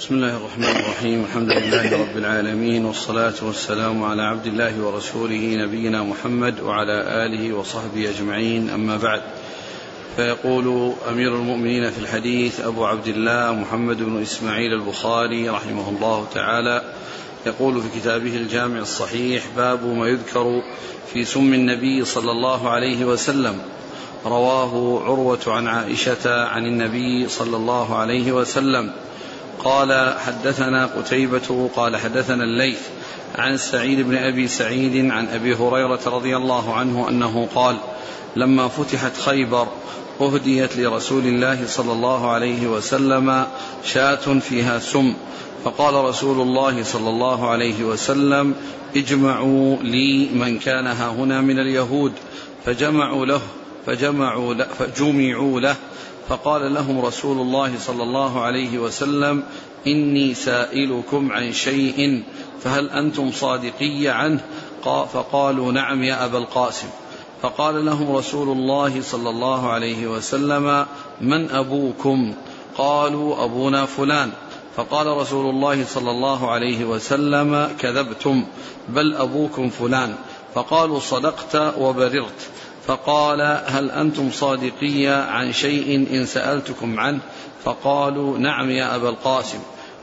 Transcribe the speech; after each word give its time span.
بسم 0.00 0.14
الله 0.14 0.36
الرحمن 0.36 0.64
الرحيم. 0.64 1.24
الحمد 1.24 1.52
لله 1.52 2.00
رب 2.00 2.16
العالمين 2.16 2.84
والصلاة 2.84 3.34
والسلام 3.42 4.02
على 4.02 4.22
عبد 4.22 4.46
الله 4.46 4.84
ورسوله 4.84 5.56
نبينا 5.56 6.02
محمد 6.02 6.60
وعلى 6.60 7.26
آله 7.26 7.52
وصحبه 7.52 8.10
أجمعين. 8.10 8.70
أما 8.70 8.96
بعد 8.96 9.22
فيقول 10.16 10.92
أمير 11.08 11.34
المؤمنين 11.34 11.90
في 11.90 11.98
الحديث 11.98 12.60
أبو 12.60 12.84
عبد 12.84 13.08
الله 13.08 13.52
محمد 13.52 13.96
بن 13.96 14.22
إسماعيل 14.22 14.72
البخاري 14.72 15.48
رحمه 15.48 15.88
الله 15.88 16.26
تعالى 16.34 16.82
يقول 17.46 17.82
في 17.82 18.00
كتابه 18.00 18.36
الجامع 18.36 18.78
الصحيح 18.78 19.44
باب 19.56 19.84
ما 19.84 20.08
يذكر 20.08 20.62
في 21.12 21.24
سم 21.24 21.54
النبي 21.54 22.04
صلى 22.04 22.30
الله 22.30 22.68
عليه 22.70 23.04
وسلم. 23.04 23.58
رواه 24.24 25.02
عروة 25.04 25.44
عن 25.46 25.66
عائشة 25.66 26.44
عن 26.44 26.66
النبي 26.66 27.28
صلى 27.28 27.56
الله 27.56 27.96
عليه 27.96 28.32
وسلم. 28.32 28.92
قال 29.64 30.14
حدثنا 30.18 30.86
قتيبة 30.86 31.70
قال 31.76 31.96
حدثنا 31.96 32.44
الليث 32.44 32.80
عن 33.38 33.56
سعيد 33.56 34.00
بن 34.00 34.16
أبي 34.16 34.48
سعيد 34.48 35.10
عن 35.10 35.28
أبي 35.28 35.54
هريرة 35.54 36.00
رضي 36.06 36.36
الله 36.36 36.74
عنه 36.74 37.08
أنه 37.08 37.48
قال 37.54 37.76
لما 38.36 38.68
فتحت 38.68 39.16
خيبر 39.16 39.68
أهديت 40.20 40.76
لرسول 40.76 41.26
الله 41.26 41.66
صلى 41.66 41.92
الله 41.92 42.30
عليه 42.30 42.66
وسلم 42.66 43.46
شاة 43.84 44.38
فيها 44.38 44.78
سم 44.78 45.14
فقال 45.64 45.94
رسول 45.94 46.40
الله 46.40 46.82
صلى 46.82 47.10
الله 47.10 47.50
عليه 47.50 47.84
وسلم 47.84 48.54
اجمعوا 48.96 49.76
لي 49.82 50.28
من 50.28 50.58
كان 50.58 50.86
ها 50.86 51.08
هنا 51.08 51.40
من 51.40 51.58
اليهود 51.58 52.12
فجمعوا 52.66 53.26
له 53.26 53.40
فجمعوا 53.86 54.54
له 54.54 54.66
فجمعوا 54.78 55.60
له 55.60 55.76
فقال 56.30 56.74
لهم 56.74 57.00
رسول 57.00 57.40
الله 57.40 57.78
صلى 57.78 58.02
الله 58.02 58.40
عليه 58.40 58.78
وسلم 58.78 59.42
إني 59.86 60.34
سائلكم 60.34 61.32
عن 61.32 61.52
شيء 61.52 62.22
فهل 62.62 62.90
أنتم 62.90 63.32
صادقي 63.32 64.08
عنه؟ 64.08 64.40
فقالوا 64.84 65.72
نعم 65.72 66.02
يا 66.04 66.24
أبا 66.24 66.38
القاسم. 66.38 66.86
فقال 67.42 67.86
لهم 67.86 68.16
رسول 68.16 68.48
الله 68.48 69.00
صلى 69.02 69.30
الله 69.30 69.70
عليه 69.70 70.06
وسلم 70.06 70.86
من 71.20 71.50
أبوكم؟ 71.50 72.34
قالوا 72.78 73.44
أبونا 73.44 73.86
فلان. 73.86 74.30
فقال 74.76 75.06
رسول 75.06 75.50
الله 75.50 75.84
صلى 75.84 76.10
الله 76.10 76.50
عليه 76.50 76.84
وسلم 76.84 77.76
كذبتم 77.78 78.44
بل 78.88 79.16
أبوكم 79.16 79.70
فلان. 79.70 80.14
فقالوا 80.54 81.00
صدقت 81.00 81.74
وبررت. 81.78 82.50
فقال 82.90 83.40
هل 83.66 83.90
أنتم 83.90 84.30
صادقي 84.30 85.06
عن 85.06 85.52
شيء 85.52 86.08
إن 86.12 86.26
سألتكم 86.26 87.00
عنه؟ 87.00 87.18
فقالوا 87.64 88.38
نعم 88.38 88.70
يا 88.70 88.96
أبا 88.96 89.08
القاسم 89.08 89.58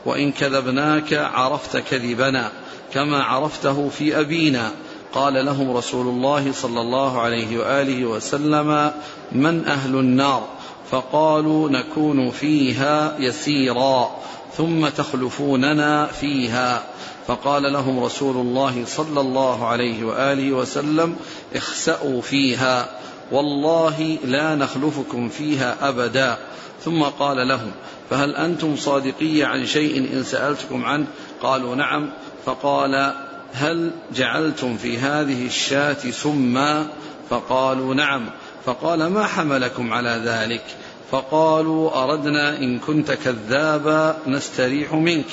وإن 0.06 0.32
كذبناك 0.32 1.12
عرفت 1.12 1.76
كذبنا 1.76 2.50
كما 2.94 3.22
عرفته 3.22 3.88
في 3.88 4.20
أبينا. 4.20 4.70
قال 5.12 5.44
لهم 5.44 5.76
رسول 5.76 6.06
الله 6.06 6.52
صلى 6.52 6.80
الله 6.80 7.20
عليه 7.20 7.58
وآله 7.58 8.04
وسلم 8.04 8.92
من 9.32 9.66
أهل 9.66 9.94
النار؟ 9.94 10.46
فقالوا 10.90 11.70
نكون 11.70 12.30
فيها 12.30 13.16
يسيرا 13.18 14.10
ثم 14.56 14.88
تخلفوننا 14.88 16.06
فيها. 16.06 16.82
فقال 17.28 17.72
لهم 17.72 18.04
رسول 18.04 18.36
الله 18.36 18.84
صلى 18.86 19.20
الله 19.20 19.66
عليه 19.66 20.04
وآله 20.04 20.52
وسلم 20.52 21.16
اخسأوا 21.54 22.22
فيها 22.22 22.88
والله 23.32 24.18
لا 24.24 24.54
نخلفكم 24.54 25.28
فيها 25.28 25.88
أبدا. 25.88 26.38
ثم 26.84 27.02
قال 27.02 27.48
لهم 27.48 27.70
فهل 28.10 28.36
أنتم 28.36 28.76
صادقي 28.76 29.42
عن 29.42 29.66
شيء 29.66 29.98
إن 30.12 30.22
سألتكم 30.22 30.84
عنه؟ 30.84 31.06
قالوا 31.42 31.76
نعم. 31.76 32.10
فقال 32.46 33.14
هل 33.52 33.90
جعلتم 34.14 34.76
في 34.76 34.98
هذه 34.98 35.46
الشاة 35.46 36.10
سما؟ 36.10 36.86
فقالوا 37.30 37.94
نعم. 37.94 38.30
فقال 38.66 39.06
ما 39.06 39.26
حملكم 39.26 39.92
على 39.92 40.22
ذلك؟ 40.24 40.64
فقالوا 41.10 42.04
أردنا 42.04 42.58
إن 42.58 42.78
كنت 42.78 43.12
كذابا 43.12 44.16
نستريح 44.26 44.92
منك. 44.92 45.26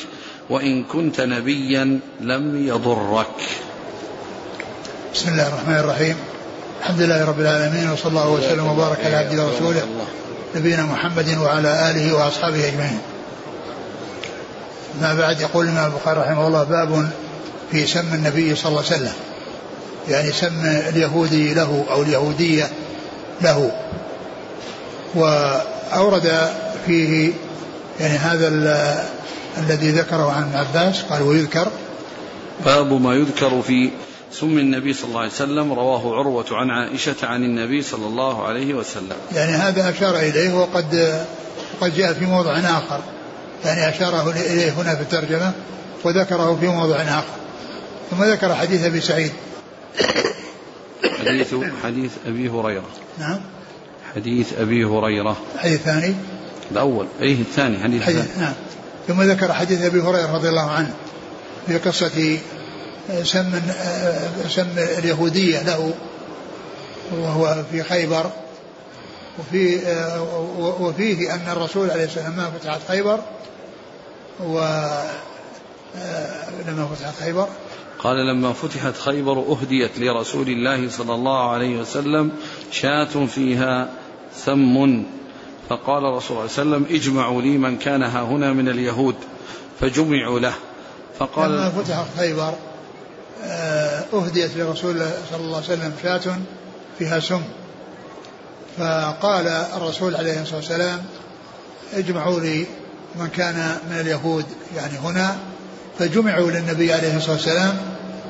وإن 0.50 0.84
كنت 0.84 1.22
نبيا 1.22 2.00
لم 2.22 2.68
يضرك. 2.68 3.28
بسم 5.14 5.30
الله 5.30 5.48
الرحمن 5.48 5.76
الرحيم. 5.76 6.16
الحمد 6.82 7.02
لله 7.02 7.26
رب 7.26 7.40
العالمين 7.40 7.90
وصلى 7.90 8.10
الله 8.10 8.30
وسلم 8.30 8.68
وبارك 8.68 9.06
على 9.06 9.16
عبده 9.16 9.46
ورسوله 9.46 9.82
نبينا 10.56 10.84
محمد 10.84 11.38
وعلى 11.38 11.92
آله 11.92 12.16
وأصحابه 12.16 12.68
أجمعين. 12.68 13.00
ما 15.02 15.14
بعد 15.14 15.42
يقول 15.42 15.66
الإمام 15.66 15.92
البخاري 15.92 16.20
رحمه 16.20 16.48
الله 16.48 16.64
باب 16.64 17.10
في 17.72 17.86
سم 17.86 18.14
النبي 18.14 18.56
صلى 18.56 18.70
الله 18.70 18.84
عليه 18.86 18.96
وسلم. 18.96 19.14
يعني 20.10 20.32
سم 20.32 20.66
اليهودي 20.66 21.54
له 21.54 21.86
أو 21.90 22.02
اليهودية 22.02 22.70
له. 23.42 23.72
وأورد 25.16 26.50
فيه 26.86 27.34
يعني 28.00 28.18
هذا 28.18 28.48
الذي 29.58 29.92
ذكره 29.92 30.32
عن 30.32 30.56
عباس 30.56 31.02
قال 31.02 31.22
ويذكر. 31.22 31.68
باب 32.66 33.02
ما 33.02 33.14
يذكر 33.14 33.62
في 33.62 33.90
سم 34.32 34.58
النبي 34.58 34.94
صلى 34.94 35.08
الله 35.08 35.20
عليه 35.20 35.32
وسلم 35.32 35.74
رواه 35.74 36.16
عروة 36.16 36.46
عن 36.52 36.70
عائشة 36.70 37.16
عن 37.24 37.44
النبي 37.44 37.82
صلى 37.82 38.08
الله 38.08 38.48
عليه 38.48 38.74
وسلم. 38.74 39.16
يعني 39.34 39.52
هذا 39.52 39.90
أشار 39.90 40.20
إليه 40.20 40.54
وقد 40.54 41.20
قد 41.82 41.96
جاء 41.96 42.14
في 42.14 42.26
موضع 42.26 42.60
آخر. 42.60 43.02
يعني 43.66 43.90
أشاره 43.90 44.32
إليه 44.32 44.72
هنا 44.72 44.96
في 44.96 45.02
الترجمة 45.02 45.52
وذكره 46.04 46.58
في 46.60 46.68
موضع 46.68 46.96
آخر. 46.96 47.36
ثم 48.12 48.24
ذكر 48.24 48.56
حديث 48.56 48.84
أبي 48.84 49.02
سعيد. 49.02 49.32
حديث 51.20 51.56
حديث 51.84 52.12
أبي 52.28 52.50
هريرة. 52.50 52.90
نعم. 53.20 53.40
حديث 54.16 54.54
أبي 54.60 54.86
هريرة. 54.86 55.38
الحديث 55.56 55.80
الثاني 55.80 56.16
الأول 56.72 57.08
أيه 57.22 57.42
الثاني؟ 57.42 57.84
حديث, 57.84 58.04
حديث 58.04 58.38
نعم. 58.38 58.54
ثم 59.08 59.22
ذكر 59.22 59.54
حديث 59.54 59.82
أبي 59.82 60.02
هريرة 60.02 60.36
رضي 60.36 60.50
الله 60.50 60.70
عنه 60.70 60.94
في 61.68 61.78
قصة 61.78 62.38
سم 63.24 63.62
سم 64.50 64.78
اليهودية 64.78 65.64
له 65.64 65.94
وهو 67.18 67.64
في 67.72 67.84
خيبر 67.84 68.32
وفي 69.40 69.80
وفيه 70.80 71.34
أن 71.34 71.50
الرسول 71.52 71.92
عليه 71.92 72.04
السلام 72.04 72.34
لما 72.34 72.52
فتحت 72.60 72.80
خيبر 72.88 73.20
و 74.40 74.60
لما 76.68 76.88
فتحت 76.96 77.16
خيبر. 77.20 77.48
قال 78.00 78.28
لما 78.28 78.54
فتحت 78.54 78.98
خيبر 78.98 79.40
أهديت 79.40 80.00
لرسول 80.00 80.48
الله 80.48 80.90
صلى 80.90 81.16
الله 81.16 81.50
عليه 81.50 81.80
وسلم 81.80 82.32
شاة 82.72 83.26
فيها 83.26 83.90
سم 84.36 85.04
فقال 85.70 86.06
الرسول 86.06 86.50
صلى 86.50 86.64
الله 86.64 86.76
عليه 86.76 86.86
وسلم 86.86 86.96
اجمعوا 86.96 87.42
لي 87.42 87.58
من 87.58 87.78
كان 87.78 88.04
ها 88.04 88.22
هنا 88.22 88.54
من 88.54 88.70
اليهود. 88.70 89.16
فجمعوا 89.80 90.40
له. 90.40 90.54
فقال 91.20 91.52
لما 91.52 91.70
فتحت 91.70 92.06
خيبر 92.18 92.54
آه، 93.44 94.04
أهديت 94.14 94.58
لرسول 94.58 94.92
الله 94.92 95.14
صلى 95.32 95.40
الله 95.40 95.56
عليه 95.56 95.66
وسلم 95.66 95.94
شاة 96.04 96.38
فيها 97.00 97.20
سم. 97.20 97.42
فقال 98.78 99.48
الرسول 99.48 100.16
عليه 100.16 100.42
الصلاة 100.42 100.58
والسلام 100.58 101.06
اجمعوا 101.94 102.40
لي 102.40 102.66
من 103.16 103.28
كان 103.28 103.78
من 103.90 104.00
اليهود 104.00 104.46
يعني 104.76 104.98
هنا. 104.98 105.38
فجمعوا 106.00 106.52
للنبي 106.52 106.94
عليه 106.94 107.18
الصلاة 107.18 107.36
والسلام 107.36 107.78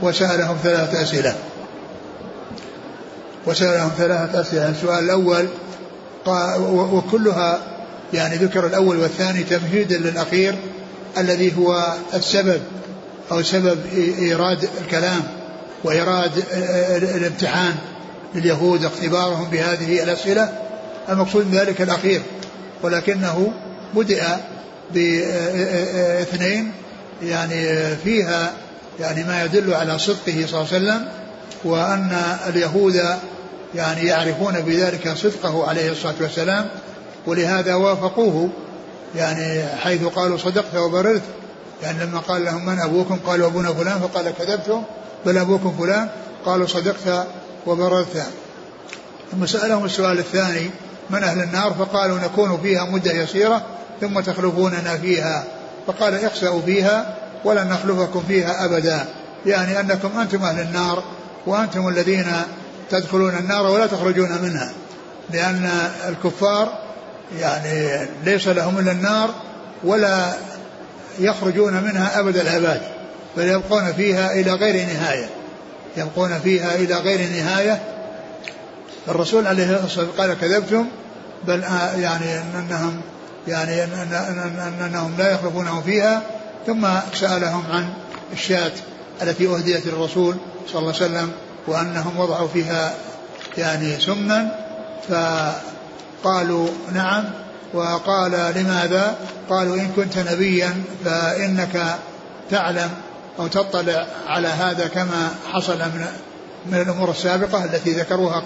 وسألهم 0.01 0.57
ثلاثة 0.63 1.01
أسئلة. 1.01 1.35
وسألهم 3.45 3.91
ثلاثة 3.97 4.41
أسئلة. 4.41 4.69
السؤال 4.69 5.03
الأول 5.03 5.47
وكلها 6.67 7.59
يعني 8.13 8.35
ذكر 8.35 8.65
الأول 8.67 8.97
والثاني 8.97 9.43
تمهيدا 9.43 9.97
للأخير 9.97 10.55
الذي 11.17 11.57
هو 11.57 11.93
السبب 12.13 12.61
أو 13.31 13.41
سبب 13.41 13.79
إيراد 14.19 14.69
الكلام 14.81 15.23
وإيراد 15.83 16.31
الامتحان 17.15 17.75
لليهود 18.35 18.85
اختبارهم 18.85 19.49
بهذه 19.49 20.03
الأسئلة. 20.03 20.49
المقصود 21.09 21.45
من 21.47 21.57
ذلك 21.57 21.81
الأخير 21.81 22.21
ولكنه 22.83 23.51
بدأ 23.95 24.41
باثنين 24.93 26.71
يعني 27.23 27.95
فيها 27.95 28.53
يعني 28.99 29.23
ما 29.23 29.43
يدل 29.43 29.73
على 29.73 29.99
صدقه 29.99 30.45
صلى 30.47 30.61
الله 30.61 30.67
عليه 30.73 30.77
وسلم 30.77 31.07
وأن 31.63 32.37
اليهود 32.47 33.01
يعني 33.75 34.05
يعرفون 34.05 34.53
بذلك 34.61 35.13
صدقه 35.13 35.67
عليه 35.67 35.91
الصلاة 35.91 36.15
والسلام 36.21 36.67
ولهذا 37.27 37.75
وافقوه 37.75 38.49
يعني 39.15 39.67
حيث 39.67 40.03
قالوا 40.03 40.37
صدقت 40.37 40.75
وبررت 40.75 41.21
يعني 41.83 42.05
لما 42.05 42.19
قال 42.19 42.45
لهم 42.45 42.65
من 42.65 42.79
أبوكم؟ 42.79 43.19
قالوا 43.27 43.47
أبونا 43.47 43.73
فلان 43.73 43.99
فقال 43.99 44.33
كذبتم 44.37 44.83
بل 45.25 45.37
أبوكم 45.37 45.75
فلان 45.79 46.09
قالوا 46.45 46.67
صدقت 46.67 47.27
وبررت. 47.67 48.25
ثم 49.31 49.45
سألهم 49.45 49.85
السؤال 49.85 50.19
الثاني 50.19 50.69
من 51.09 51.23
أهل 51.23 51.43
النار؟ 51.43 51.73
فقالوا 51.73 52.19
نكون 52.19 52.59
فيها 52.63 52.85
مدة 52.85 53.11
يسيرة 53.11 53.61
ثم 54.01 54.19
تخلفوننا 54.19 54.97
فيها. 54.97 55.43
فقال 55.87 56.25
اخسأوا 56.25 56.61
فيها 56.61 57.15
ولن 57.45 57.67
نخلفكم 57.67 58.23
فيها 58.27 58.65
أبدا 58.65 59.05
يعني 59.45 59.79
أنكم 59.79 60.19
أنتم 60.19 60.43
أهل 60.43 60.59
النار 60.59 61.03
وأنتم 61.45 61.87
الذين 61.87 62.27
تدخلون 62.89 63.35
النار 63.35 63.65
ولا 63.67 63.87
تخرجون 63.87 64.41
منها 64.41 64.71
لأن 65.29 65.69
الكفار 66.07 66.79
يعني 67.39 68.07
ليس 68.25 68.47
لهم 68.47 68.79
إلا 68.79 68.91
النار 68.91 69.29
ولا 69.83 70.33
يخرجون 71.19 71.73
منها 71.73 72.19
أبد 72.19 72.37
الأباد 72.37 72.81
بل 73.37 73.43
يبقون 73.43 73.93
فيها 73.93 74.33
إلى 74.33 74.53
غير 74.53 74.85
نهاية 74.85 75.29
يبقون 75.97 76.39
فيها 76.39 76.75
إلى 76.75 76.95
غير 76.95 77.29
نهاية. 77.29 77.81
الرسول 79.07 79.47
عليه 79.47 79.63
الصلاة 79.63 79.83
والسلام 79.83 80.09
قال 80.17 80.39
كذبتم 80.41 80.85
بل 81.47 81.63
يعني 81.97 82.39
أنهم 82.59 83.01
يعني 83.47 83.83
أن 83.83 84.81
أنهم 84.85 85.15
لا 85.17 85.31
يخلفونه 85.31 85.81
فيها. 85.81 86.21
ثم 86.67 86.87
سألهم 87.13 87.63
عن 87.71 87.93
الشاة 88.33 88.71
التي 89.21 89.47
أهديت 89.47 89.85
للرسول 89.85 90.35
صلى 90.67 90.79
الله 90.79 90.93
عليه 90.93 91.05
وسلم 91.05 91.31
وأنهم 91.67 92.19
وضعوا 92.19 92.47
فيها 92.47 92.95
يعني 93.57 93.99
سما 93.99 94.51
فقالوا 95.09 96.69
نعم 96.93 97.23
وقال 97.73 98.31
لماذا 98.31 99.15
قالوا 99.49 99.75
إن 99.75 99.91
كنت 99.95 100.17
نبيا 100.17 100.83
فإنك 101.05 101.97
تعلم 102.51 102.89
أو 103.39 103.47
تطلع 103.47 104.07
على 104.27 104.47
هذا 104.47 104.87
كما 104.87 105.31
حصل 105.53 105.79
من 105.79 106.05
من 106.65 106.81
الأمور 106.81 107.11
السابقة 107.11 107.65
التي 107.65 107.91
ذكروها 107.91 108.43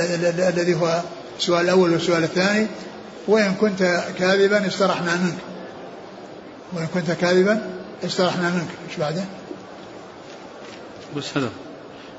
الذي 0.00 0.74
هو 0.74 1.00
السؤال 1.38 1.64
الأول 1.64 1.92
والسؤال 1.92 2.24
الثاني 2.24 2.66
وإن 3.28 3.54
كنت 3.54 4.04
كاذبا 4.18 4.66
استرحنا 4.66 5.16
منك 5.16 5.38
وإن 6.72 6.86
كنت 6.86 7.10
كاذبا 7.10 7.70
استرحنا 8.04 8.50
منك 8.50 8.68
إيش 8.88 8.96
بعده؟ 8.96 9.24
بس 11.16 11.36
هذا؟ 11.36 11.50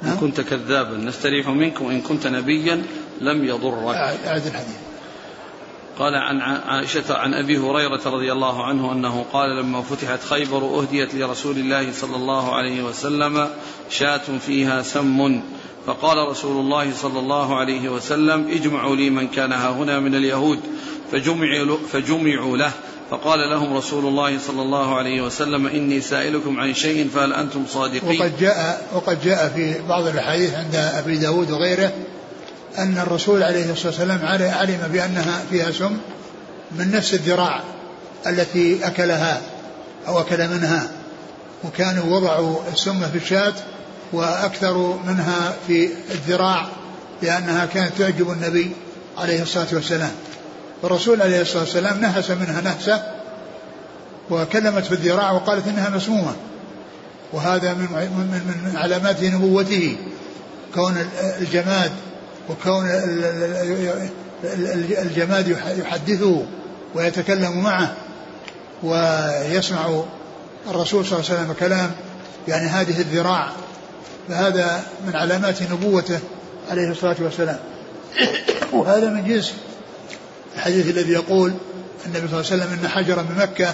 إن 0.03 0.17
كنت 0.19 0.41
كذابا 0.41 0.97
نستريح 0.97 1.47
منك 1.49 1.81
وإن 1.81 2.01
كنت 2.01 2.27
نبيا 2.27 2.83
لم 3.21 3.45
يضرك. 3.45 3.95
أعد 3.95 4.45
الحديث. 4.45 4.77
قال 5.99 6.15
عن 6.15 6.41
عائشة 6.41 7.17
عن 7.17 7.33
أبي 7.33 7.57
هريرة 7.57 8.01
رضي 8.05 8.31
الله 8.31 8.65
عنه 8.65 8.91
أنه 8.91 9.25
قال 9.33 9.57
لما 9.57 9.81
فتحت 9.81 10.23
خيبر 10.23 10.57
أهديت 10.57 11.15
لرسول 11.15 11.57
الله 11.57 11.91
صلى 11.91 12.15
الله 12.15 12.55
عليه 12.55 12.83
وسلم 12.83 13.49
شاة 13.89 14.37
فيها 14.45 14.81
سم 14.81 15.41
فقال 15.87 16.27
رسول 16.27 16.59
الله 16.59 16.93
صلى 16.93 17.19
الله 17.19 17.55
عليه 17.55 17.89
وسلم 17.89 18.47
اجمعوا 18.49 18.95
لي 18.95 19.09
من 19.09 19.27
كان 19.27 19.51
ها 19.51 19.69
هنا 19.69 19.99
من 19.99 20.15
اليهود 20.15 20.59
فجمعوا, 21.11 21.77
فجمعوا 21.91 22.57
له 22.57 22.71
فقال 23.11 23.39
لهم 23.39 23.77
رسول 23.77 24.05
الله 24.05 24.39
صلى 24.39 24.61
الله 24.61 24.97
عليه 24.97 25.21
وسلم 25.21 25.67
إني 25.67 26.01
سائلكم 26.01 26.59
عن 26.59 26.73
شيء 26.73 27.09
فهل 27.15 27.33
أنتم 27.33 27.65
صادقين؟ 27.69 28.21
وقد 28.21 28.39
جاء, 28.39 28.87
وقد 28.93 29.23
جاء 29.23 29.51
في 29.55 29.75
بعض 29.89 30.07
الأحاديث 30.07 30.53
عند 30.53 30.75
أبي 30.75 31.17
داود 31.17 31.51
وغيره 31.51 31.91
أن 32.77 32.97
الرسول 32.97 33.43
عليه 33.43 33.71
الصلاة 33.71 33.87
والسلام 33.87 34.25
علم 34.41 34.89
بأنها 34.93 35.43
فيها 35.49 35.71
سم 35.71 35.97
من 36.71 36.91
نفس 36.91 37.13
الذراع 37.13 37.63
التي 38.27 38.87
أكلها 38.87 39.41
أو 40.07 40.19
أكل 40.19 40.47
منها 40.47 40.89
وكانوا 41.63 42.17
وضعوا 42.17 42.57
السم 42.73 42.99
في 43.11 43.17
الشاة 43.17 43.53
وأكثروا 44.13 44.95
منها 45.07 45.55
في 45.67 45.89
الذراع 46.11 46.67
لأنها 47.21 47.65
كانت 47.65 47.91
تعجب 47.97 48.31
النبي 48.31 48.71
عليه 49.17 49.41
الصلاة 49.41 49.67
والسلام. 49.73 50.11
والرسول 50.81 51.21
عليه 51.21 51.41
الصلاة 51.41 51.63
والسلام 51.63 52.01
نهس 52.01 52.31
منها 52.31 52.61
نهسة 52.61 53.03
وكلمت 54.29 54.85
في 54.85 54.91
الذراع 54.91 55.31
وقالت 55.31 55.67
إنها 55.67 55.89
مسمومة. 55.89 56.35
وهذا 57.33 57.73
من 57.73 57.83
من 57.83 58.65
من 58.65 58.77
علامات 58.77 59.23
نبوته. 59.23 59.97
كون 60.75 61.09
الجماد 61.41 61.91
وكون 62.49 62.89
الجماد 65.01 65.57
يحدثه 65.77 66.43
ويتكلم 66.95 67.63
معه 67.63 67.93
ويسمع 68.83 70.03
الرسول 70.69 71.05
صلى 71.05 71.19
الله 71.19 71.29
عليه 71.29 71.41
وسلم 71.41 71.53
كلام 71.59 71.91
يعني 72.47 72.67
هذه 72.67 72.99
الذراع. 72.99 73.51
فهذا 74.29 74.83
من 75.07 75.15
علامات 75.15 75.63
نبوته 75.71 76.19
عليه 76.71 76.89
الصلاة 76.89 77.15
والسلام. 77.19 77.59
وهذا 78.73 79.09
من 79.09 79.25
جنس 79.25 79.53
الحديث 80.57 80.87
الذي 80.87 81.11
يقول 81.11 81.53
النبي 82.05 82.27
صلى 82.27 82.39
الله 82.39 82.51
عليه 82.51 82.63
وسلم 82.63 82.79
إن 82.79 82.87
حجرا 82.87 83.21
بمكه 83.21 83.73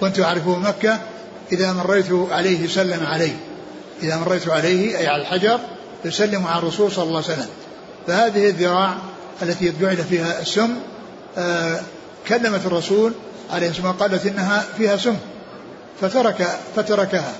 كنت 0.00 0.20
اعرفه 0.20 0.58
مكة 0.58 0.98
إذا 1.52 1.72
مريت 1.72 2.12
عليه 2.30 2.68
سلم 2.68 3.06
علي 3.06 3.32
إذا 4.02 4.16
مريت 4.16 4.48
عليه 4.48 4.98
أي 4.98 5.06
على 5.06 5.22
الحجر 5.22 5.60
يسلم 6.04 6.46
على 6.46 6.58
الرسول 6.58 6.92
صلى 6.92 7.04
الله 7.04 7.22
عليه 7.24 7.32
وسلم. 7.32 7.48
فهذه 8.06 8.48
الذراع 8.48 8.94
التي 9.42 9.72
جعل 9.80 9.96
فيها 9.96 10.40
السم 10.40 10.70
آه 11.38 11.80
كلمت 12.28 12.66
الرسول 12.66 13.12
عليه 13.50 13.70
الصلاة 13.70 13.92
قالت 13.92 14.26
إنها 14.26 14.64
فيها 14.78 14.96
سم 14.96 15.16
فترك 16.00 16.58
فتركها. 16.76 17.34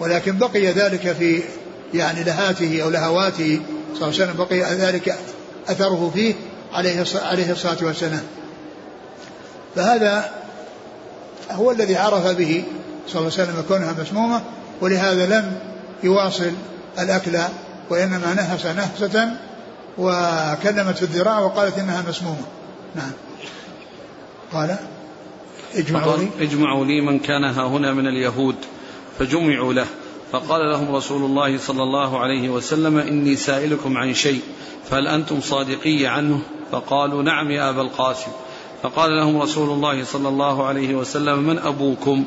ولكن 0.00 0.38
بقي 0.38 0.66
ذلك 0.66 1.12
في 1.12 1.42
يعني 1.94 2.24
لهاته 2.24 2.82
أو 2.82 2.90
لهواته 2.90 3.60
صلى 3.94 4.08
الله 4.08 4.20
عليه 4.20 4.32
وسلم 4.32 4.36
بقي 4.36 4.74
ذلك 4.74 5.16
أثره 5.68 6.10
فيه 6.14 6.34
عليه 6.72 7.04
عليه 7.14 7.52
الصلاة 7.52 7.76
والسلام. 7.82 8.22
فهذا 9.76 10.30
هو 11.50 11.70
الذي 11.70 11.96
عرف 11.96 12.26
به 12.26 12.64
صلى 13.08 13.20
الله 13.20 13.32
عليه 13.38 13.42
وسلم 13.42 13.64
كونها 13.68 13.94
مسمومة 14.00 14.42
ولهذا 14.80 15.26
لم 15.26 15.58
يواصل 16.02 16.52
الأكل 16.98 17.38
وإنما 17.90 18.34
نهس 18.34 18.66
نهسة 18.66 19.30
وكلمت 19.98 20.96
في 20.96 21.02
الذراع 21.02 21.38
وقالت 21.38 21.78
إنها 21.78 22.04
مسمومة. 22.08 22.44
نعم. 22.94 23.12
قال 24.52 24.76
اجمعوا 25.74 26.16
لي. 26.16 26.28
اجمعوا 26.40 26.84
لي 26.84 27.00
من 27.00 27.18
كان 27.18 27.44
ها 27.44 27.66
هنا 27.66 27.92
من 27.92 28.06
اليهود 28.06 28.56
فجمعوا 29.18 29.72
له. 29.72 29.86
فقال 30.32 30.70
لهم 30.70 30.96
رسول 30.96 31.22
الله 31.22 31.58
صلى 31.58 31.82
الله 31.82 32.18
عليه 32.18 32.48
وسلم 32.48 32.98
إني 32.98 33.36
سائلكم 33.36 33.96
عن 33.96 34.14
شيء 34.14 34.40
فهل 34.90 35.08
أنتم 35.08 35.40
صادقي 35.40 36.06
عنه؟ 36.06 36.42
فقالوا 36.72 37.22
نعم 37.22 37.50
يا 37.50 37.70
أبا 37.70 37.82
القاسم. 37.82 38.30
فقال 38.82 39.10
لهم 39.10 39.42
رسول 39.42 39.70
الله 39.70 40.04
صلى 40.04 40.28
الله 40.28 40.66
عليه 40.66 40.94
وسلم 40.94 41.38
من 41.38 41.58
أبوكم؟ 41.58 42.24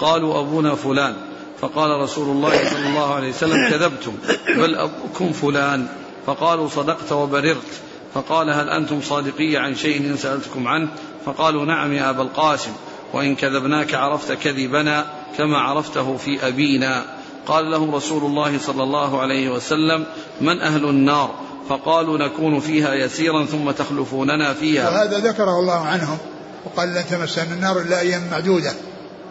قالوا 0.00 0.40
أبونا 0.40 0.74
فلان. 0.74 1.16
فقال 1.60 2.00
رسول 2.00 2.36
الله 2.36 2.70
صلى 2.70 2.86
الله 2.88 3.14
عليه 3.14 3.28
وسلم 3.28 3.70
كذبتم 3.70 4.12
بل 4.56 4.74
أبوكم 4.74 5.32
فلان. 5.32 5.86
فقالوا 6.26 6.68
صدقت 6.68 7.12
وبررت. 7.12 7.80
فقال 8.14 8.50
هل 8.50 8.68
أنتم 8.68 9.00
صادقي 9.00 9.56
عن 9.56 9.74
شيء 9.74 10.00
إن 10.00 10.16
سألتكم 10.16 10.68
عنه؟ 10.68 10.88
فقالوا 11.26 11.64
نعم 11.64 11.92
يا 11.92 12.10
أبا 12.10 12.22
القاسم. 12.22 12.72
وإن 13.12 13.34
كذبناك 13.34 13.94
عرفت 13.94 14.32
كذبنا 14.32 15.06
كما 15.38 15.58
عرفته 15.58 16.16
في 16.16 16.48
أبينا. 16.48 17.04
قال 17.46 17.70
لهم 17.70 17.94
رسول 17.94 18.24
الله 18.24 18.58
صلى 18.58 18.82
الله 18.82 19.20
عليه 19.20 19.48
وسلم 19.48 20.06
من 20.40 20.60
أهل 20.60 20.84
النار؟ 20.84 21.34
فقالوا 21.68 22.18
نكون 22.18 22.60
فيها 22.60 22.94
يسيرا 22.94 23.44
ثم 23.44 23.70
تخلفوننا 23.70 24.54
فيها. 24.54 24.90
وهذا 24.90 25.18
ذكره 25.18 25.60
الله 25.60 25.78
عنهم 25.78 26.18
وقال 26.64 26.88
لن 26.88 27.04
تمسنا 27.10 27.54
النار 27.54 27.80
إلا 27.80 28.00
أيام 28.00 28.22
معدودة. 28.30 28.72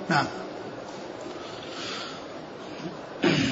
نعم. 0.09 0.25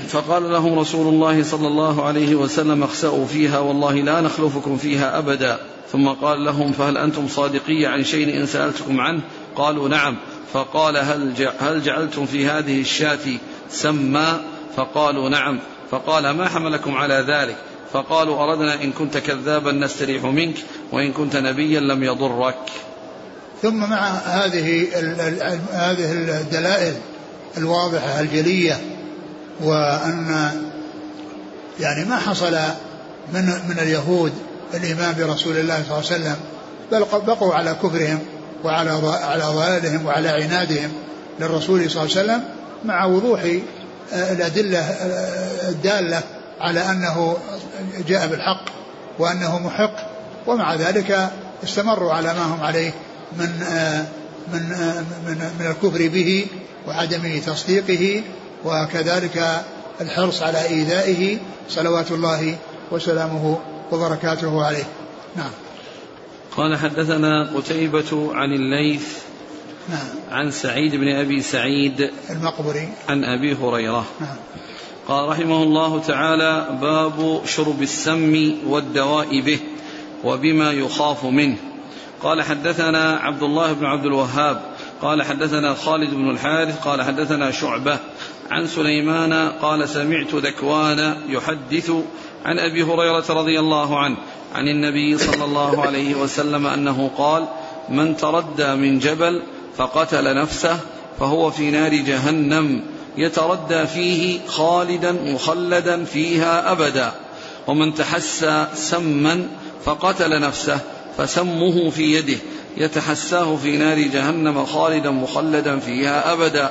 فقال 0.08 0.52
لهم 0.52 0.80
رسول 0.80 1.14
الله 1.14 1.44
صلى 1.44 1.68
الله 1.68 2.04
عليه 2.04 2.36
وسلم 2.36 2.84
اخسأوا 2.84 3.26
فيها 3.26 3.60
والله 3.60 3.94
لا 3.94 4.22
نخلفكم 4.22 4.78
فيها 4.78 5.18
أبدا. 5.18 5.60
ثم 5.92 6.08
قال 6.08 6.46
لهم 6.46 6.72
فهل 6.72 6.98
أنتم 6.98 7.28
صادقي 7.28 7.86
عن 7.86 8.04
شيء 8.04 8.38
إن 8.38 8.46
سألتكم 8.46 9.00
عنه؟ 9.00 9.22
قالوا 9.56 9.90
نعم. 9.90 10.18
فقال 10.54 10.98
هل, 10.98 11.50
هل 11.60 11.84
جعلتم 11.84 12.26
في 12.26 12.46
هذه 12.46 12.82
الشاة 12.82 13.20
سما 13.70 14.42
فقالوا 14.76 15.30
نعم. 15.30 15.60
فقال 15.92 16.30
ما 16.30 16.50
حملكم 16.50 16.96
على 16.96 17.26
ذلك؟ 17.28 17.56
فقالوا 17.94 18.44
أردنا 18.44 18.84
إن 18.84 18.92
كنت 18.92 19.18
كذابا 19.18 19.72
نستريح 19.72 20.24
منك 20.24 20.56
وإن 20.92 21.12
كنت 21.12 21.36
نبيا 21.36 21.80
لم 21.80 22.04
يضرك. 22.04 22.72
ثم 23.62 23.90
مع 23.90 24.08
هذه 24.10 24.88
هذه 25.72 26.12
الدلائل 26.42 26.94
الواضحة 27.58 28.20
الجلية 28.20 28.82
وأن 29.64 30.52
يعني 31.80 32.06
ما 32.06 32.16
حصل 32.16 32.58
من 33.34 33.46
من 33.70 33.80
اليهود 33.80 34.34
الإيمان 34.74 35.16
برسول 35.18 35.58
الله 35.58 35.84
صلى 35.84 35.98
الله 35.98 36.12
عليه 36.12 36.22
وسلم 36.22 36.36
بل 36.92 37.06
بقوا 37.28 37.54
على 37.54 37.76
كفرهم 37.84 38.20
وعلى 38.64 38.90
على 39.24 39.44
ضلالهم 39.44 40.06
وعلى 40.06 40.30
عنادهم 40.30 40.92
للرسول 41.40 41.90
صلى 41.92 42.04
الله 42.04 42.18
عليه 42.18 42.34
وسلم 42.34 42.44
مع 42.86 43.06
وضوح 43.06 43.42
الأدلة 44.14 44.80
الدالة 45.70 46.24
على 46.62 46.80
أنه 46.80 47.38
جاء 48.08 48.28
بالحق 48.28 48.66
وأنه 49.20 49.60
محق 49.60 49.96
ومع 50.48 50.76
ذلك 50.76 51.30
استمروا 51.64 52.14
على 52.14 52.34
ما 52.34 52.44
هم 52.44 52.62
عليه 52.62 52.92
من 53.38 53.50
من 54.54 54.62
من 55.26 55.52
من 55.60 55.66
الكفر 55.68 56.08
به 56.08 56.46
وعدم 56.88 57.40
تصديقه 57.40 58.24
وكذلك 58.66 59.64
الحرص 60.02 60.42
على 60.42 60.66
إيذائه 60.66 61.38
صلوات 61.70 62.12
الله 62.12 62.58
وسلامه 62.92 63.60
وبركاته 63.92 64.66
عليه. 64.66 64.84
نعم. 65.36 65.52
قال 66.58 66.78
حدثنا 66.78 67.50
قتيبة 67.56 68.34
عن 68.34 68.52
الليث 68.52 69.18
نعم. 69.92 70.08
عن 70.32 70.52
سعيد 70.52 70.96
بن 70.96 71.16
أبي 71.16 71.42
سعيد 71.42 72.12
المقبري. 72.30 72.90
عن 73.10 73.24
أبي 73.24 73.54
هريرة. 73.54 74.06
نعم. 74.22 74.36
قال 75.08 75.30
رحمه 75.30 75.64
الله 75.64 76.00
تعالى 76.00 76.78
باب 76.82 77.42
شرب 77.46 77.82
السم 77.82 78.54
والدواء 78.68 79.42
به 79.42 79.60
وبما 80.24 80.72
يخاف 80.72 81.26
منه. 81.26 81.58
قال 82.24 82.42
حدثنا 82.42 83.18
عبد 83.18 83.44
الله 83.44 83.74
بن 83.74 83.86
عبد 83.86 84.06
الوهاب. 84.06 84.62
قال 85.02 85.24
حدثنا 85.24 85.74
خالد 85.74 86.14
بن 86.14 86.30
الحارث. 86.30 86.88
قال 86.88 87.02
حدثنا 87.02 87.52
شعبة. 87.52 88.00
عن 88.52 88.68
سليمان. 88.68 89.34
قال 89.62 89.90
سمعت 89.90 90.36
ذكوان 90.36 91.16
يحدث 91.30 91.92
عن 92.46 92.60
أبي 92.60 92.84
هريرة 92.84 93.26
رضي 93.30 93.60
الله 93.60 94.00
عنه 94.00 94.18
عن 94.56 94.68
النبي 94.68 95.18
صلى 95.18 95.46
الله 95.46 95.82
عليه 95.82 96.16
وسلم 96.16 96.68
أنه 96.68 97.12
قال 97.18 97.48
من 97.90 98.18
تردى 98.18 98.76
من 98.76 99.00
جبل 99.00 99.42
فقتل 99.78 100.36
نفسه 100.36 100.80
فهو 101.20 101.52
في 101.52 101.72
نار 101.72 101.96
جهنم 101.96 102.82
يتردى 103.18 103.88
فيه 103.88 104.40
خالدا 104.48 105.12
مخلدا 105.12 106.04
فيها 106.04 106.72
أبدا. 106.72 107.12
ومن 107.68 107.94
تحسى 107.94 108.68
سما 108.76 109.48
فقتل 109.86 110.42
نفسه 110.42 110.80
فسمه 111.18 111.90
في 111.90 112.16
يده 112.16 112.38
يتحساه 112.78 113.56
في 113.56 113.78
نار 113.78 114.00
جهنم 114.00 114.66
خالدا 114.66 115.10
مخلدا 115.10 115.80
فيها 115.80 116.34
أبدا. 116.34 116.70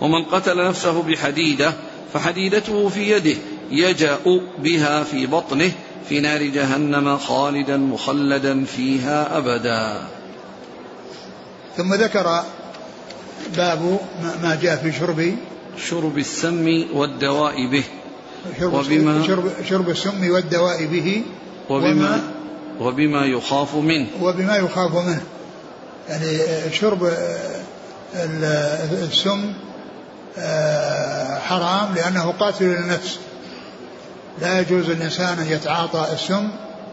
ومن 0.00 0.24
قتل 0.24 0.64
نفسه 0.64 1.02
بحديدة 1.02 1.72
فحديدته 2.14 2.88
في 2.88 3.10
يده 3.10 3.36
يجأ 3.70 4.18
بها 4.58 5.02
في 5.02 5.26
بطنه 5.26 5.72
في 6.08 6.20
نار 6.20 6.42
جهنم 6.42 7.18
خالدا 7.18 7.76
مخلدا 7.76 8.64
فيها 8.64 9.38
أبدا. 9.38 10.15
ثم 11.76 11.94
ذكر 11.94 12.42
باب 13.56 13.98
ما 14.42 14.58
جاء 14.62 14.76
في 14.76 14.92
شرب 14.92 15.36
شرب 15.88 16.18
السم 16.18 16.84
والدواء 16.94 17.66
به. 17.66 17.84
شرب 18.60 18.74
وبما 18.74 19.26
شرب, 19.26 19.50
شرب 19.68 19.90
السم 19.90 20.30
والدواء 20.30 20.84
به 20.86 21.22
وبما 21.70 22.20
وبما 22.80 23.24
يخاف 23.24 23.74
منه. 23.74 24.06
وبما 24.20 24.56
يخاف 24.56 24.94
منه. 24.94 25.22
يعني 26.08 26.38
شرب 26.72 27.12
السم 29.10 29.52
آه، 30.38 31.38
حرام 31.38 31.94
لأنه 31.94 32.34
قاتل 32.40 32.64
للنفس. 32.64 33.18
لا 34.40 34.60
يجوز 34.60 34.90
للإنسان 34.90 35.38
أن 35.38 35.46
يتعاطى 35.50 36.06
السم 36.12 36.48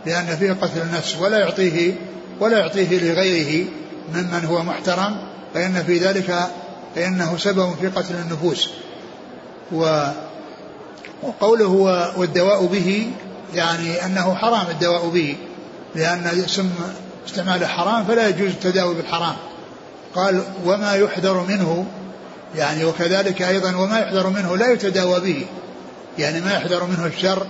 لأن 0.06 0.38
فيه 0.40 0.52
قتل 0.52 0.82
النفس 0.82 1.16
ولا 1.16 1.40
يعطيه 1.40 1.96
ولا 2.40 2.60
يعطيه 2.60 3.00
لغيره. 3.00 3.68
ممن 4.14 4.46
هو 4.46 4.64
محترم 4.64 5.18
فإن 5.54 5.84
في 5.84 5.98
ذلك 5.98 6.48
فإنه 6.96 7.38
سبب 7.38 7.76
في 7.82 7.88
قتل 7.88 8.16
النفوس. 8.16 8.70
و 9.72 10.08
وقوله 11.24 11.70
والدواء 12.18 12.66
به 12.66 13.12
يعني 13.54 14.06
أنه 14.06 14.36
حرام 14.36 14.68
الدواء 14.70 15.10
به 15.10 15.38
لأن 15.96 16.28
السم 16.34 16.70
استعماله 17.28 17.68
حرام 17.68 18.06
فلا 18.06 18.28
يجوز 18.28 18.50
التداوي 18.50 18.96
بالحرام. 18.96 19.36
قال 20.16 20.44
وما 20.66 20.96
يحذر 20.96 21.42
منه 21.48 21.86
يعني 22.56 22.86
وكذلك 22.86 23.42
أيضا 23.42 23.76
وما 23.76 24.00
يحذر 24.00 24.30
منه 24.30 24.58
لا 24.58 24.72
يتداوى 24.72 25.20
به. 25.20 25.46
يعني 26.18 26.42
ما 26.42 26.54
يحذر 26.54 26.84
منه 26.84 27.06
الشر 27.06 27.48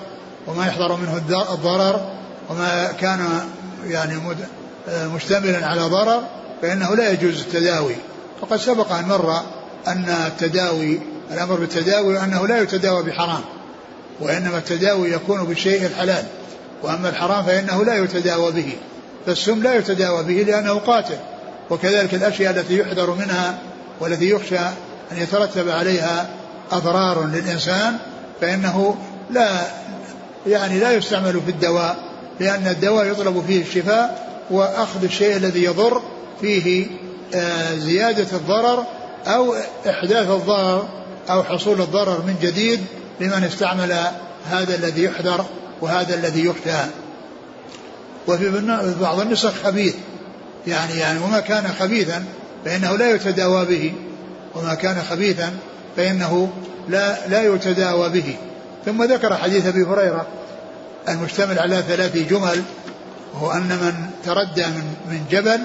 وما 0.47 0.67
يحذر 0.67 0.95
منه 0.95 1.17
الضرر 1.53 2.01
وما 2.49 2.91
كان 2.91 3.19
يعني 3.87 4.19
مشتملا 4.87 5.67
على 5.67 5.81
ضرر 5.81 6.23
فإنه 6.61 6.95
لا 6.95 7.11
يجوز 7.11 7.41
التداوي. 7.41 7.95
وقد 8.41 8.57
سبق 8.57 8.91
أن 8.91 9.05
مر 9.05 9.41
أن 9.87 10.05
التداوي 10.27 10.99
الأمر 11.31 11.55
بالتداوي 11.55 12.19
أنه 12.23 12.47
لا 12.47 12.61
يتداوى 12.61 13.03
بحرام 13.03 13.41
وإنما 14.19 14.57
التداوي 14.57 15.11
يكون 15.11 15.43
بالشيء 15.43 15.85
الحلال. 15.85 16.23
وأما 16.83 17.09
الحرام 17.09 17.45
فإنه 17.45 17.85
لا 17.85 17.95
يتداوى 17.95 18.51
به. 18.51 18.73
فالسم 19.25 19.63
لا 19.63 19.75
يتداوى 19.75 20.23
به 20.23 20.51
لأنه 20.51 20.73
قاتل. 20.73 21.17
وكذلك 21.69 22.13
الأشياء 22.13 22.51
التي 22.51 22.79
يحذر 22.79 23.11
منها 23.13 23.57
والتي 23.99 24.29
يخشى 24.29 24.59
أن 25.11 25.17
يترتب 25.17 25.69
عليها 25.69 26.29
أضرار 26.71 27.27
للإنسان 27.27 27.97
فإنه 28.41 28.95
لا 29.31 29.61
يعني 30.47 30.79
لا 30.79 30.91
يستعمل 30.91 31.41
في 31.45 31.51
الدواء 31.51 31.97
لأن 32.39 32.67
الدواء 32.67 33.05
يطلب 33.05 33.43
فيه 33.47 33.61
الشفاء 33.61 34.27
وأخذ 34.49 35.03
الشيء 35.03 35.37
الذي 35.37 35.63
يضر 35.63 36.01
فيه 36.41 36.87
آه، 37.35 37.75
زيادة 37.75 38.37
الضرر 38.37 38.85
أو 39.27 39.55
إحداث 39.89 40.29
الضرر 40.29 40.87
أو 41.29 41.43
حصول 41.43 41.81
الضرر 41.81 42.21
من 42.27 42.35
جديد 42.41 42.85
لمن 43.19 43.43
استعمل 43.43 43.97
هذا 44.49 44.75
الذي 44.75 45.03
يحذر 45.03 45.45
وهذا 45.81 46.15
الذي 46.15 46.45
يخشى. 46.45 46.89
وفي 48.27 48.51
بعض 49.01 49.19
النسخ 49.19 49.53
خبيث 49.63 49.95
يعني 50.67 50.99
يعني 50.99 51.19
وما 51.19 51.39
كان 51.39 51.67
خبيثا 51.79 52.25
فإنه 52.65 52.97
لا 52.97 53.15
يتداوى 53.15 53.65
به 53.65 53.93
وما 54.55 54.73
كان 54.73 55.01
خبيثا 55.09 55.53
فإنه 55.97 56.49
لا 56.89 57.27
لا 57.27 57.55
يتداوى 57.55 58.09
به. 58.09 58.35
ثم 58.85 59.03
ذكر 59.03 59.37
حديث 59.37 59.65
أبي 59.65 59.83
هريرة 59.83 60.27
المشتمل 61.09 61.59
على 61.59 61.83
ثلاث 61.87 62.17
جمل 62.29 62.63
وهو 63.33 63.51
أن 63.51 63.67
من 63.67 63.93
تردى 64.25 64.65
من 64.65 64.95
من 65.09 65.25
جبل 65.31 65.59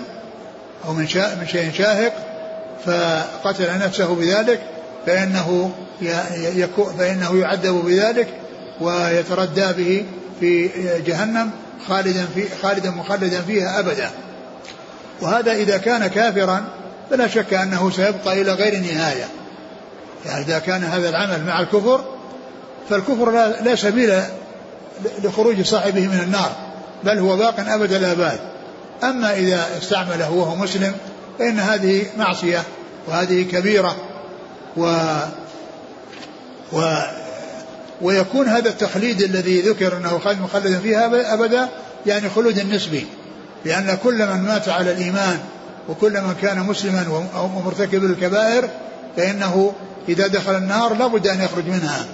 أو 0.85 0.92
من 0.92 1.06
من 1.40 1.47
شيء 1.52 1.73
شاهق 1.73 2.12
فقتل 2.87 3.78
نفسه 3.78 4.14
بذلك 4.14 4.61
فإنه 5.06 5.70
فإنه 6.99 7.40
يعذب 7.40 7.85
بذلك 7.85 8.28
ويتردى 8.80 9.73
به 9.73 10.04
في 10.40 10.70
جهنم 11.06 11.50
خالدا 11.88 12.26
في 12.35 12.44
خالدا 12.62 12.90
مخلدا 12.90 13.40
فيها 13.42 13.80
أبدا. 13.80 14.11
وهذا 15.20 15.52
إذا 15.52 15.78
كان 15.78 16.06
كافرا 16.06 16.64
فلا 17.11 17.28
شك 17.28 17.54
أنه 17.54 17.90
سيبقى 17.90 18.40
إلى 18.42 18.52
غير 18.52 18.80
نهاية. 18.80 19.28
يعني 20.26 20.44
إذا 20.44 20.58
كان 20.58 20.85
هذا 20.85 21.08
العمل 21.08 21.44
مع 21.44 21.61
الكفر 21.61 22.04
فالكفر 22.90 23.30
لا, 23.30 23.62
لا 23.62 23.75
سبيل 23.75 24.20
لخروج 25.25 25.62
صاحبه 25.62 26.06
من 26.06 26.20
النار 26.25 26.52
بل 27.04 27.18
هو 27.18 27.37
باق 27.37 27.61
أبد 27.61 27.92
الآباد. 27.92 28.38
أما 29.02 29.36
إذا 29.36 29.66
استعمله 29.82 30.30
وهو 30.30 30.56
مسلم 30.56 30.92
فإن 31.38 31.60
هذه 31.60 32.06
معصية 32.18 32.62
وهذه 33.08 33.42
كبيرة 33.42 33.96
و 34.76 34.94
و 36.72 36.96
ويكون 38.02 38.48
هذا 38.48 38.68
التخليد 38.68 39.22
الذي 39.22 39.60
ذكر 39.60 39.96
أنه 39.96 40.18
خالد 40.18 40.40
مخلدا 40.40 40.78
فيها 40.78 41.34
أبدا 41.34 41.68
يعني 42.06 42.28
خلود 42.28 42.58
نسبي 42.58 43.06
لأن 43.64 43.98
كل 44.04 44.26
من 44.26 44.42
مات 44.42 44.68
على 44.68 44.92
الإيمان 44.92 45.38
وكل 45.88 46.12
من 46.12 46.34
كان 46.42 46.58
مسلما 46.58 47.28
ومرتكب 47.56 48.04
للكبائر 48.04 48.68
فإنه 49.16 49.72
إذا 50.08 50.26
دخل 50.26 50.56
النار 50.56 50.94
لابد 50.94 51.26
أن 51.26 51.40
يخرج 51.40 51.66
منها 51.66 52.06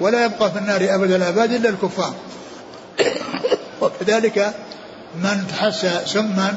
ولا 0.00 0.24
يبقى 0.24 0.52
في 0.52 0.58
النار 0.58 0.94
أبد 0.94 1.10
الآباد 1.10 1.52
إلا 1.52 1.68
الكفار. 1.68 2.14
وكذلك 3.82 4.54
من 5.16 5.46
تحسى 5.50 6.00
سما 6.06 6.54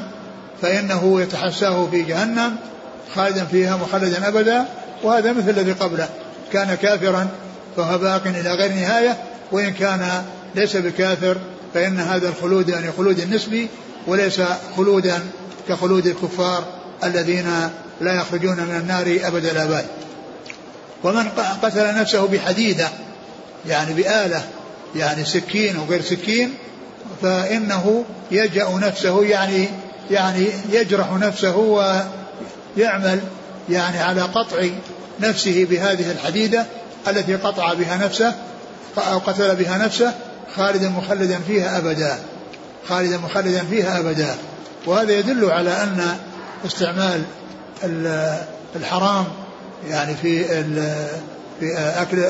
فإنه 0.62 1.20
يتحساه 1.20 1.86
في 1.90 2.02
جهنم 2.02 2.56
خالدا 3.14 3.44
فيها 3.44 3.76
مخلدا 3.76 4.28
أبدا 4.28 4.64
وهذا 5.02 5.32
مثل 5.32 5.50
الذي 5.50 5.72
قبله. 5.72 6.08
كان 6.52 6.74
كافرا 6.74 7.28
فهو 7.76 7.98
باق 7.98 8.26
إلى 8.26 8.54
غير 8.54 8.72
نهاية 8.72 9.16
وإن 9.52 9.72
كان 9.72 10.24
ليس 10.54 10.76
بكافر 10.76 11.36
فإن 11.74 12.00
هذا 12.00 12.28
الخلود 12.28 12.68
يعني 12.68 12.92
خلود 12.92 13.34
نسبي 13.34 13.68
وليس 14.06 14.40
خلودا 14.76 15.20
كخلود 15.68 16.06
الكفار 16.06 16.64
الذين 17.04 17.46
لا 18.00 18.14
يخرجون 18.14 18.56
من 18.56 18.76
النار 18.80 19.18
أبد 19.28 19.44
الآباد 19.44 19.86
ومن 21.04 21.28
قتل 21.62 21.94
نفسه 21.94 22.26
بحديدة 22.26 22.88
يعني 23.68 23.94
بآلة 23.94 24.44
يعني 24.96 25.24
سكين 25.24 25.76
وغير 25.76 26.02
سكين 26.02 26.54
فإنه 27.22 28.04
يجأ 28.30 28.68
نفسه 28.68 29.24
يعني 29.24 29.68
يعني 30.10 30.46
يجرح 30.72 31.12
نفسه 31.12 31.56
ويعمل 31.56 33.20
يعني 33.68 33.98
على 33.98 34.20
قطع 34.20 34.66
نفسه 35.20 35.66
بهذه 35.70 36.10
الحديدة 36.10 36.66
التي 37.08 37.36
قطع 37.36 37.74
بها 37.74 37.96
نفسه 37.96 38.34
أو 38.98 39.18
قتل 39.18 39.56
بها 39.56 39.78
نفسه 39.78 40.14
خالدا 40.56 40.88
مخلدا 40.88 41.38
فيها 41.46 41.78
أبدا 41.78 42.18
خالدا 42.88 43.16
مخلدا 43.16 43.64
فيها 43.70 43.98
أبدا. 43.98 44.34
وهذا 44.86 45.12
يدل 45.12 45.50
على 45.50 45.70
أن 45.70 46.16
استعمال 46.66 47.22
الحرام 48.76 49.24
يعني 49.88 50.14
في 50.22 50.44
في 51.60 51.78
أكل 51.78 52.24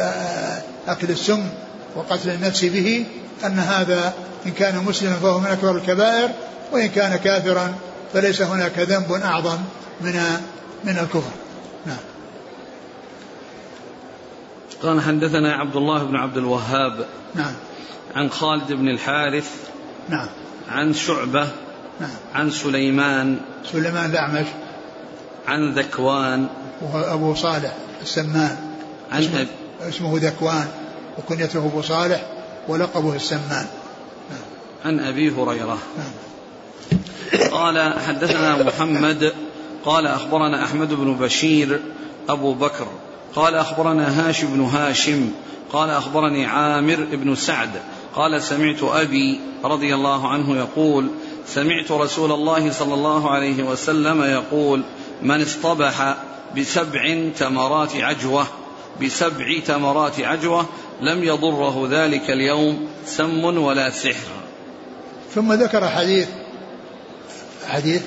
أكل 0.88 1.10
السم 1.10 1.48
وقتل 1.96 2.30
النفس 2.30 2.64
به 2.64 3.06
أن 3.44 3.58
هذا 3.58 4.14
إن 4.46 4.50
كان 4.52 4.84
مسلما 4.84 5.14
فهو 5.14 5.38
من 5.38 5.46
أكبر 5.46 5.76
الكبائر 5.76 6.30
وإن 6.72 6.88
كان 6.88 7.16
كافرا 7.16 7.74
فليس 8.12 8.42
هناك 8.42 8.78
ذنب 8.78 9.12
أعظم 9.12 9.58
من 10.00 10.20
من 10.84 10.98
الكفر. 10.98 11.30
نعم. 11.86 11.96
قال 14.82 15.00
حدثنا 15.00 15.54
عبد 15.54 15.76
الله 15.76 16.04
بن 16.04 16.16
عبد 16.16 16.36
الوهاب 16.36 17.06
نعم. 17.34 17.52
عن 18.14 18.30
خالد 18.30 18.72
بن 18.72 18.88
الحارث 18.88 19.50
نعم. 20.08 20.28
عن 20.68 20.94
شعبة 20.94 21.48
نعم. 22.00 22.10
عن 22.34 22.50
سليمان 22.50 23.38
سليمان 23.72 24.10
الأعمش. 24.10 24.46
عن 25.48 25.74
ذكوان 25.74 26.46
وهو 26.82 27.14
أبو 27.14 27.34
صالح 27.34 27.72
السمان. 28.02 28.56
عن 29.12 29.22
اسمه, 29.22 29.46
اسمه 29.88 30.18
ذكوان. 30.18 30.68
وكنيته 31.18 31.58
أبو 31.58 31.82
صالح 31.82 32.26
ولقبه 32.68 33.14
السمان. 33.14 33.66
عن 34.84 35.00
أبي 35.00 35.30
هريرة. 35.30 35.78
قال 37.52 37.94
حدثنا 38.06 38.62
محمد 38.62 39.32
قال 39.84 40.06
أخبرنا 40.06 40.64
أحمد 40.64 40.94
بن 40.94 41.14
بشير 41.14 41.80
أبو 42.28 42.54
بكر 42.54 42.86
قال 43.34 43.54
أخبرنا 43.54 44.28
هاشم 44.28 44.46
بن 44.46 44.60
هاشم 44.60 45.30
قال 45.72 45.90
أخبرني 45.90 46.46
عامر 46.46 47.06
بن 47.12 47.34
سعد 47.34 47.70
قال 48.14 48.42
سمعت 48.42 48.82
أبي 48.82 49.40
رضي 49.64 49.94
الله 49.94 50.28
عنه 50.28 50.56
يقول 50.56 51.08
سمعت 51.46 51.90
رسول 51.90 52.32
الله 52.32 52.72
صلى 52.72 52.94
الله 52.94 53.30
عليه 53.30 53.62
وسلم 53.62 54.22
يقول 54.22 54.82
من 55.22 55.42
اصطبح 55.42 56.16
بسبع 56.56 57.30
تمرات 57.38 57.96
عجوة 57.96 58.46
بسبع 59.02 59.58
تمرات 59.66 60.20
عجوة 60.20 60.66
لم 61.00 61.24
يضره 61.24 61.88
ذلك 61.90 62.30
اليوم 62.30 62.88
سم 63.06 63.44
ولا 63.44 63.90
سحر. 63.90 64.30
ثم 65.34 65.52
ذكر 65.52 65.88
حديث 65.88 66.28
حديث 67.68 68.02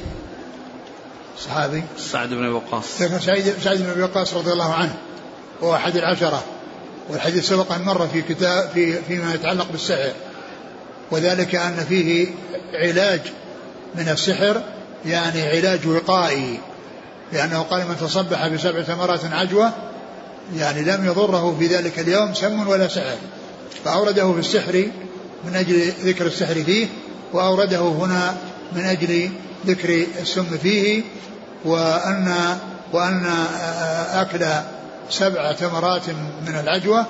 صحابي. 1.39 1.83
سعد 1.97 2.29
بن 2.29 2.47
وقاص. 2.47 3.01
ذكر 3.01 3.19
سعيد 3.19 3.53
سعد 3.63 3.77
بن 3.77 4.03
وقاص 4.03 4.33
رضي 4.33 4.51
الله 4.51 4.73
عنه 4.73 4.97
هو 5.63 5.75
أحد 5.75 5.95
العشرة. 5.95 6.43
والحديث 7.09 7.49
سبق 7.49 7.71
أن 7.71 7.81
مر 7.81 8.07
في 8.07 8.21
كتاب 8.21 8.69
في 8.73 9.01
فيما 9.01 9.33
يتعلق 9.33 9.71
بالسحر. 9.71 10.11
وذلك 11.11 11.55
أن 11.55 11.85
فيه 11.89 12.27
علاج 12.73 13.21
من 13.95 14.09
السحر 14.09 14.61
يعني 15.05 15.41
علاج 15.41 15.87
وقائي. 15.87 16.59
لأنه 17.33 17.61
قال 17.61 17.87
من 17.87 17.97
تصبح 18.01 18.47
بسبع 18.47 18.81
ثمرات 18.81 19.25
عجوة 19.25 19.73
يعني 20.57 20.81
لم 20.81 21.05
يضره 21.05 21.55
في 21.59 21.67
ذلك 21.67 21.99
اليوم 21.99 22.33
سم 22.33 22.67
ولا 22.67 22.87
سحر. 22.87 23.17
فأورده 23.85 24.33
في 24.33 24.39
السحر 24.39 24.87
من 25.45 25.55
أجل 25.55 25.91
ذكر 26.03 26.25
السحر 26.25 26.63
فيه 26.63 26.87
وأورده 27.33 27.79
هنا 27.79 28.37
من 28.75 28.81
أجل 28.81 29.29
ذكر 29.65 30.05
السم 30.21 30.57
فيه 30.57 31.03
وأن 31.65 32.57
وأن 32.93 33.25
أكل 34.13 34.45
سبع 35.09 35.51
تمرات 35.51 36.09
من 36.47 36.59
العجوة 36.59 37.05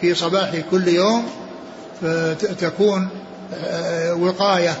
في 0.00 0.14
صباح 0.14 0.56
كل 0.70 0.88
يوم 0.88 1.26
تكون 2.60 3.08
وقاية 4.18 4.76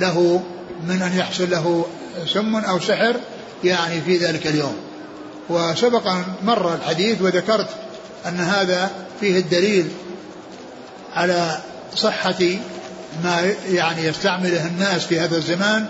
له 0.00 0.42
من 0.88 1.02
أن 1.02 1.18
يحصل 1.18 1.50
له 1.50 1.86
سم 2.26 2.56
أو 2.56 2.80
سحر 2.80 3.16
يعني 3.64 4.00
في 4.00 4.16
ذلك 4.16 4.46
اليوم. 4.46 4.76
وسبق 5.48 6.06
أن 6.06 6.24
مر 6.44 6.74
الحديث 6.74 7.22
وذكرت 7.22 7.68
أن 8.26 8.40
هذا 8.40 8.90
فيه 9.20 9.38
الدليل 9.38 9.88
على 11.14 11.58
صحة 11.96 12.44
ما 13.24 13.52
يعني 13.70 14.04
يستعمله 14.04 14.66
الناس 14.66 15.04
في 15.04 15.20
هذا 15.20 15.36
الزمان 15.36 15.86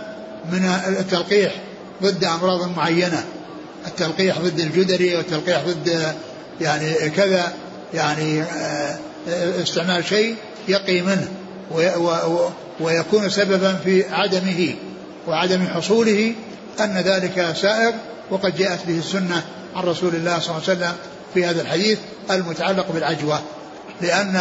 من 0.52 0.64
التلقيح 0.98 1.54
ضد 2.02 2.24
أمراض 2.24 2.76
معينة 2.76 3.24
التلقيح 3.86 4.38
ضد 4.38 4.60
الجدري 4.60 5.16
والتلقيح 5.16 5.62
ضد 5.66 6.14
يعني 6.60 7.10
كذا 7.10 7.52
يعني 7.94 8.42
آه، 8.42 8.98
استعمال 9.62 10.04
شيء 10.04 10.36
يقي 10.68 11.00
منه 11.02 11.28
ويكون 12.80 13.30
سببا 13.30 13.74
في 13.84 14.04
عدمه 14.10 14.74
وعدم 15.28 15.66
حصوله 15.66 16.32
أن 16.80 16.98
ذلك 16.98 17.56
سائر 17.56 17.94
وقد 18.30 18.56
جاءت 18.56 18.86
به 18.86 18.98
السنة 18.98 19.44
عن 19.76 19.82
رسول 19.84 20.14
الله 20.14 20.38
صلى 20.38 20.56
الله 20.56 20.68
عليه 20.68 20.78
وسلم 20.78 20.96
في 21.34 21.44
هذا 21.44 21.62
الحديث 21.62 21.98
المتعلق 22.30 22.92
بالعجوة 22.92 23.40
لأن 24.00 24.40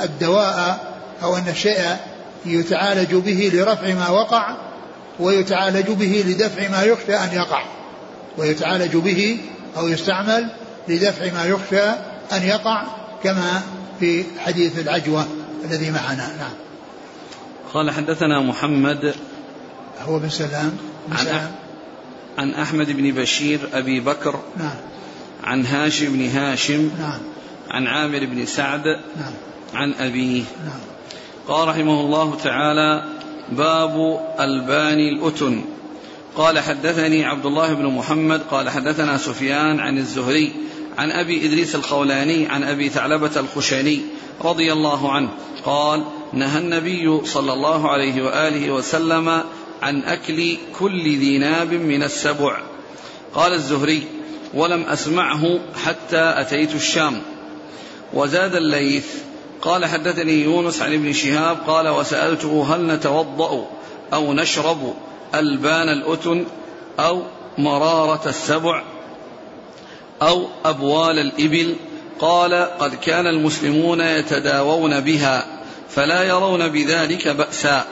الدواء 0.00 0.78
أو 1.22 1.36
أن 1.36 1.48
الشيء 1.48 1.96
يتعالج 2.46 3.14
به 3.14 3.50
لرفع 3.54 3.94
ما 3.94 4.08
وقع 4.08 4.56
ويتعالج 5.20 5.90
به 5.90 6.24
لدفع 6.26 6.68
ما 6.68 6.82
يخشى 6.82 7.16
أن 7.16 7.28
يقع 7.32 7.62
ويتعالج 8.38 8.96
به 8.96 9.38
أو 9.76 9.88
يستعمل 9.88 10.50
لدفع 10.88 11.32
ما 11.32 11.44
يخشى 11.44 11.84
أن 12.32 12.42
يقع 12.42 12.84
كما 13.24 13.62
في 14.00 14.24
حديث 14.38 14.78
العجوة 14.78 15.26
الذي 15.64 15.90
معنا. 15.90 16.36
نعم. 16.36 16.52
قال 17.74 17.90
حدثنا 17.90 18.40
محمد 18.40 19.14
هو 20.08 20.18
بن 20.18 20.28
سلام. 20.28 20.76
بن 21.08 21.16
سلام. 21.16 21.65
عن 22.38 22.54
أحمد 22.54 22.90
بن 22.90 23.10
بشير 23.10 23.60
أبي 23.72 24.00
بكر 24.00 24.40
نعم. 24.56 24.74
عن 25.44 25.66
هاشم 25.66 26.12
بن 26.12 26.28
هاشم 26.28 26.90
نعم. 26.98 27.20
عن 27.70 27.86
عامر 27.86 28.26
بن 28.26 28.46
سعد 28.46 28.86
نعم. 29.16 29.32
عن 29.74 29.94
أبيه. 29.94 30.42
نعم. 30.64 30.80
قال 31.48 31.68
رحمه 31.68 32.00
الله 32.00 32.36
تعالى 32.44 33.04
باب 33.52 34.20
الباني 34.40 35.08
الأتن. 35.08 35.64
قال 36.36 36.58
حدثني 36.58 37.24
عبد 37.24 37.46
الله 37.46 37.72
بن 37.72 37.86
محمد 37.86 38.40
قال 38.50 38.70
حدثنا 38.70 39.18
سفيان 39.18 39.80
عن 39.80 39.98
الزهري 39.98 40.52
عن 40.98 41.10
أبي 41.10 41.46
إدريس 41.46 41.74
الخولاني 41.74 42.46
عن 42.48 42.62
أبي 42.62 42.88
ثعلبة 42.88 43.30
الخشني 43.36 44.00
رضي 44.44 44.72
الله 44.72 45.12
عنه 45.12 45.28
قال 45.64 46.04
نهى 46.32 46.58
النبي 46.58 47.20
صلى 47.24 47.52
الله 47.52 47.90
عليه 47.90 48.22
وآله 48.22 48.70
وسلم 48.70 49.42
عن 49.82 50.02
أكل 50.02 50.56
كل 50.78 51.02
ذي 51.02 51.38
ناب 51.38 51.72
من 51.72 52.02
السبع. 52.02 52.56
قال 53.34 53.52
الزهري 53.52 54.02
ولم 54.54 54.82
أسمعه 54.82 55.58
حتى 55.84 56.34
أتيت 56.36 56.74
الشام. 56.74 57.22
وزاد 58.14 58.54
الليث 58.54 59.06
قال 59.62 59.86
حدثني 59.86 60.42
يونس 60.42 60.82
عن 60.82 60.92
ابن 60.94 61.12
شهاب 61.12 61.58
قال 61.66 61.88
وسألته 61.88 62.74
هل 62.74 62.86
نتوضأ 62.86 63.66
أو 64.12 64.32
نشرب 64.32 64.94
ألبان 65.34 65.88
الأتن 65.88 66.46
أو 66.98 67.22
مرارة 67.58 68.28
السبع 68.28 68.82
أو 70.22 70.46
أبوال 70.64 71.18
الإبل؟ 71.18 71.76
قال 72.18 72.54
قد 72.54 72.94
كان 72.94 73.26
المسلمون 73.26 74.00
يتداوون 74.00 75.00
بها 75.00 75.46
فلا 75.88 76.22
يرون 76.22 76.68
بذلك 76.68 77.28
بأسا. 77.28 77.84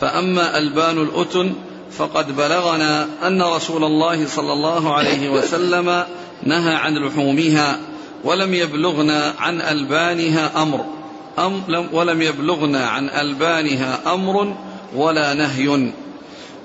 فأما 0.00 0.58
ألبان 0.58 1.02
الأتن 1.02 1.52
فقد 1.98 2.36
بلغنا 2.36 3.08
أن 3.26 3.42
رسول 3.42 3.84
الله 3.84 4.26
صلى 4.26 4.52
الله 4.52 4.94
عليه 4.94 5.30
وسلم 5.30 6.04
نهى 6.42 6.74
عن 6.74 6.94
لحومها 6.94 7.78
ولم 8.24 8.54
يبلغنا 8.54 9.34
عن 9.38 9.60
ألبانها 9.60 10.62
أمر 10.62 10.84
أم 11.38 11.62
ولم 11.92 12.22
يبلغنا 12.22 12.86
عن 12.86 13.08
ألبانها 13.08 14.14
أمر 14.14 14.56
ولا 14.94 15.34
نهي. 15.34 15.92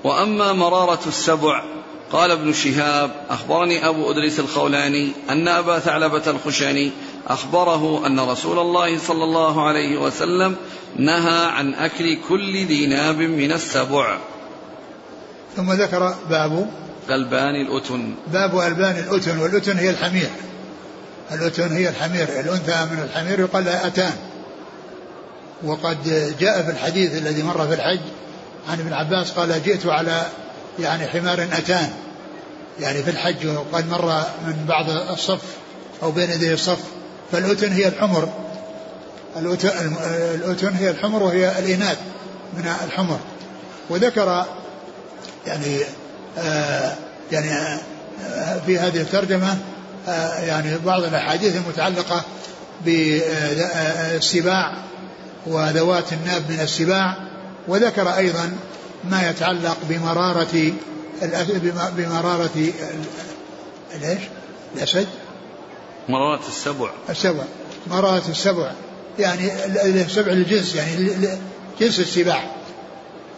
وأما 0.04 0.52
مرارة 0.52 1.00
السبع 1.06 1.64
قال 2.12 2.30
ابن 2.30 2.52
شهاب 2.52 3.10
أخبرني 3.30 3.88
أبو 3.88 4.10
أدريس 4.10 4.40
الخولاني 4.40 5.12
أن 5.30 5.48
أبا 5.48 5.78
ثعلبة 5.78 6.22
الخشاني 6.26 6.90
أخبره 7.28 8.06
أن 8.06 8.20
رسول 8.20 8.58
الله 8.58 8.98
صلى 8.98 9.24
الله 9.24 9.68
عليه 9.68 10.00
وسلم 10.00 10.56
نهى 10.96 11.46
عن 11.46 11.74
أكل 11.74 12.18
كل 12.28 12.66
ذي 12.66 12.86
ناب 12.86 13.16
من 13.16 13.52
السبع. 13.52 14.18
ثم 15.56 15.72
ذكر 15.72 16.14
باب 16.30 16.70
ألبان 17.10 17.54
الأتن. 17.54 18.14
باب 18.32 18.58
ألبان 18.58 18.96
الأتن 18.96 19.38
والأتن 19.38 19.78
هي 19.78 19.90
الحمير. 19.90 20.30
الأتن 21.32 21.72
هي 21.72 21.88
الحمير 21.88 22.28
الأنثى 22.40 22.86
من 22.92 23.08
الحمير 23.10 23.40
يقال 23.40 23.64
لها 23.64 23.86
أتان. 23.86 24.12
وقد 25.64 26.34
جاء 26.40 26.62
في 26.62 26.70
الحديث 26.70 27.14
الذي 27.18 27.42
مر 27.42 27.66
في 27.68 27.74
الحج 27.74 28.00
عن 28.68 28.80
ابن 28.80 28.92
عباس 28.92 29.30
قال 29.30 29.62
جئت 29.62 29.86
على 29.86 30.26
يعني 30.78 31.06
حمار 31.06 31.42
أتان. 31.52 31.92
يعني 32.80 33.02
في 33.02 33.10
الحج 33.10 33.46
وقد 33.46 33.90
مر 33.90 34.22
من 34.46 34.64
بعض 34.68 34.90
الصف 34.90 35.42
أو 36.02 36.10
بين 36.10 36.30
يدي 36.30 36.54
الصف. 36.54 37.01
فالأتن 37.32 37.72
هي 37.72 37.88
الحمر. 37.88 38.28
الأتن 40.34 40.74
هي 40.74 40.90
الحمر 40.90 41.22
وهي 41.22 41.58
الإناث 41.58 41.98
من 42.56 42.74
الحمر. 42.84 43.18
وذكر 43.90 44.46
يعني 45.46 45.78
آه 46.38 46.94
يعني 47.32 47.52
آه 47.52 48.58
في 48.66 48.78
هذه 48.78 49.00
الترجمة 49.00 49.58
آه، 50.08 50.40
يعني 50.40 50.78
بعض 50.86 51.02
الأحاديث 51.02 51.56
المتعلقة 51.56 52.22
بالسباع 52.84 54.74
وذوات 55.46 56.12
الناب 56.12 56.42
من 56.50 56.60
السباع. 56.60 57.16
وذكر 57.68 58.08
أيضا 58.08 58.52
ما 59.10 59.30
يتعلق 59.30 59.76
بمرارة 59.88 60.72
بمرارة؟ 61.96 62.72
الأسد. 64.76 65.06
مرارة 66.08 66.48
السبع. 66.48 66.90
السبع. 67.10 67.44
مرارة 67.86 68.22
السبع. 68.28 68.72
يعني 69.18 69.50
السبع 69.68 70.32
الجنس 70.32 70.74
يعني 70.74 71.18
جنس 71.80 72.00
السباع. 72.00 72.50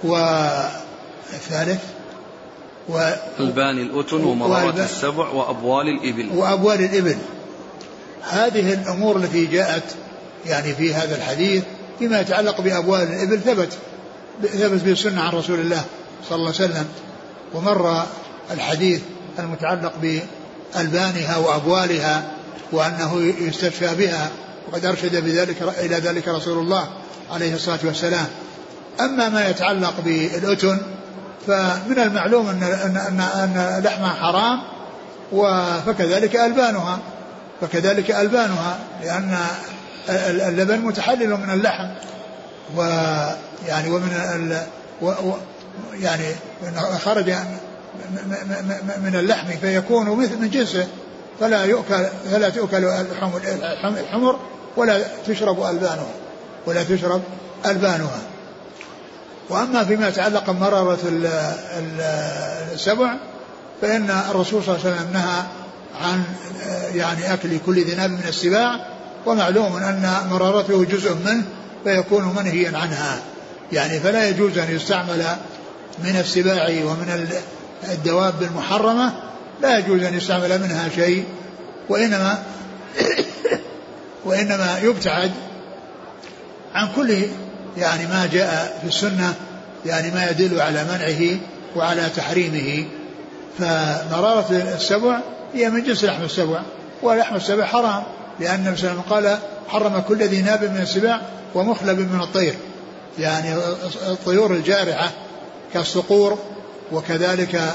والثالث 0.03 1.83
و 2.88 3.12
الباني 3.40 3.83
الأتن 3.83 4.24
ومرارة 4.24 4.85
السبع 4.85 5.29
وأبوال 5.29 5.88
الإبل. 5.88 6.31
وأبوال 6.37 6.85
الإبل. 6.85 7.16
هذه 8.31 8.72
الأمور 8.72 9.16
التي 9.16 9.46
جاءت 9.46 9.83
يعني 10.46 10.74
في 10.74 10.94
هذا 10.94 11.16
الحديث 11.16 11.62
فيما 11.98 12.20
يتعلق 12.20 12.61
بأبوال 12.61 13.03
الإبل 13.03 13.40
ثبت 13.40 13.79
ثبت 14.42 14.83
به 14.83 14.92
السنة 14.92 15.20
عن 15.22 15.33
رسول 15.33 15.61
الله 15.61 15.85
صلى 16.29 16.37
الله 16.37 16.53
عليه 16.55 16.64
وسلم. 16.64 16.87
ومر 17.55 18.03
الحديث 18.50 19.03
المتعلق 19.38 19.92
بألبانها 20.03 21.37
وأبوالها 21.37 22.31
وأنه 22.73 23.35
يستشفى 23.40 23.95
بها 23.95 24.31
وقد 24.73 24.85
أرشد 24.85 25.25
بذلك 25.25 25.62
إلى 25.62 25.97
ذلك 25.97 26.29
رسول 26.29 26.59
الله 26.59 26.88
عليه 27.31 27.55
الصلاة 27.55 27.79
والسلام. 27.85 28.27
أما 29.01 29.29
ما 29.29 29.49
يتعلق 29.49 29.95
بالأتن 30.05 30.79
فمن 31.47 31.99
المعلوم 31.99 32.49
أن 32.49 32.62
أن 32.62 32.97
أن, 32.97 33.21
أن 33.21 33.83
لحمها 33.85 34.12
حرام 34.12 34.61
فكذلك 35.87 36.37
ألبانها 36.37 36.99
فكذلك 37.61 38.11
ألبانها 38.11 38.79
لأن 39.03 39.38
اللبن 40.49 40.79
متحلل 40.79 41.31
من 41.31 41.51
اللحم 41.51 41.88
ويعني 42.77 43.90
ومن 43.90 44.12
ال 44.35 44.67
و 45.03 45.33
يعني 46.01 46.35
خرج 47.05 47.31
من 49.03 49.14
اللحم 49.14 49.49
فيكون 49.61 50.09
مثل 50.09 50.38
من 50.38 50.51
جنسه. 50.51 50.87
فلا 51.40 51.64
يؤكل 51.64 52.07
فلا 52.31 52.49
تؤكل 52.49 52.85
الحمر 53.85 54.38
ولا 54.77 55.01
تشرب 55.27 55.62
ألبانها 55.62 56.07
ولا 56.66 56.83
تشرب 56.83 57.23
ألبانها. 57.66 58.20
وأما 59.51 59.85
فيما 59.85 60.09
يتعلق 60.09 60.51
بمرارة 60.51 60.99
السبع 62.73 63.14
فإن 63.83 64.11
الرسول 64.31 64.62
صلى 64.64 64.75
الله 64.75 64.87
عليه 64.87 64.97
وسلم 64.97 65.12
نهى 65.12 65.42
عن 66.01 66.25
يعني 66.94 67.35
أكل 67.35 67.59
كل 67.66 67.85
ذناب 67.85 68.11
من 68.11 68.25
السباع 68.29 68.87
ومعلوم 69.27 69.77
أن 69.77 70.29
مرارته 70.31 70.85
جزء 70.85 71.14
منه 71.14 71.42
فيكون 71.85 72.35
منهيا 72.37 72.79
عنها. 72.79 73.18
يعني 73.73 74.01
فلا 74.01 74.29
يجوز 74.29 74.59
أن 74.59 74.77
يستعمل 74.77 75.25
من 76.05 76.16
السباع 76.16 76.68
ومن 76.68 77.29
الدواب 77.92 78.42
المحرمة 78.42 79.12
لا 79.62 79.79
يجوز 79.79 80.03
أن 80.03 80.14
يستعمل 80.14 80.61
منها 80.61 80.88
شيء 80.88 81.25
وإنما 81.88 82.43
وإنما 84.27 84.79
يبتعد 84.83 85.33
عن 86.75 86.88
كل 86.97 87.23
يعني 87.77 88.07
ما 88.07 88.29
جاء 88.33 88.79
في 88.83 88.88
السنة 88.88 89.35
يعني 89.87 90.11
ما 90.11 90.31
يدل 90.31 90.61
على 90.61 90.85
منعه 90.85 91.38
وعلى 91.77 92.11
تحريمه. 92.17 92.85
فمرارة 93.59 94.47
السبع 94.51 95.21
هي 95.55 95.71
من 95.71 95.83
جنس 95.83 96.05
لحم 96.05 96.23
السبع 96.23 96.62
ولحم 97.03 97.37
السبع 97.37 97.67
حرام 97.67 98.03
لأن 98.40 98.55
النبي 98.55 98.77
صلى 98.77 98.90
الله 98.90 99.03
عليه 99.11 99.17
وسلم 99.17 99.29
قال 99.29 99.38
حرم 99.69 100.03
كل 100.09 100.23
ذي 100.23 100.43
ناب 100.43 100.64
من 100.64 100.81
السباع 100.81 101.21
ومخلب 101.55 101.99
من 101.99 102.21
الطير. 102.21 102.55
يعني 103.19 103.55
الطيور 104.07 104.55
الجارحة 104.55 105.11
كالصقور 105.75 106.38
وكذلك 106.93 107.75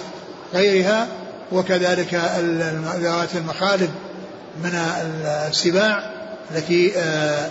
غيرها 0.53 1.07
وكذلك 1.51 2.13
ذوات 2.99 3.35
المخالب 3.35 3.89
من 4.63 4.75
السباع 5.49 6.11
التي 6.55 6.97
آه، 6.97 7.49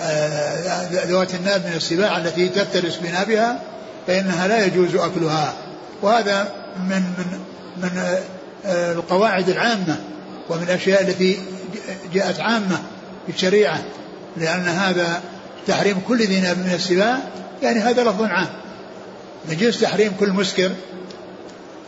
آه، 0.00 1.06
ذوات 1.06 1.34
الناب 1.34 1.66
من 1.66 1.72
السباع 1.76 2.18
التي 2.18 2.48
تفترس 2.48 2.96
بنابها 2.96 3.60
فإنها 4.06 4.48
لا 4.48 4.66
يجوز 4.66 4.94
أكلها. 4.94 5.54
وهذا 6.02 6.48
من 6.76 7.02
من 7.18 7.40
من 7.76 8.18
آه، 8.66 8.92
القواعد 8.92 9.48
العامة 9.48 9.96
ومن 10.48 10.62
الأشياء 10.62 11.02
التي 11.02 11.38
جاءت 12.14 12.40
عامة 12.40 12.82
في 13.26 13.32
الشريعة 13.32 13.82
لأن 14.36 14.68
هذا 14.68 15.20
تحريم 15.66 16.00
كل 16.08 16.18
ذي 16.18 16.40
ناب 16.40 16.58
من 16.58 16.72
السباع 16.74 17.18
يعني 17.62 17.80
هذا 17.80 18.02
لفظ 18.02 18.22
عام. 18.22 18.48
جنس 19.50 19.80
تحريم 19.80 20.12
كل 20.20 20.30
مسكر 20.30 20.70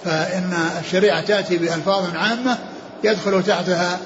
فإن 0.04 0.54
الشريعة 0.80 1.20
تأتي 1.20 1.58
بألفاظ 1.58 2.16
عامة 2.16 2.58
يدخل 3.04 3.42
تحتها 3.42 3.98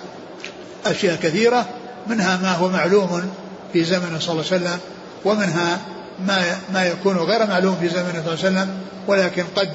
أشياء 0.87 1.17
كثيرة 1.17 1.67
منها 2.07 2.37
ما 2.37 2.53
هو 2.53 2.69
معلوم 2.69 3.31
في 3.73 3.85
زمن 3.85 4.17
صلى 4.21 4.33
الله 4.33 4.45
عليه 4.53 4.63
وسلم 4.63 4.79
ومنها 5.25 5.79
ما 6.27 6.57
ما 6.73 6.85
يكون 6.85 7.17
غير 7.17 7.47
معلوم 7.47 7.77
في 7.81 7.89
زمن 7.89 8.13
صلى 8.13 8.19
الله 8.19 8.31
عليه 8.31 8.33
وسلم 8.33 8.79
ولكن 9.07 9.45
قد 9.57 9.71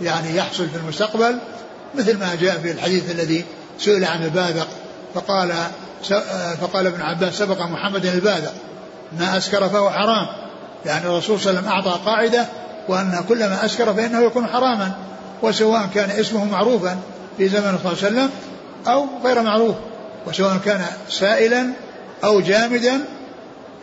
يعني 0.00 0.36
يحصل 0.36 0.68
في 0.68 0.76
المستقبل 0.76 1.38
مثل 1.94 2.18
ما 2.18 2.34
جاء 2.34 2.58
في 2.58 2.70
الحديث 2.70 3.10
الذي 3.10 3.44
سئل 3.78 4.04
عن 4.04 4.24
الباذق 4.24 4.68
فقال 5.14 5.52
فقال 6.60 6.86
ابن 6.86 7.02
عباس 7.02 7.34
سبق 7.34 7.62
محمد 7.62 8.06
الباذق 8.06 8.52
ما 9.18 9.36
أسكر 9.36 9.68
فهو 9.68 9.90
حرام. 9.90 10.26
يعني 10.86 11.06
الرسول 11.06 11.40
صلى 11.40 11.50
الله 11.50 11.70
عليه 11.70 11.80
وسلم 11.80 11.92
أعطى 11.92 12.04
قاعدة 12.06 12.46
وأن 12.88 13.24
كل 13.28 13.38
ما 13.38 13.64
أسكر 13.64 13.94
فإنه 13.94 14.26
يكون 14.26 14.46
حراما. 14.46 14.92
وسواء 15.42 15.90
كان 15.94 16.10
اسمه 16.10 16.44
معروفا 16.44 16.98
في 17.38 17.48
زمن 17.48 17.78
صلى 17.82 17.92
الله 17.92 18.04
عليه 18.04 18.06
وسلم 18.06 18.30
أو 18.86 19.06
غير 19.24 19.42
معروف 19.42 19.76
وسواء 20.26 20.58
كان 20.64 20.86
سائلا 21.08 21.66
أو 22.24 22.40
جامدا 22.40 23.04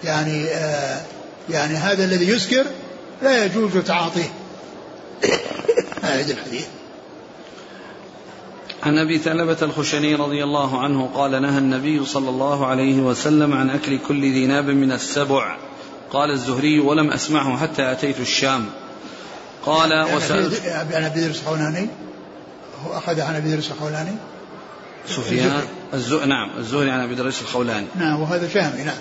يعني 0.03 0.45
آه 0.45 1.01
يعني 1.49 1.73
هذا 1.75 2.05
الذي 2.05 2.27
يسكر 2.27 2.65
لا 3.21 3.45
يجوز 3.45 3.77
تعاطيه. 3.77 4.33
هذا 6.01 6.33
الحديث. 6.33 6.65
عن 8.83 8.97
أبي 8.97 9.17
ثعلبه 9.17 9.57
الخشني 9.61 10.15
رضي 10.15 10.43
الله 10.43 10.81
عنه 10.81 11.09
قال 11.13 11.41
نهى 11.41 11.57
النبي 11.57 12.05
صلى 12.05 12.29
الله 12.29 12.65
عليه 12.65 13.01
وسلم 13.01 13.53
عن 13.53 13.69
أكل 13.69 13.99
كل 14.07 14.21
ذي 14.21 14.45
ناب 14.45 14.65
من 14.65 14.91
السبع. 14.91 15.57
قال 16.11 16.31
الزهري 16.31 16.79
ولم 16.79 17.11
أسمعه 17.11 17.57
حتى 17.57 17.91
أتيت 17.91 18.19
الشام. 18.19 18.65
قال 19.65 20.15
وسألت 20.15 20.65
عن 20.65 21.03
ابي 21.03 21.21
ادريس 21.23 21.41
الخولاني 21.41 21.87
هو 22.85 22.97
أخذ 22.97 23.21
عن 23.21 23.35
أبي 23.35 23.49
ادريس 23.49 23.71
الخولاني 23.71 24.15
سفيان 25.07 25.61
الزهري. 25.93 26.25
نعم 26.25 26.49
الزهري 26.57 26.91
عن 26.91 26.99
أبي 26.99 27.13
ادريس 27.13 27.41
الخولاني. 27.41 27.87
نعم 27.95 28.21
وهذا 28.21 28.49
شامي 28.49 28.83
نعم. 28.83 28.97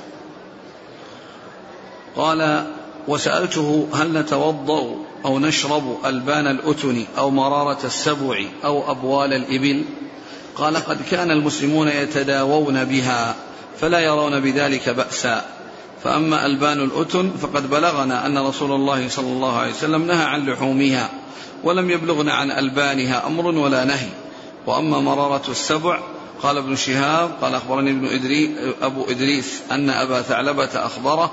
قال 2.16 2.66
وسألته 3.08 3.88
هل 3.94 4.18
نتوضأ 4.18 4.96
أو 5.24 5.38
نشرب 5.38 5.96
ألبان 6.06 6.46
الأتن 6.46 7.04
أو 7.18 7.30
مرارة 7.30 7.78
السبع 7.84 8.44
أو 8.64 8.90
أبوال 8.90 9.32
الإبل؟ 9.32 9.84
قال 10.56 10.76
قد 10.76 10.98
كان 11.10 11.30
المسلمون 11.30 11.88
يتداوون 11.88 12.84
بها 12.84 13.34
فلا 13.80 14.00
يرون 14.00 14.40
بذلك 14.40 14.88
بأسا. 14.88 15.44
فأما 16.04 16.46
ألبان 16.46 16.80
الأتن 16.80 17.30
فقد 17.40 17.70
بلغنا 17.70 18.26
أن 18.26 18.38
رسول 18.38 18.72
الله 18.72 19.08
صلى 19.08 19.26
الله 19.26 19.58
عليه 19.58 19.70
وسلم 19.70 20.06
نهى 20.06 20.24
عن 20.24 20.46
لحومها 20.46 21.10
ولم 21.64 21.90
يبلغنا 21.90 22.32
عن 22.32 22.50
ألبانها 22.50 23.26
أمر 23.26 23.46
ولا 23.46 23.84
نهي. 23.84 24.08
وأما 24.66 25.00
مرارة 25.00 25.50
السبع 25.50 26.00
قال 26.42 26.56
ابن 26.56 26.76
شهاب 26.76 27.30
قال 27.40 27.54
أخبرني 27.54 27.90
ابن 27.90 28.06
إدريس 28.06 28.50
أبو 28.82 29.04
إدريس 29.10 29.60
أن 29.72 29.90
أبا 29.90 30.22
ثعلبة 30.22 30.68
أخبره 30.74 31.32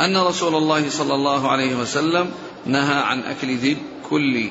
أن 0.00 0.16
رسول 0.16 0.54
الله 0.54 0.90
صلى 0.90 1.14
الله 1.14 1.50
عليه 1.50 1.74
وسلم 1.74 2.30
نهى 2.66 2.94
عن 2.94 3.22
أكل 3.22 3.56
ذي 3.56 3.76
كل 4.10 4.50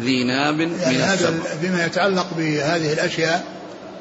ذي 0.00 0.24
ناب 0.24 0.54
من 0.54 0.78
يعني 0.80 0.96
هذا 0.96 1.42
فيما 1.60 1.86
يتعلق 1.86 2.26
بهذه 2.36 2.92
الأشياء 2.92 3.44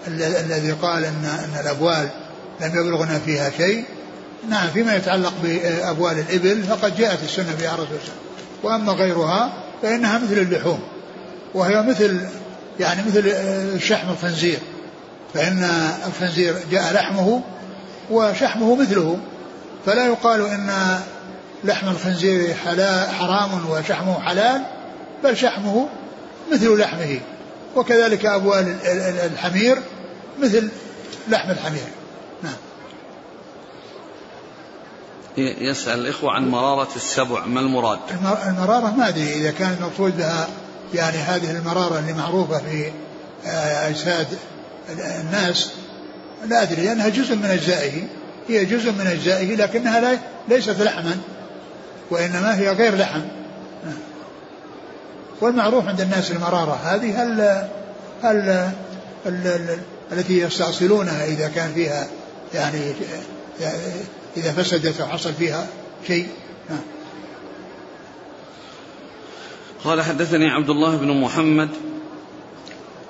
الذي 0.07 0.71
قال 0.71 1.05
أن, 1.05 1.25
أن 1.25 1.59
الأبوال 1.61 2.09
لم 2.61 2.79
يبلغنا 2.79 3.19
فيها 3.19 3.49
شيء 3.57 3.83
نعم 4.49 4.67
فيما 4.67 4.95
يتعلق 4.95 5.33
بأبوال 5.43 6.19
الإبل 6.19 6.63
فقد 6.63 6.97
جاءت 6.97 7.23
السنة 7.23 7.55
في 7.55 7.67
رسول 7.67 7.85
الله 7.85 7.99
وأما 8.63 8.93
غيرها 8.93 9.53
فإنها 9.81 10.17
مثل 10.17 10.33
اللحوم 10.37 10.79
وهي 11.53 11.81
مثل 11.81 12.21
يعني 12.79 13.01
مثل 13.07 13.33
شحم 13.81 14.09
الخنزير. 14.09 14.59
فإن 15.33 15.63
الخنزير 16.07 16.55
جاء 16.71 16.93
لحمه 16.93 17.41
وشحمه 18.11 18.75
مثله. 18.75 19.17
فلا 19.85 20.05
يقال 20.05 20.45
إن 20.45 20.99
لحم 21.63 21.87
الخنزير 21.87 22.53
حرام 23.19 23.69
وشحمه 23.69 24.19
حلال 24.19 24.61
بل 25.23 25.37
شحمه 25.37 25.89
مثل 26.51 26.77
لحمه. 26.77 27.19
وكذلك 27.75 28.25
أبوال 28.25 28.75
الحمير 29.33 29.77
مثل 30.39 30.69
لحم 31.29 31.51
الحمير 31.51 31.87
نعم 32.43 32.53
يسأل 35.37 35.99
الإخوة 35.99 36.31
عن 36.31 36.49
مرارة 36.49 36.89
السبع 36.95 37.45
ما 37.45 37.59
المراد؟ 37.59 37.99
المرارة 38.47 38.95
ما 38.97 39.07
أدري 39.07 39.33
إذا 39.33 39.51
كان 39.51 39.75
المقصود 39.79 40.17
بها 40.17 40.47
يعني 40.93 41.17
هذه 41.17 41.51
المرارة 41.51 41.99
اللي 41.99 42.13
معروفة 42.13 42.57
في 42.57 42.91
آه، 43.45 43.89
أجساد 43.89 44.27
الناس 44.89 45.71
لا 46.47 46.63
أدري 46.63 46.81
لأنها 46.81 47.09
جزء 47.09 47.35
من 47.35 47.45
أجزائه 47.45 48.07
هي 48.47 48.65
جزء 48.65 48.91
من 48.91 49.07
أجزائه 49.07 49.55
لكنها 49.55 50.19
ليست 50.49 50.81
لحما 50.81 51.17
وإنما 52.11 52.57
هي 52.57 52.71
غير 52.71 52.95
لحم. 52.95 53.21
والمعروف 55.41 55.87
عند 55.87 56.01
الناس 56.01 56.31
المرارة 56.31 56.79
هذه 56.83 57.23
هل 57.23 57.67
هل, 58.23 58.69
التي 60.11 60.39
يستأصلونها 60.39 61.25
إذا 61.25 61.47
كان 61.47 61.73
فيها 61.73 62.07
يعني 62.53 62.93
إذا 64.37 64.51
فسدت 64.51 65.01
أو 65.01 65.07
حصل 65.07 65.33
فيها 65.33 65.67
شيء. 66.07 66.27
قال 69.83 70.01
حدثني 70.01 70.49
عبد 70.49 70.69
الله 70.69 70.95
بن 70.95 71.21
محمد 71.21 71.69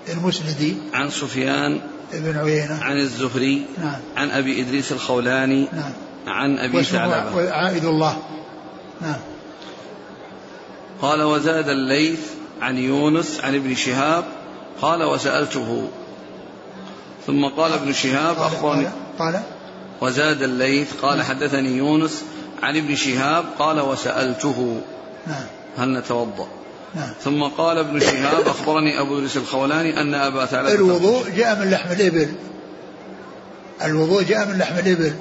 المسندي 0.10 0.77
عن 0.93 1.10
سفيان 1.10 1.81
بن 2.13 2.38
عيينة. 2.38 2.84
عن 2.84 2.97
الزهري 2.97 3.65
نعم. 3.77 3.99
عن 4.17 4.31
أبي 4.31 4.62
إدريس 4.62 4.91
الخولاني 4.91 5.67
نعم. 5.73 5.93
عن 6.27 6.57
أبي 6.57 6.84
ثعلبة 6.84 7.51
عائد 7.51 7.86
الله. 7.86 8.17
نعم. 9.01 9.19
قال 11.01 11.21
وزاد 11.21 11.67
الليث 11.67 12.19
عن 12.62 12.77
يونس 12.77 13.39
عن 13.43 13.55
ابن 13.55 13.75
شهاب. 13.75 14.23
قال 14.81 15.03
وسألته. 15.03 15.89
ثم 17.27 17.45
قال 17.45 17.73
ابن 17.73 17.93
شهاب 17.93 18.36
أخبرني. 18.38 18.86
قال, 18.86 19.34
قال 19.34 19.41
وزاد 20.01 20.41
الليث 20.41 20.93
قال. 21.01 21.23
حدثني 21.23 21.77
يونس 21.77 22.23
عن 22.63 22.77
ابن 22.77 22.95
شهاب 22.95 23.45
قال 23.59 23.79
وسألته 23.79 24.81
نعم 25.27 25.45
هل 25.77 25.97
نتوضأ 25.97 26.47
نعم. 26.95 27.09
ثم 27.23 27.43
قال 27.43 27.77
ابن 27.77 27.99
شهاب 27.99 28.47
أخبرني 28.47 29.01
أبو 29.01 29.17
إدريس 29.17 29.37
الخولاني 29.37 30.01
أن 30.01 30.13
أبا 30.13 30.45
ثعلبة 30.45 30.73
الوضوء 30.73 31.29
جاء 31.29 31.59
من 31.59 31.71
لحم 31.71 31.91
الإبل 31.91 32.33
الوضوء 33.83 34.23
جاء 34.23 34.47
من 34.47 34.57
لحم 34.57 34.77
الإبل 34.77 35.13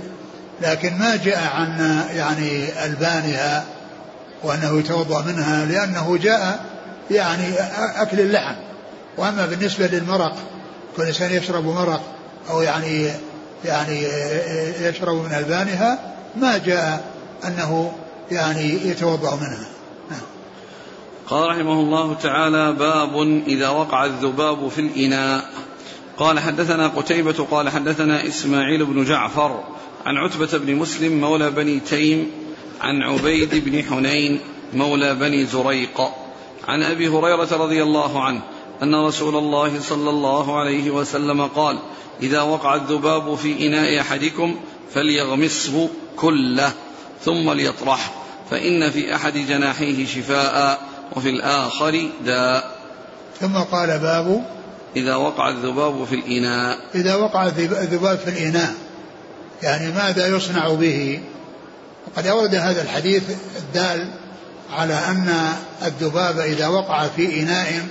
لكن 0.63 0.99
ما 0.99 1.17
جاء 1.17 1.51
عن 1.55 2.01
يعني 2.15 2.85
ألبانها 2.85 3.65
وأنه 4.43 4.79
يتوضأ 4.79 5.23
منها 5.23 5.65
لأنه 5.65 6.19
جاء 6.23 6.65
يعني 7.11 7.55
أكل 7.97 8.21
اللحم 8.21 8.55
وأما 9.17 9.47
بالنسبة 9.47 9.87
للمرق 9.87 10.37
كل 10.97 11.03
إنسان 11.03 11.33
يشرب 11.33 11.65
مرق 11.65 12.03
أو 12.51 12.63
يعني 12.63 13.11
يعني 13.65 14.03
يشرب 14.81 15.15
من 15.15 15.33
ألبانها 15.33 16.15
ما 16.37 16.59
جاء 16.59 17.13
أنه 17.45 17.93
يعني 18.31 18.89
يتوضأ 18.89 19.37
منها 19.37 19.69
نعم. 20.11 20.21
قال 21.29 21.49
رحمه 21.49 21.81
الله 21.81 22.15
تعالى 22.15 22.73
باب 22.73 23.43
إذا 23.47 23.69
وقع 23.69 24.05
الذباب 24.05 24.69
في 24.69 24.81
الإناء 24.81 25.45
قال 26.17 26.39
حدثنا 26.39 26.89
قتيبة 26.89 27.47
قال 27.51 27.69
حدثنا 27.69 28.27
إسماعيل 28.27 28.85
بن 28.85 29.05
جعفر 29.05 29.65
عن 30.07 30.17
عتبة 30.17 30.59
بن 30.59 30.77
مسلم 30.77 31.21
مولى 31.21 31.51
بني 31.51 31.81
تيم 31.81 32.31
عن 32.81 33.03
عبيد 33.03 33.65
بن 33.65 33.83
حنين 33.83 34.41
مولى 34.75 35.15
بني 35.15 35.47
زريق 35.47 36.01
عن 36.69 36.83
أبي 36.83 37.09
هريرة 37.09 37.49
رضي 37.53 37.83
الله 37.83 38.23
عنه 38.23 38.43
أن 38.83 38.95
رسول 38.95 39.37
الله 39.37 39.81
صلى 39.81 40.11
الله 40.11 40.59
عليه 40.59 40.91
وسلم 40.91 41.47
قال 41.47 41.79
إذا 42.23 42.43
وقع 42.43 42.75
الذباب 42.75 43.35
في 43.35 43.67
إناء 43.67 44.01
أحدكم 44.01 44.57
فليغمسه 44.95 45.89
كله 46.17 46.73
ثم 47.25 47.53
ليطرح 47.53 48.13
فإن 48.51 48.91
في 48.91 49.15
أحد 49.15 49.33
جناحيه 49.33 50.07
شفاء 50.07 50.81
وفي 51.17 51.31
الآخر 51.31 52.09
داء. 52.25 52.81
ثم 53.41 53.57
قال 53.57 53.99
باب 53.99 54.45
إذا 54.97 55.17
وقع 55.17 55.49
الذباب 55.49 56.05
في 56.05 56.15
الإناء. 56.15 56.79
إذا 56.95 57.15
وقع 57.15 57.47
الذباب 57.47 58.19
في 58.19 58.31
الإناء 58.31 58.75
يعني 59.63 59.93
ماذا 59.93 60.27
يصنع 60.27 60.69
به؟ 60.69 61.21
وقد 62.07 62.27
أورد 62.27 62.55
هذا 62.55 62.83
الحديث 62.83 63.23
الدال 63.59 64.11
على 64.71 64.95
أن 64.95 65.53
الذباب 65.83 66.39
إذا 66.39 66.69
وقع 66.69 67.07
في 67.07 67.43
إناء 67.43 67.87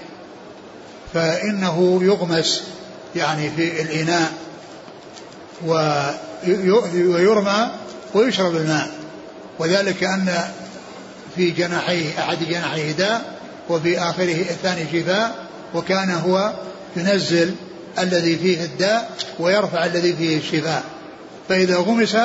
فإنه 1.13 1.99
يغمس 2.03 2.63
يعني 3.15 3.51
في 3.51 3.81
الإناء 3.81 4.31
ويرمى 6.95 7.71
ويشرب 8.13 8.55
الماء. 8.55 8.89
وذلك 9.59 10.03
أن 10.03 10.33
في 11.35 11.51
جناحيه 11.51 12.19
أحد 12.19 12.37
جناحيه 12.43 12.91
داء 12.91 13.39
وفي 13.69 13.99
آخره 13.99 14.41
الثاني 14.49 14.85
شفاء 14.93 15.35
وكان 15.73 16.11
هو 16.11 16.53
ينزل 16.95 17.55
الذي 17.99 18.35
فيه 18.35 18.63
الداء 18.63 19.11
ويرفع 19.39 19.85
الذي 19.85 20.13
فيه 20.13 20.37
الشفاء. 20.37 20.83
فإذا 21.49 21.75
غمس 21.77 22.17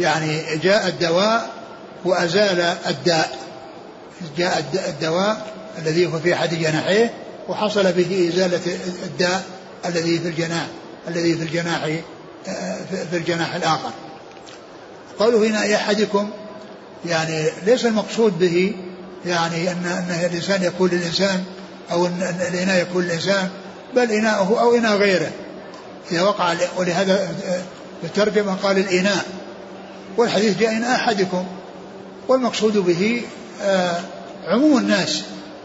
يعني 0.00 0.56
جاء 0.56 0.88
الدواء 0.88 1.50
وأزال 2.04 2.60
الداء. 2.86 3.38
جاء 4.38 4.64
الدواء 4.88 5.52
الذي 5.78 6.06
هو 6.06 6.18
في 6.18 6.34
أحد 6.34 6.54
جناحيه 6.54 7.12
وحصل 7.48 7.92
به 7.92 8.30
إزالة 8.34 8.60
الداء 9.04 9.44
الذي 9.86 10.18
في 10.18 10.28
الجناح 10.28 10.66
الذي 11.08 11.34
في 11.34 11.42
الجناح 11.42 11.84
في 13.10 13.16
الجناح 13.16 13.54
الآخر. 13.54 13.90
قوله 15.18 15.46
هنا 15.46 15.74
أحدكم 15.74 16.30
يعني 17.06 17.44
ليس 17.66 17.86
المقصود 17.86 18.38
به 18.38 18.74
يعني 19.26 19.70
أن 19.72 19.86
أن 19.86 20.28
الإنسان 20.30 20.62
يكون 20.62 20.90
للإنسان 20.90 21.44
أو 21.92 22.06
أن 22.06 22.36
الإناء 22.52 22.82
يكون 22.82 23.04
للإنسان 23.04 23.48
بل 23.96 24.12
إناؤه 24.12 24.60
أو 24.60 24.74
إناء 24.74 24.96
غيره. 24.96 25.30
إذا 26.12 26.22
وقع 26.22 26.54
ولهذا 26.76 27.28
الترجمة 28.04 28.54
قال 28.54 28.78
الإناء. 28.78 29.26
والحديث 30.16 30.58
جاء 30.58 30.72
إن 30.72 30.84
أحدكم. 30.84 31.44
والمقصود 32.28 32.76
به 32.76 33.22
آه، 33.62 34.00
عموم 34.46 34.78
الناس. 34.78 35.22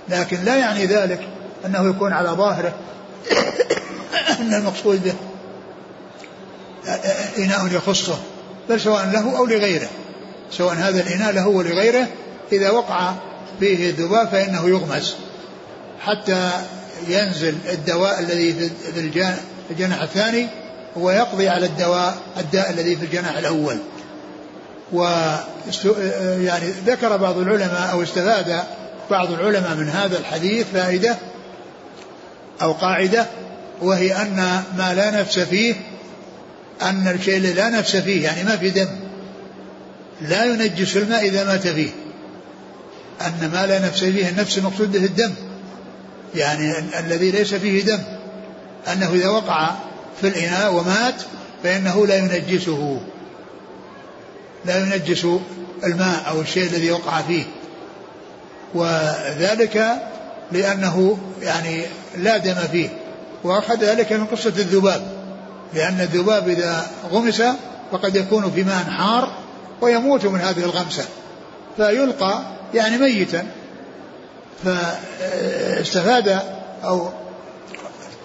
لكن 0.10 0.44
لا 0.44 0.56
يعني 0.56 0.86
ذلك. 0.86 1.33
أنه 1.66 1.90
يكون 1.90 2.14
على 2.14 2.30
ظاهره. 2.30 2.74
أن 4.40 4.54
المقصود 4.54 5.04
به 5.04 5.14
إناء 7.38 7.68
يخصه 7.72 8.18
بل 8.70 8.82
سواء 8.82 9.06
له 9.06 9.38
أو 9.38 9.46
لغيره. 9.46 9.90
سواء 10.52 10.76
هذا 10.76 11.02
الإناء 11.02 11.32
له 11.32 11.48
ولغيره 11.48 12.08
إذا 12.52 12.70
وقع 12.70 13.14
فيه 13.60 13.90
الذباب 13.90 14.28
فإنه 14.28 14.70
يغمس. 14.70 15.16
حتى 16.00 16.52
ينزل 17.08 17.56
الدواء 17.70 18.20
الذي 18.20 18.54
في 18.94 19.36
الجناح 19.70 20.02
الثاني 20.02 20.48
ويقضي 20.96 21.50
على 21.50 21.66
الدواء 21.66 22.18
الداء 22.38 22.70
الذي 22.70 22.96
في 22.96 23.06
الجناح 23.06 23.38
الأول. 23.38 23.78
و 24.94 25.04
يعني 26.40 26.70
ذكر 26.86 27.18
بعض 27.18 27.38
العلماء 27.38 27.90
أو 27.92 28.04
استفاد 28.04 28.64
بعض 29.12 29.32
العلماء 29.32 29.76
من 29.76 29.90
هذا 29.90 30.18
الحديث 30.18 30.66
فائدة 30.74 31.18
أو 32.62 32.72
قاعدة 32.72 33.26
وهي 33.82 34.22
أن 34.22 34.64
ما 34.78 34.94
لا 34.94 35.22
نفس 35.22 35.40
فيه 35.40 35.76
أن 36.82 37.08
الشيء 37.08 37.38
اللي 37.38 37.54
لا 37.54 37.70
نفس 37.70 37.96
فيه 37.96 38.24
يعني 38.24 38.44
ما 38.44 38.58
في 38.58 38.70
دم. 38.70 38.88
لا 40.22 40.46
ينجس 40.46 40.98
الماء 40.98 41.26
إذا 41.26 41.44
مات 41.44 41.68
فيه. 41.68 41.90
أن 43.22 43.52
ما 43.54 43.68
لا 43.68 43.80
نفس 43.80 44.04
فيه 44.04 44.30
النفس 44.30 44.58
المقصود 44.58 44.92
به 44.92 45.06
الدم. 45.06 45.34
يعني 46.36 46.74
الذي 47.00 47.32
ليس 47.32 47.54
فيه 47.54 47.84
دم. 47.84 48.00
أنه 48.94 49.14
إذا 49.14 49.28
وقع 49.28 49.72
في 50.22 50.28
الإناء 50.28 50.74
ومات 50.74 51.16
فإنه 51.64 52.08
لا 52.08 52.18
ينجسه. 52.18 53.02
لا 54.66 54.78
ينجس 54.78 55.28
الماء 55.84 56.24
أو 56.28 56.42
الشيء 56.42 56.64
الذي 56.64 56.92
وقع 56.92 57.22
فيه. 57.22 57.44
وذلك 58.74 60.04
لأنه 60.52 61.18
يعني 61.42 61.84
لا 62.18 62.38
دم 62.38 62.56
فيه 62.72 62.90
وأخذ 63.44 63.76
ذلك 63.76 64.14
من 64.14 64.26
قصة 64.26 64.50
الذباب 64.50 65.02
لأن 65.74 66.00
الذباب 66.02 66.50
إذا 66.50 66.88
غمس 67.12 67.44
فقد 67.92 68.16
يكون 68.16 68.52
في 68.52 68.64
ماء 68.64 68.84
حار 68.84 69.32
ويموت 69.82 70.26
من 70.26 70.42
هذه 70.42 70.60
الغمسة 70.60 71.04
فيلقى 71.78 72.42
يعني 72.74 72.98
ميتا 72.98 73.46
فاستفاد 74.64 76.40
أو 76.84 77.10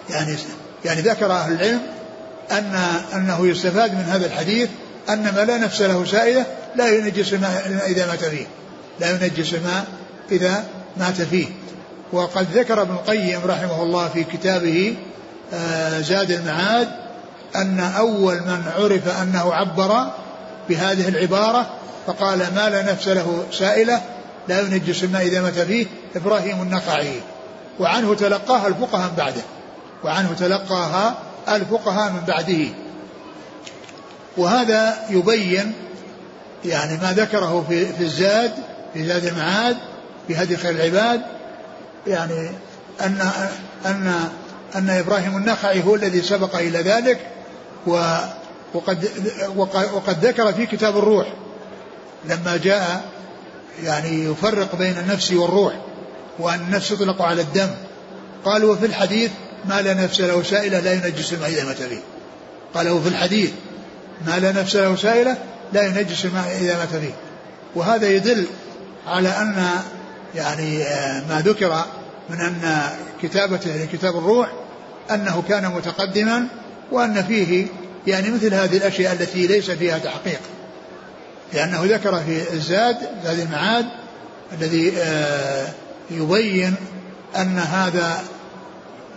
يعني 0.09 0.35
يعني 0.85 1.01
ذكر 1.01 1.31
أهل 1.31 1.53
العلم 1.53 1.81
أن 2.51 2.75
أنه 3.13 3.47
يستفاد 3.47 3.93
من 3.93 4.03
هذا 4.03 4.25
الحديث 4.25 4.69
أن 5.09 5.23
ما 5.23 5.45
لا 5.45 5.57
نفس 5.57 5.81
له 5.81 6.05
سائلة 6.05 6.45
لا 6.75 6.87
ينجس 6.87 7.33
الماء 7.33 7.83
إذا 7.87 8.07
مات 8.07 8.23
فيه 8.23 8.45
لا 8.99 9.11
ينجس 9.11 9.53
الماء 9.53 9.85
إذا 10.31 10.63
مات 10.97 11.21
فيه. 11.21 11.47
وقد 12.13 12.47
ذكر 12.53 12.81
ابن 12.81 12.93
القيم 12.93 13.41
رحمه 13.45 13.83
الله 13.83 14.07
في 14.07 14.23
كتابه 14.23 14.97
آه، 15.53 16.01
زاد 16.01 16.31
المعاد 16.31 16.87
أن 17.55 17.79
أول 17.79 18.35
من 18.35 18.63
عرف 18.77 19.21
أنه 19.21 19.53
عبر 19.53 20.07
بهذه 20.69 21.07
العبارة 21.07 21.69
فقال 22.07 22.39
ما 22.39 22.69
لا 22.69 22.91
نفس 22.91 23.07
له 23.07 23.45
سائلة 23.51 24.01
لا 24.47 24.61
ينجس 24.61 25.03
الماء 25.03 25.21
إذا 25.21 25.41
مات 25.41 25.59
فيه 25.59 25.85
إبراهيم 26.15 26.61
النقعي 26.61 27.13
وعنه 27.79 28.15
تلقاها 28.15 28.67
الفقهاء 28.67 29.09
من 29.09 29.15
بعده. 29.17 29.41
وعنه 30.03 30.33
تلقاها 30.39 31.17
الفقهاء 31.49 32.11
من 32.11 32.21
بعده. 32.27 32.65
وهذا 34.37 34.95
يبين 35.09 35.73
يعني 36.65 36.97
ما 36.97 37.13
ذكره 37.13 37.65
في, 37.69 37.85
في 37.85 38.03
الزاد 38.03 38.51
في 38.93 39.05
زاد 39.05 39.25
المعاد 39.25 39.77
في 40.27 40.35
هدي 40.35 40.57
خير 40.57 40.71
العباد 40.71 41.21
يعني 42.09 42.49
أن 43.01 43.31
أن 43.85 44.29
أن 44.75 44.89
إبراهيم 44.89 45.37
النخعي 45.37 45.83
هو 45.83 45.95
الذي 45.95 46.21
سبق 46.21 46.55
إلى 46.55 46.81
ذلك 46.81 47.19
وقد 48.73 49.09
وقد 49.93 50.25
ذكر 50.25 50.53
في 50.53 50.65
كتاب 50.65 50.97
الروح 50.97 51.27
لما 52.25 52.57
جاء 52.57 53.01
يعني 53.83 54.25
يفرق 54.25 54.75
بين 54.75 54.97
النفس 54.97 55.31
والروح 55.31 55.73
وأن 56.39 56.59
النفس 56.59 56.89
تطلق 56.89 57.21
على 57.21 57.41
الدم. 57.41 57.69
قال 58.45 58.63
وفي 58.63 58.85
الحديث 58.85 59.31
ما 59.65 59.81
لا 59.81 59.93
نفس 59.93 60.21
له 60.21 60.43
سائلة 60.43 60.79
لا 60.79 60.93
ينجس 60.93 61.33
الماء 61.33 61.49
إذا 61.49 61.65
مات 61.65 61.77
فيه. 61.77 62.01
قال 62.73 62.89
وفي 62.89 63.09
الحديث 63.09 63.51
ما 64.27 64.39
لا 64.39 64.51
نفس 64.51 64.75
له 64.75 64.95
سائلة 64.95 65.37
لا 65.73 65.83
ينجس 65.83 66.25
الماء 66.25 66.57
إذا 66.61 66.77
مات 66.77 66.89
فيه. 66.89 67.13
وهذا 67.75 68.07
يدل 68.07 68.45
على 69.07 69.29
أن 69.29 69.69
يعني 70.35 70.83
آه، 70.83 71.23
ما 71.29 71.41
ذكر 71.41 71.85
من 72.29 72.41
أن 72.41 72.89
كتابته 73.21 73.83
لكتاب 73.83 74.17
الروح 74.17 74.49
أنه 75.11 75.43
كان 75.49 75.71
متقدما 75.71 76.47
وأن 76.91 77.23
فيه 77.23 77.67
يعني 78.07 78.29
مثل 78.29 78.53
هذه 78.53 78.77
الأشياء 78.77 79.13
التي 79.13 79.47
ليس 79.47 79.71
فيها 79.71 79.97
تحقيق. 79.97 80.39
لأنه 81.53 81.81
ذكر 81.83 82.19
في 82.19 82.53
الزاد 82.53 82.97
زاد 83.23 83.39
المعاد 83.39 83.85
الذي 84.53 84.93
آه، 84.97 85.67
يبين 86.11 86.75
أن 87.35 87.57
هذا 87.57 88.23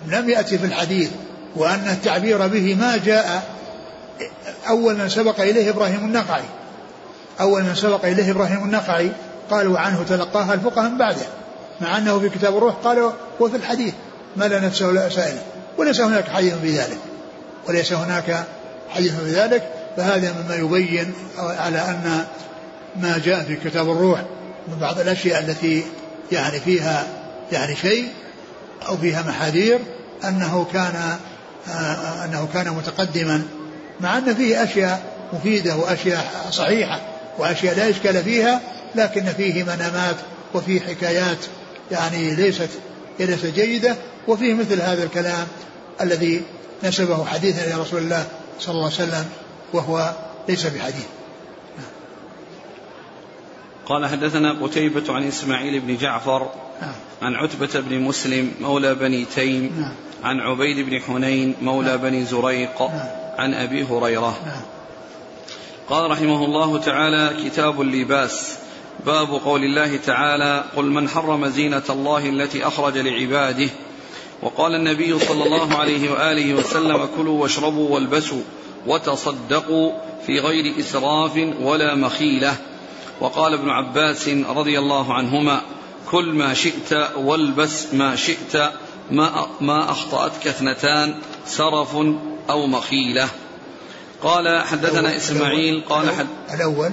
لم 0.07 0.31
يأتي 0.31 0.59
في 0.59 0.65
الحديث 0.67 1.11
وأن 1.57 1.89
التعبير 1.89 2.47
به 2.47 2.75
ما 2.75 2.97
جاء 2.97 3.53
أول 4.69 4.95
من 4.95 5.09
سبق 5.09 5.41
إليه 5.41 5.71
إبراهيم 5.71 6.05
النقعي 6.05 6.45
أول 7.41 7.63
من 7.63 7.75
سبق 7.75 8.05
إليه 8.05 8.31
إبراهيم 8.31 8.65
النقعي 8.65 9.11
قالوا 9.51 9.79
عنه 9.79 10.03
تلقاها 10.09 10.55
الفقهاء 10.55 10.91
من 10.91 10.99
بعده. 10.99 11.27
مع 11.83 11.99
أنه 11.99 12.19
في 12.19 12.29
كتاب 12.29 12.57
الروح 12.57 12.75
قالوا 12.75 13.13
وفي 13.41 13.57
الحديث 13.57 13.95
ما 14.37 14.45
لا 14.45 14.61
نفسه 14.61 14.87
لا 14.87 15.09
سائله 15.09 15.43
وليس 15.79 16.01
هناك 16.01 16.29
حديث 16.29 16.55
في 16.55 16.79
ذلك 16.79 16.99
وليس 17.69 17.93
هناك 17.93 18.45
حديث 18.91 19.21
في 19.21 19.31
ذلك 19.31 19.69
فهذا 19.97 20.33
مما 20.33 20.55
يبين 20.55 21.15
على 21.39 21.79
أن 21.79 22.25
ما 22.97 23.21
جاء 23.25 23.45
في 23.45 23.57
كتاب 23.57 23.91
الروح 23.91 24.21
من 24.69 24.79
بعض 24.81 25.01
الأشياء 25.01 25.41
التي 25.41 25.85
يعني 26.33 26.61
فيها 26.61 27.07
يعني 27.53 27.77
شيء 27.77 28.09
أو 28.89 28.97
فيها 28.97 29.23
محاذير 29.23 29.79
أنه 30.25 30.67
كان 30.73 31.17
أنه 32.25 32.49
كان 32.55 32.71
متقدما 32.71 33.43
مع 34.01 34.19
أن 34.19 34.35
فيه 34.35 34.63
أشياء 34.63 35.03
مفيدة 35.33 35.77
وأشياء 35.77 36.47
صحيحة 36.51 37.01
وأشياء 37.39 37.77
لا 37.77 37.91
إشكال 37.91 38.25
فيها 38.25 38.61
لكن 38.95 39.25
فيه 39.25 39.63
منامات 39.63 40.17
وفيه 40.55 40.81
حكايات 40.81 41.39
يعني 41.91 42.35
ليست 42.35 42.71
ليست 43.21 43.47
جيدة 43.47 43.97
وفيه 44.29 44.55
مثل 44.55 44.81
هذا 44.81 45.05
الكلام 45.05 45.47
الذي 46.01 46.43
نسبه 46.85 47.25
حديثا 47.25 47.65
إلى 47.65 47.83
رسول 47.83 48.03
الله 48.03 48.27
صلى 48.59 48.73
الله 48.75 48.85
عليه 48.85 48.95
وسلم 48.95 49.25
وهو 49.73 50.13
ليس 50.49 50.67
بحديث 50.67 51.07
قال 53.87 54.07
حدثنا 54.07 54.53
قتيبة 54.53 55.13
عن 55.13 55.29
إسماعيل 55.29 55.81
بن 55.81 55.97
جعفر 55.97 56.51
نعم. 56.83 56.93
عن 57.23 57.35
عتبة 57.35 57.81
بن 57.81 58.01
مسلم 58.01 58.53
مولى 58.61 58.95
بني 58.95 59.25
تيم 59.25 59.73
نعم. 59.81 59.93
عن 60.25 60.41
عبيد 60.41 60.87
بن 60.87 61.01
حنين 61.01 61.55
مولى 61.63 61.89
نعم. 61.89 61.97
بني 61.97 62.25
زريق 62.25 62.83
نعم. 62.83 63.09
عن 63.39 63.55
أبي 63.55 63.85
هريرة 63.85 64.37
نعم. 64.47 64.61
قال 65.89 66.11
رحمه 66.11 66.45
الله 66.45 66.79
تعالى 66.79 67.45
كتاب 67.45 67.81
اللباس 67.81 68.59
باب 69.07 69.29
قول 69.29 69.65
الله 69.65 69.97
تعالى 69.97 70.65
قل 70.77 70.85
من 70.85 71.09
حرم 71.09 71.47
زينة 71.47 71.83
الله 71.91 72.29
التي 72.29 72.67
أخرج 72.67 72.99
لعباده. 72.99 73.69
وقال 74.43 74.75
النبي 74.75 75.19
صلى 75.19 75.45
الله 75.45 75.75
عليه 75.75 76.11
وآله 76.11 76.55
وسلم 76.55 77.09
كلوا 77.17 77.43
واشربوا 77.43 77.91
والبسوا 77.91 78.43
وتصدقوا 78.87 79.93
في 80.27 80.39
غير 80.39 80.79
إسراف 80.79 81.37
ولا 81.61 81.95
مخيلة. 81.95 82.57
وقال 83.21 83.55
ابن 83.55 83.71
عباس 83.71 84.29
رضي 84.29 84.79
الله 84.79 85.15
عنهما 85.15 85.61
كل 86.11 86.33
ما 86.33 86.55
شئت 86.55 86.93
والبس 87.17 87.95
ما 87.95 88.17
شئت 88.17 88.73
ما, 89.11 89.47
ما 89.61 89.91
أخطأتك 89.91 90.47
اثنتان 90.47 91.15
سرف 91.47 91.97
أو 92.51 92.67
مخيلة. 92.67 93.29
قال 94.23 94.63
حدثنا 94.63 95.17
إسماعيل 95.17 95.83
قال 95.89 96.11
حد 96.11 96.27
الأول 96.55 96.93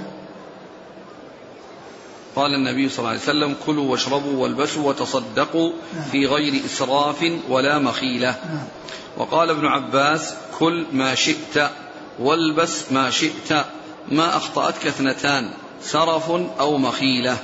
قال 2.36 2.54
النبي 2.54 2.88
صلى 2.88 2.98
الله 2.98 3.10
عليه 3.10 3.20
وسلم 3.20 3.56
كلوا 3.66 3.90
واشربوا 3.90 4.42
والبسوا 4.42 4.88
وتصدقوا 4.88 5.72
في 6.12 6.26
غير 6.26 6.64
إسراف 6.66 7.32
ولا 7.48 7.78
مخيلة. 7.78 8.34
وقال 9.16 9.50
ابن 9.50 9.66
عباس 9.66 10.34
كل 10.58 10.86
ما 10.92 11.14
شئت 11.14 11.70
والبس 12.18 12.92
ما 12.92 13.10
شئت 13.10 13.64
ما 14.08 14.36
أخطأتك 14.36 14.86
اثنتان 14.86 15.50
سرف 15.82 16.30
أو 16.60 16.78
مخيلة. 16.78 17.36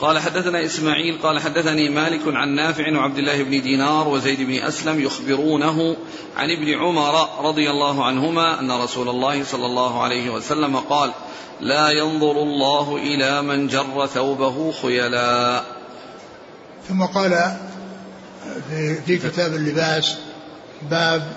قال 0.00 0.18
حدثنا 0.18 0.64
إسماعيل 0.64 1.18
قال 1.22 1.38
حدثني 1.38 1.88
مالك 1.88 2.20
عن 2.26 2.48
نافع 2.48 2.98
وعبد 2.98 3.18
الله 3.18 3.42
بن 3.42 3.50
دينار 3.62 4.08
وزيد 4.08 4.40
بن 4.40 4.54
أسلم 4.54 5.00
يخبرونه 5.00 5.96
عن 6.36 6.50
ابن 6.50 6.78
عمر 6.78 7.28
رضي 7.48 7.70
الله 7.70 8.04
عنهما 8.04 8.60
أن 8.60 8.70
رسول 8.72 9.08
الله 9.08 9.44
صلى 9.44 9.66
الله 9.66 10.02
عليه 10.02 10.30
وسلم 10.30 10.76
قال 10.76 11.12
لا 11.60 11.90
ينظر 11.90 12.42
الله 12.42 12.96
إلى 12.96 13.42
من 13.42 13.66
جر 13.66 14.06
ثوبه 14.06 14.72
خيلا 14.72 15.62
ثم 16.88 17.04
قال 17.04 17.56
في, 18.70 18.94
في 18.94 19.18
كتاب 19.18 19.54
اللباس 19.54 20.18
باب 20.90 21.32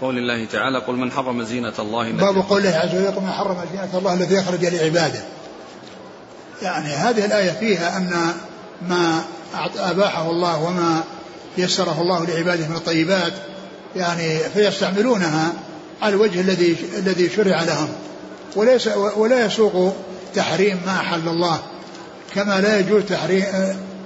قول 0.00 0.18
الله 0.18 0.44
تعالى 0.44 0.78
قل 0.78 0.94
من 0.94 1.12
حرم 1.12 1.42
زينة 1.42 1.72
الله 1.78 2.12
باب 2.12 2.36
قوله 2.36 2.70
عز 2.70 2.94
وجل 2.94 3.20
من 3.20 3.32
حرم 3.32 3.64
زينة 3.72 3.98
الله 3.98 4.14
الذي 4.14 4.40
أخرج 4.40 4.64
لعباده. 4.64 5.35
يعني 6.62 6.88
هذه 6.88 7.24
الآية 7.24 7.50
فيها 7.50 7.96
أن 7.96 8.32
ما 8.88 9.22
أباحه 9.78 10.30
الله 10.30 10.62
وما 10.62 11.04
يسره 11.58 12.00
الله 12.00 12.26
لعباده 12.26 12.68
من 12.68 12.76
الطيبات 12.76 13.32
يعني 13.96 14.38
فيستعملونها 14.38 15.52
على 16.02 16.14
الوجه 16.14 16.40
الذي 16.40 16.76
الذي 16.98 17.30
شرع 17.30 17.62
لهم. 17.62 17.88
وليس 18.56 18.88
ولا 19.16 19.46
يسوق 19.46 19.96
تحريم 20.34 20.80
ما 20.86 20.96
أحل 20.96 21.28
الله 21.28 21.60
كما 22.34 22.60
لا 22.60 22.78
يجوز 22.78 23.02
تحريم 23.02 23.44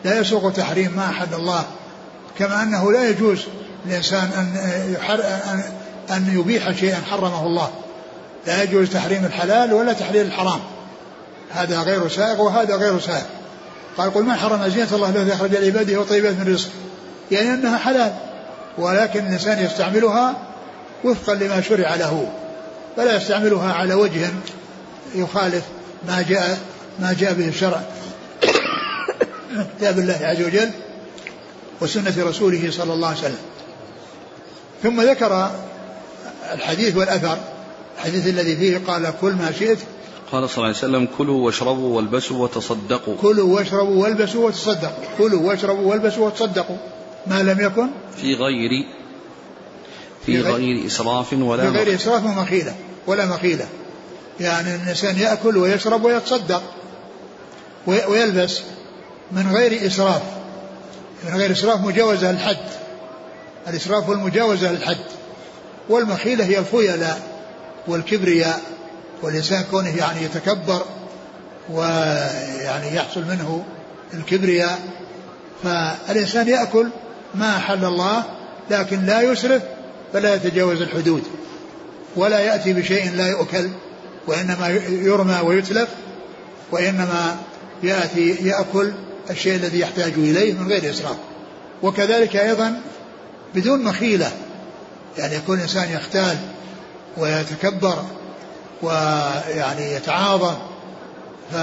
لا 0.04 0.20
يسوق 0.20 0.52
تحريم 0.52 0.92
ما 0.96 1.04
أحل 1.10 1.34
الله 1.34 1.64
كما 2.38 2.62
أنه 2.62 2.92
لا 2.92 3.08
يجوز 3.08 3.38
الإنسان 3.86 4.30
أن 4.36 4.56
أن 5.52 5.62
أن 6.10 6.38
يبيح 6.38 6.72
شيئا 6.72 7.00
حرمه 7.10 7.46
الله. 7.46 7.70
لا 8.46 8.62
يجوز 8.62 8.90
تحريم 8.90 9.24
الحلال 9.24 9.72
ولا 9.72 9.92
تحليل 9.92 10.26
الحرام. 10.26 10.60
هذا 11.52 11.80
غير 11.80 12.08
سائغ 12.08 12.42
وهذا 12.42 12.76
غير 12.76 13.00
سائغ 13.00 13.24
قال 13.96 14.14
قل 14.14 14.22
من 14.22 14.34
حرم 14.34 14.68
زينة 14.68 14.88
الله 14.92 15.08
الذي 15.08 15.32
أخرج 15.32 15.56
لعباده 15.56 16.00
وطيبات 16.00 16.34
من 16.34 16.52
رزق 16.54 16.68
يعني 17.30 17.54
أنها 17.54 17.78
حلال 17.78 18.12
ولكن 18.78 19.26
الإنسان 19.26 19.64
يستعملها 19.64 20.36
وفقا 21.04 21.34
لما 21.34 21.60
شرع 21.60 21.94
له 21.94 22.32
فلا 22.96 23.16
يستعملها 23.16 23.72
على 23.72 23.94
وجه 23.94 24.30
يخالف 25.14 25.64
ما 26.08 26.24
جاء 26.28 26.58
ما 26.98 27.16
جاء 27.20 27.32
به 27.32 27.48
الشرع. 27.48 27.82
كتاب 29.78 29.98
الله 29.98 30.18
عز 30.22 30.42
وجل 30.42 30.70
وسنة 31.80 32.14
رسوله 32.18 32.70
صلى 32.70 32.92
الله 32.92 33.08
عليه 33.08 33.18
وسلم. 33.18 33.38
ثم 34.82 35.00
ذكر 35.00 35.50
الحديث 36.52 36.96
والأثر 36.96 37.38
الحديث 37.98 38.26
الذي 38.26 38.56
فيه 38.56 38.80
قال 38.86 39.12
كل 39.20 39.32
ما 39.32 39.52
شئت 39.58 39.78
قال 40.32 40.48
صلى 40.50 40.56
الله 40.56 40.66
عليه 40.66 40.76
وسلم 40.78 41.08
كلوا 41.18 41.46
واشربوا 41.46 41.96
والبسوا 41.96 42.42
وتصدقوا. 42.42 43.16
كلوا 43.22 43.54
واشربوا 43.56 44.02
والبسوا 44.02 44.46
وتصدقوا. 44.46 45.04
كلوا 45.18 45.48
واشربوا 45.48 45.90
والبسوا 45.90 46.26
وتصدقوا. 46.26 46.76
ما 47.26 47.42
لم 47.42 47.60
يكن؟ 47.60 47.88
في 48.16 48.34
غير 48.34 48.70
في 50.26 50.40
غير 50.40 50.86
إسراف 50.86 51.32
ولا 51.32 51.70
في 51.70 51.78
غير 51.78 51.94
إسراف 51.94 52.24
ومخيلة. 52.24 52.74
ولا 53.06 53.26
مخيلة. 53.26 53.66
يعني 54.40 54.74
الإنسان 54.74 55.18
يأكل 55.18 55.56
ويشرب 55.56 56.04
ويتصدق 56.04 56.62
ويلبس 57.86 58.60
من 59.32 59.52
غير 59.52 59.86
إسراف. 59.86 60.22
من 61.24 61.36
غير 61.40 61.52
إسراف 61.52 61.80
مجاوزة 61.80 62.30
الحد 62.30 62.68
الإسراف 63.68 64.08
والمجاوزة 64.08 64.72
للحد. 64.72 65.04
والمخيلة 65.88 66.44
هي 66.44 66.58
الخيلاء 66.58 67.20
والكبرياء. 67.88 68.60
والإنسان 69.22 69.64
كونه 69.70 69.96
يعني 69.96 70.24
يتكبر 70.24 70.82
ويعني 71.70 72.96
يحصل 72.96 73.24
منه 73.24 73.64
الكبرياء 74.14 74.80
فالإنسان 75.62 76.48
يأكل 76.48 76.88
ما 77.34 77.56
أحل 77.56 77.84
الله 77.84 78.24
لكن 78.70 79.06
لا 79.06 79.22
يسرف 79.22 79.62
فلا 80.12 80.34
يتجاوز 80.34 80.82
الحدود 80.82 81.22
ولا 82.16 82.38
يأتي 82.38 82.72
بشيء 82.72 83.10
لا 83.14 83.28
يؤكل 83.28 83.70
وإنما 84.26 84.68
يرمى 84.88 85.40
ويتلف 85.44 85.88
وإنما 86.72 87.36
يأتي 87.82 88.30
يأكل 88.30 88.92
الشيء 89.30 89.54
الذي 89.54 89.80
يحتاج 89.80 90.12
إليه 90.12 90.52
من 90.52 90.68
غير 90.68 90.90
إسراف. 90.90 91.16
وكذلك 91.82 92.36
أيضا 92.36 92.80
بدون 93.54 93.84
مخيلة 93.84 94.32
يعني 95.18 95.34
يكون 95.34 95.56
الإنسان 95.56 95.90
يختال 95.92 96.36
ويتكبر 97.16 98.04
ويعني 98.82 99.92
يتعاظم. 99.92 100.54
ف... 101.52 101.56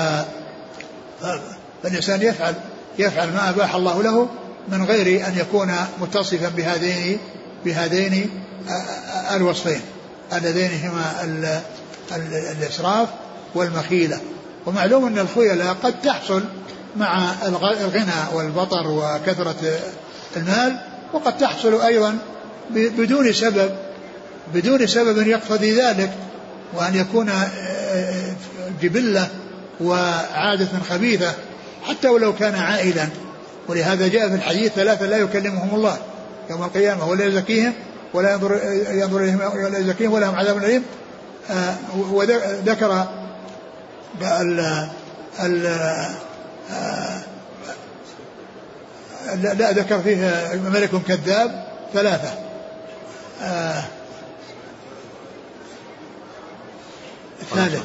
فالإنسان 1.84 2.22
يفعل 2.22 2.56
يفعل 3.00 3.34
ما 3.34 3.50
أباح 3.50 3.76
الله 3.76 4.04
له 4.04 4.28
من 4.70 4.86
غير 4.86 5.28
أن 5.28 5.38
يكون 5.38 5.76
متصفا 6.02 6.50
بهذين 6.50 7.20
بهذين 7.66 8.30
الوصفين. 9.36 9.82
اللذين 10.34 10.72
هما 10.84 11.24
الإسراف 12.52 13.10
والمخيلة. 13.56 14.20
ومعلوم 14.66 15.06
أن 15.06 15.20
الخيلاء 15.20 15.74
قد 15.84 16.02
تحصل 16.02 16.44
مع 16.96 17.34
الغنى 17.82 18.34
والبطر 18.34 18.88
وكثرة 18.88 19.56
المال 20.38 20.78
وقد 21.14 21.38
تحصل 21.38 21.82
أيضا 21.82 22.18
بدون 22.70 23.34
سبب 23.34 23.72
بدون 24.54 24.88
سبب 24.88 25.28
يقتضي 25.28 25.82
ذلك. 25.82 26.12
وأن 26.74 26.96
يكون 26.96 27.32
جبلة 28.82 29.28
وعادة 29.82 30.68
خبيثة 30.90 31.34
حتى 31.84 32.08
ولو 32.08 32.36
كان 32.36 32.56
عائلا. 32.56 33.08
ولهذا 33.68 34.08
جاء 34.08 34.30
في 34.30 34.36
الحديث 34.36 34.72
ثلاثة 34.74 35.06
لا 35.06 35.18
يكلمهم 35.18 35.76
الله 35.76 35.98
يوم 36.50 36.64
القيامة 36.64 37.10
ولا 37.10 37.26
يزكيهم 37.26 37.74
ولا 38.14 38.32
ينظر 38.34 38.60
ينظر 38.92 39.20
إليهم 39.20 39.42
ولا 39.42 39.78
يزكيهم 39.78 40.14
ولهم 40.14 40.36
عذاب 40.36 40.58
أليم. 40.58 40.84
آه، 41.52 41.76
وذكر 42.12 43.06
ال 44.22 44.60
ال 45.40 45.66
آه، 46.72 47.20
لا 49.36 49.72
ذكر 49.72 50.02
فيه 50.02 50.52
ملك 50.66 50.90
كذاب 51.08 51.68
ثلاثة. 51.94 52.30
آه، 53.42 53.84
الثالث 57.52 57.84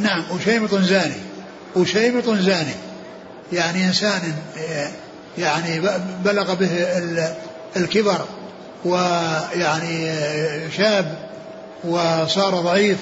نعم 0.00 0.24
وشيمط 0.30 0.74
زاني. 0.74 1.14
وشيمط 1.76 2.30
زاني. 2.30 2.74
يعني 3.52 3.84
إنسان 3.84 4.34
يعني 5.38 5.80
بلغ 6.24 6.54
به 6.54 6.70
الكبر 7.76 8.24
ويعني 8.84 10.12
شاب 10.76 11.28
وصار 11.84 12.60
ضعيف 12.60 12.98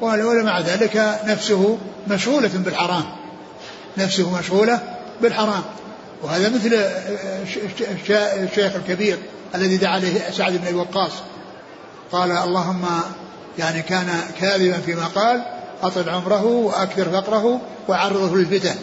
ومع 0.00 0.60
ذلك 0.60 1.18
نفسه 1.24 1.78
مشغولة 2.08 2.50
بالحرام. 2.54 3.04
نفسه 3.98 4.38
مشغولة 4.38 4.80
بالحرام. 5.22 5.62
وهذا 6.22 6.48
مثل 6.48 6.74
الشيخ 8.42 8.74
الكبير 8.74 9.18
الذي 9.54 9.76
دعا 9.76 9.90
عليه 9.90 10.30
سعد 10.30 10.52
بن 10.52 10.66
أبي 10.66 10.76
وقاص. 10.76 11.12
قال 12.12 12.30
اللهم 12.30 12.84
يعني 13.58 13.82
كان 13.82 14.08
كاذبا 14.40 14.78
فيما 14.78 15.06
قال 15.06 15.42
أطل 15.82 16.08
عمره 16.08 16.44
وأكثر 16.44 17.10
فقره 17.10 17.60
وعرضه 17.88 18.36
للفتن. 18.36 18.74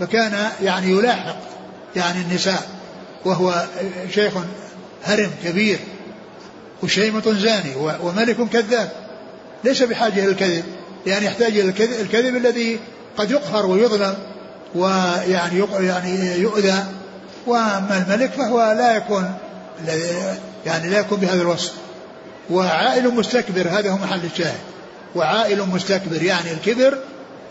فكان 0.00 0.48
يعني 0.62 0.90
يلاحق 0.90 1.36
يعني 1.96 2.20
النساء 2.20 2.68
وهو 3.24 3.64
شيخ 4.14 4.32
هرم 5.04 5.30
كبير 5.44 5.78
وشيمة 6.82 7.32
زاني 7.32 7.74
وملك 7.76 8.36
كذاب. 8.52 8.90
ليس 9.64 9.82
بحاجة 9.82 10.24
إلى 10.24 10.30
الكذب 10.30 10.64
لأن 11.06 11.22
يحتاج 11.22 11.58
إلى 11.58 11.68
الكذب, 11.68 12.00
الكذب 12.00 12.36
الذي 12.36 12.78
قد 13.16 13.30
يقهر 13.30 13.66
ويظلم 13.66 14.14
ويعني 14.74 15.64
يعني 15.80 16.40
يؤذى. 16.40 16.84
وأما 17.46 18.04
الملك 18.06 18.30
فهو 18.30 18.74
لا 18.78 18.96
يكون 18.96 19.34
يعني 20.66 20.88
لا 20.90 20.98
يكون 20.98 21.18
بهذا 21.18 21.42
الوصف. 21.42 21.72
وعائل 22.50 23.14
مستكبر 23.14 23.68
هذا 23.68 23.90
هو 23.90 23.96
محل 23.96 24.20
الشاهد. 24.32 24.60
وعائل 25.14 25.62
مستكبر 25.62 26.22
يعني 26.22 26.52
الكبر 26.52 26.98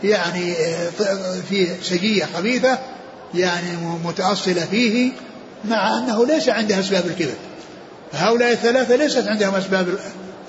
يعني 0.03 0.53
في 1.49 1.67
سجية 1.83 2.25
خبيثة 2.35 2.77
يعني 3.35 3.77
متأصلة 4.03 4.65
فيه 4.71 5.11
مع 5.65 5.97
أنه 5.97 6.25
ليس 6.25 6.49
عنده 6.49 6.79
أسباب 6.79 7.05
الكبر. 7.05 7.35
فهؤلاء 8.11 8.51
الثلاثة 8.51 8.95
ليست 8.95 9.27
عندهم 9.27 9.55
أسباب 9.55 9.87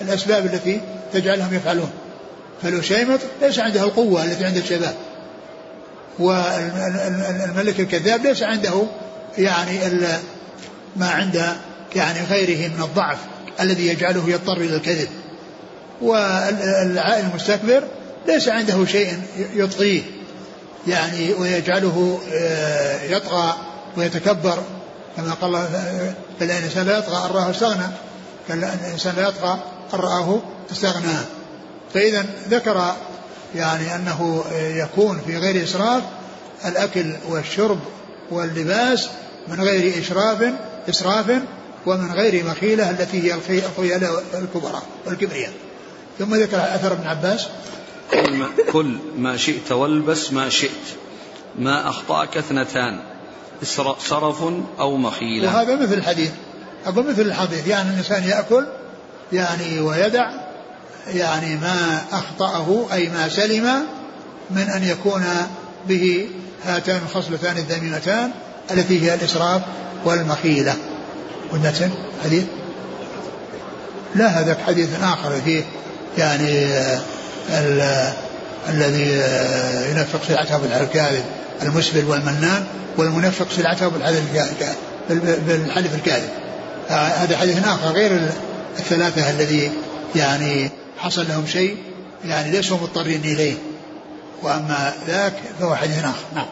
الأسباب 0.01 0.47
التي 0.47 0.81
تجعلهم 1.13 1.55
يفعلون. 1.55 1.91
فالأشيمط 2.63 3.21
ليس 3.43 3.59
عنده 3.59 3.83
القوة 3.83 4.25
التي 4.25 4.45
عند 4.45 4.57
الشباب. 4.57 4.95
والملك 6.19 7.81
الكذاب 7.81 8.27
ليس 8.27 8.43
عنده 8.43 8.87
يعني 9.39 9.79
ما 10.97 11.11
عند 11.11 11.57
يعني 11.97 12.19
غيره 12.31 12.69
من 12.69 12.83
الضعف. 12.83 13.19
الذي 13.61 13.87
يجعله 13.87 14.31
يضطر 14.31 14.57
إلى 14.57 14.77
الكذب. 14.77 15.09
والعائل 16.03 17.25
المستكبر 17.25 17.83
ليس 18.27 18.49
عنده 18.49 18.85
شيء 18.87 19.23
يطغيه. 19.55 20.03
يعني 20.87 21.35
ويجعله 21.35 22.21
آه، 22.33 23.03
يطغى 23.03 23.55
ويتكبر. 23.97 24.63
كما 25.17 25.35
قال 25.35 25.51
الله 25.51 25.69
بل 26.41 26.51
الانسان 26.51 26.87
لا 26.87 26.99
يطغى 26.99 27.27
أن 27.27 27.31
رآه 27.31 27.51
استغنى. 27.51 27.87
الانسان 28.51 29.15
لا 29.17 29.29
يطغى 29.29 29.59
أن 29.95 29.99
رآه 29.99 30.41
استغنى. 30.73 31.17
فإذا 31.95 32.27
ذكر 32.49 32.95
يعني 33.55 33.97
أنه 33.97 34.45
يكون 34.55 35.21
في 35.27 35.37
غير 35.37 35.65
إسراف 35.65 36.03
الأكل 36.65 37.13
والشرب 37.29 37.79
واللباس 38.31 39.09
من 39.49 39.61
غير 39.61 40.01
إشراف 40.01 40.53
إسراف 40.89 41.43
ومن 41.87 42.13
غير 42.13 42.45
مخيلة 42.45 42.91
التي 42.91 43.23
هي 43.23 43.35
الخيلاء 43.35 44.25
الكبرى 44.35 44.83
والكبرياء. 45.07 45.53
ثم 46.19 46.35
ذكر 46.35 46.57
أثر 46.57 46.93
ابن 46.93 47.07
عباس. 47.07 47.49
كل 48.11 48.33
ما, 48.33 48.47
كل 48.73 48.99
ما 49.19 49.37
شئت 49.37 49.73
والبس 49.73 50.33
ما 50.33 50.49
شئت. 50.49 50.71
ما 51.59 51.89
أخطأك 51.89 52.37
اثنتان. 52.37 53.01
سرف 53.99 54.43
أو 54.81 54.97
مخيلة. 54.97 55.49
وهذا 55.49 55.77
مثل 55.77 55.95
الحديث. 55.95 56.31
أقول 56.87 57.11
مثل 57.11 57.23
الحديث. 57.23 57.67
يعني 57.67 57.91
الإنسان 57.91 58.25
يأكل 58.25 58.67
يعني 59.33 59.81
ويدع 59.81 60.31
يعني 61.07 61.57
ما 61.57 62.05
أخطأه 62.13 62.87
أي 62.93 63.09
ما 63.09 63.29
سلم 63.29 63.87
من 64.51 64.63
أن 64.63 64.83
يكون 64.83 65.25
به 65.89 66.29
هاتان 66.65 67.01
الخصلتان 67.03 67.57
الذميمتان 67.57 68.31
التي 68.71 69.03
هي 69.03 69.15
الإسراف 69.15 69.63
والمخيلة. 70.05 70.77
والمتن 71.53 71.91
حديث؟ 72.25 72.45
لا 74.15 74.27
هذاك 74.27 74.59
حديث 74.67 74.89
آخر 75.03 75.41
فيه 75.45 75.65
يعني 76.19 76.67
الذي 78.69 79.23
ينفق 79.91 80.21
سلعته 80.29 80.83
الكاذب 80.83 81.25
المسبل 81.63 82.05
والمنان 82.05 82.65
والمنفق 82.97 83.47
سلعته 83.57 83.89
بالحلف 85.09 85.95
الكاذب. 85.95 86.29
هذا 86.89 87.37
حديث 87.37 87.67
آخر 87.67 87.93
غير 87.93 88.21
الثلاثة 88.79 89.31
الذي 89.31 89.71
يعني 90.17 90.71
حصل 90.99 91.29
لهم 91.29 91.47
شيء 91.47 91.77
يعني 92.25 92.51
ليسوا 92.51 92.77
مضطرين 92.77 93.21
إليه. 93.25 93.55
وأما 94.43 94.93
ذاك 95.07 95.33
فهو 95.61 95.77
حديث 95.77 95.99
آخر. 95.99 96.25
نعم. 96.35 96.47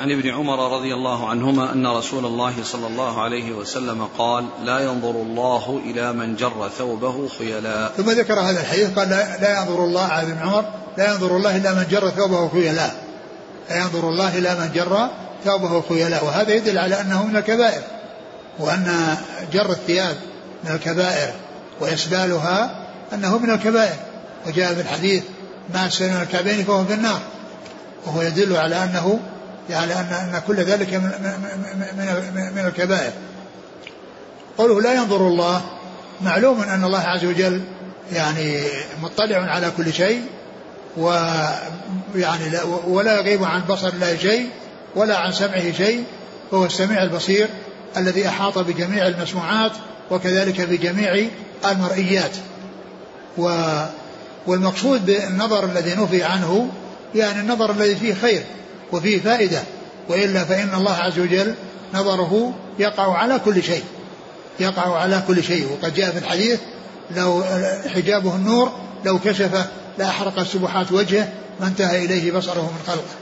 عن 0.00 0.10
ابن 0.12 0.30
عمر 0.30 0.76
رضي 0.76 0.94
الله 0.94 1.28
عنهما 1.28 1.72
أن 1.72 1.86
رسول 1.86 2.24
الله 2.26 2.54
صلى 2.64 2.86
الله 2.86 3.22
عليه 3.22 3.52
وسلم 3.52 4.08
قال 4.18 4.46
لا 4.64 4.80
ينظر 4.80 5.10
الله 5.10 5.80
إلى 5.84 6.12
من 6.12 6.36
جر 6.36 6.68
ثوبه 6.78 7.28
خيلاء. 7.38 7.92
ثم 7.96 8.10
ذكر 8.10 8.40
هذا 8.40 8.60
الحديث 8.60 8.98
قال 8.98 9.08
لا, 9.08 9.60
ينظر 9.60 9.84
الله 9.84 10.04
على 10.06 10.32
ابن 10.32 10.38
عمر 10.38 10.64
لا 10.98 11.12
ينظر 11.12 11.36
الله 11.36 11.56
إلى 11.56 11.74
من 11.74 11.86
جر 11.90 12.10
ثوبه 12.10 12.48
خيلاء. 12.48 12.94
لا 13.70 13.76
ينظر 13.76 14.08
الله 14.08 14.38
إلى 14.38 14.54
من 14.54 14.72
جر 14.74 15.08
ثوبه 15.44 15.82
خيلاء. 15.88 16.24
وهذا 16.24 16.54
يدل 16.54 16.78
على 16.78 17.00
أنه 17.00 17.26
من 17.26 17.36
الكبائر 17.36 17.82
وأن 18.58 19.16
جر 19.52 19.70
الثياب 19.70 20.16
من 20.64 20.70
الكبائر 20.70 21.32
وإسبالها 21.80 22.86
أنه 23.12 23.38
من 23.38 23.50
الكبائر. 23.50 23.96
وجاء 24.46 24.74
في 24.74 24.80
الحديث 24.80 25.22
ما 25.74 25.88
سن 25.88 26.22
الكعبين 26.22 26.64
فهو 26.64 26.84
في 26.84 26.94
النار. 26.94 27.20
وهو 28.06 28.22
يدل 28.22 28.56
على 28.56 28.84
أنه 28.84 29.20
يعني 29.70 29.92
أن 29.92 30.04
أن 30.04 30.42
كل 30.46 30.56
ذلك 30.56 30.94
من 30.94 31.10
من 31.96 32.54
من, 32.54 32.66
الكبائر. 32.66 33.12
قوله 34.58 34.80
لا 34.80 34.94
ينظر 34.94 35.28
الله 35.28 35.62
معلوم 36.22 36.60
أن 36.60 36.84
الله 36.84 37.00
عز 37.00 37.24
وجل 37.24 37.62
يعني 38.12 38.62
مطلع 39.02 39.36
على 39.36 39.72
كل 39.76 39.92
شيء 39.92 40.22
ويعني 40.96 42.48
لا 42.52 42.62
ولا 42.86 43.20
يغيب 43.20 43.44
عن 43.44 43.62
بصر 43.68 43.88
الله 43.88 44.16
شيء 44.16 44.48
ولا 44.94 45.18
عن 45.18 45.32
سمعه 45.32 45.72
شيء 45.72 46.04
فهو 46.50 46.64
السميع 46.64 47.02
البصير 47.02 47.48
الذي 47.96 48.28
أحاط 48.28 48.58
بجميع 48.58 49.06
المسموعات 49.06 49.72
وكذلك 50.10 50.60
بجميع 50.60 51.26
المرئيات. 51.64 52.32
و 53.38 53.66
والمقصود 54.46 55.06
بالنظر 55.06 55.64
الذي 55.64 55.94
نفي 55.94 56.22
عنه 56.22 56.68
يعني 57.14 57.40
النظر 57.40 57.70
الذي 57.70 57.96
فيه 57.96 58.14
خير. 58.14 58.44
وفيه 58.92 59.20
فائدة 59.20 59.62
وإلا 60.08 60.44
فإن 60.44 60.74
الله 60.74 60.92
عز 60.92 61.18
وجل 61.18 61.54
نظره 61.94 62.54
يقع 62.78 63.18
على 63.18 63.40
كل 63.44 63.62
شيء 63.62 63.84
يقع 64.60 64.98
على 64.98 65.22
كل 65.26 65.44
شيء. 65.44 65.68
وقد 65.72 65.94
جاء 65.94 66.10
في 66.10 66.18
الحديث 66.18 66.60
لو 67.16 67.44
حجابه 67.94 68.36
النور 68.36 68.72
لو 69.04 69.18
كشف 69.18 69.66
لأحرق 69.98 70.42
سبحات 70.42 70.92
وجهه 70.92 71.32
ما 71.60 71.66
انتهى 71.66 72.04
إليه 72.04 72.32
بصره 72.32 72.60
من 72.60 72.80
خلقه. 72.86 73.16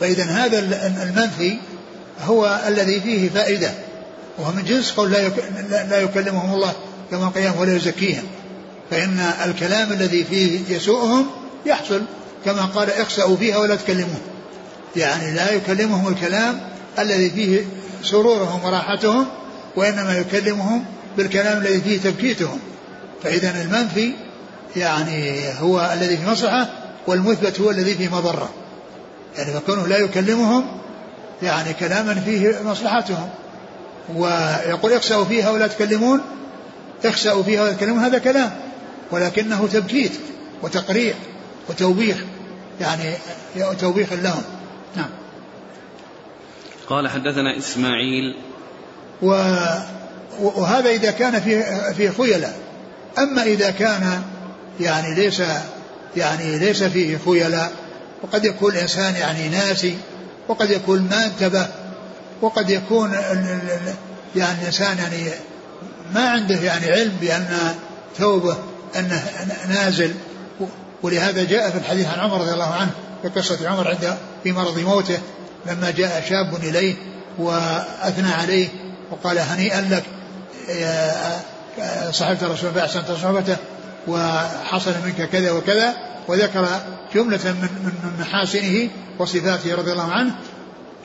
فإذا 0.00 0.24
هذا 0.24 0.58
المنفي 1.02 1.56
هو 2.24 2.60
الذي 2.68 3.00
فيه 3.00 3.28
فائدة 3.28 3.70
وهو 4.38 4.52
من 4.52 4.64
جنس 4.64 4.92
قول 4.92 5.12
لا 5.70 6.00
يكلمهم 6.00 6.54
الله 6.54 6.72
كما 7.10 7.28
قيام 7.28 7.58
ولا 7.58 7.76
يزكيهم. 7.76 8.24
فإن 8.90 9.18
الكلام 9.44 9.92
الذي 9.92 10.24
فيه 10.24 10.60
يسوءهم 10.76 11.26
يحصل 11.66 12.02
كما 12.46 12.64
قال 12.64 12.90
اخسأوا 12.90 13.36
فيها 13.36 13.58
ولا 13.58 13.76
تكلمون. 13.76 14.20
يعني 14.96 15.32
لا 15.32 15.52
يكلمهم 15.52 16.08
الكلام 16.08 16.60
الذي 16.98 17.30
فيه 17.30 17.64
سرورهم 18.02 18.64
وراحتهم 18.64 19.26
وإنما 19.76 20.18
يكلمهم 20.18 20.84
بالكلام 21.16 21.58
الذي 21.58 21.80
فيه 21.80 22.00
تبكيتهم. 22.10 22.58
فإذا 23.22 23.62
المنفي 23.62 24.12
يعني 24.76 25.40
هو 25.60 25.90
الذي 25.92 26.16
في 26.16 26.30
مصلحة 26.30 26.68
والمثبت 27.06 27.60
هو 27.60 27.70
الذي 27.70 27.94
فيه 27.94 28.08
مضرة. 28.08 28.50
يعني 29.38 29.52
فكونه 29.52 29.86
لا 29.86 29.98
يكلمهم 29.98 30.64
يعني 31.42 31.72
كلاما 31.72 32.14
فيه 32.14 32.56
مصلحتهم. 32.64 33.28
ويقول 34.14 34.92
اخسأوا 34.92 35.24
فيها 35.24 35.50
ولا 35.50 35.66
تكلمون 35.66 36.20
اخسأوا 37.04 37.42
فيها 37.42 37.62
ولا 37.62 37.72
تكلمون 37.72 37.98
هذا 37.98 38.18
كلام. 38.18 38.50
ولكنه 39.10 39.68
تبكيت 39.72 40.12
وتقريع 40.62 41.14
وتوبيخ. 41.68 42.16
يعني 42.80 43.14
توبيخ 43.80 44.12
لهم. 44.12 44.42
نعم. 44.96 45.10
قال 46.88 47.08
حدثنا 47.08 47.58
إسماعيل. 47.58 48.36
و 49.22 49.28
وهذا 50.40 50.90
إذا 50.90 51.10
كان 51.10 51.40
في 51.40 51.62
في 51.94 52.10
خيلاء 52.10 52.58
أما 53.18 53.42
إذا 53.42 53.70
كان 53.70 54.22
يعني 54.80 55.14
ليس 55.14 55.42
يعني 56.16 56.58
ليس 56.58 56.82
فيه 56.82 57.18
خيلاء 57.24 57.72
وقد 58.22 58.44
يكون 58.44 58.74
الإنسان 58.74 59.14
يعني 59.14 59.48
ناسي 59.48 59.96
وقد 60.48 60.70
يكون 60.70 61.02
ما 61.10 61.26
انتبه 61.26 61.66
وقد 62.42 62.70
يكون 62.70 63.12
يعني 64.36 64.60
الإنسان 64.60 64.98
يعني 64.98 65.30
ما 66.14 66.28
عنده 66.28 66.54
يعني 66.54 66.90
علم 66.90 67.16
بأن 67.20 67.74
ثوبه 68.18 68.56
أنه 68.96 69.22
نازل. 69.68 70.14
ولهذا 71.06 71.44
جاء 71.44 71.70
في 71.70 71.78
الحديث 71.78 72.06
عن 72.06 72.18
عمر 72.20 72.40
رضي 72.40 72.52
الله 72.52 72.74
عنه 72.74 72.90
في 73.22 73.28
قصة 73.28 73.68
عمر 73.68 73.88
عند 73.88 74.16
في 74.44 74.52
مرض 74.52 74.78
موته 74.78 75.18
لما 75.66 75.90
جاء 75.90 76.24
شاب 76.28 76.56
إليه 76.62 76.94
وأثنى 77.38 78.32
عليه 78.32 78.68
وقال 79.10 79.38
هنيئا 79.38 79.80
لك 79.80 80.02
صحبت 82.10 82.42
الرسول 82.42 82.70
فأحسنت 82.70 83.10
صحبته 83.10 83.56
وحصل 84.08 84.92
منك 85.04 85.28
كذا 85.30 85.52
وكذا 85.52 85.94
وذكر 86.28 86.68
جملة 87.14 87.44
من 87.44 87.68
من 87.84 88.12
محاسنه 88.20 88.88
وصفاته 89.18 89.74
رضي 89.74 89.92
الله 89.92 90.12
عنه 90.12 90.34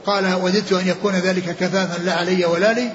قال 0.05 0.33
وددت 0.33 0.73
أن 0.73 0.87
يكون 0.87 1.15
ذلك 1.15 1.55
كفافا 1.55 2.03
لا 2.03 2.13
علي 2.13 2.45
ولا 2.45 2.73
لي 2.73 2.91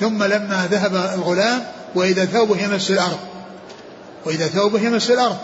ثم 0.00 0.24
لما 0.24 0.68
ذهب 0.70 0.96
الغلام 1.18 1.62
وإذا 1.94 2.24
ثوبه 2.24 2.62
يمس 2.62 2.90
الأرض 2.90 3.18
وإذا 4.24 4.46
ثوبه 4.46 4.80
يمس 4.80 5.10
الأرض 5.10 5.36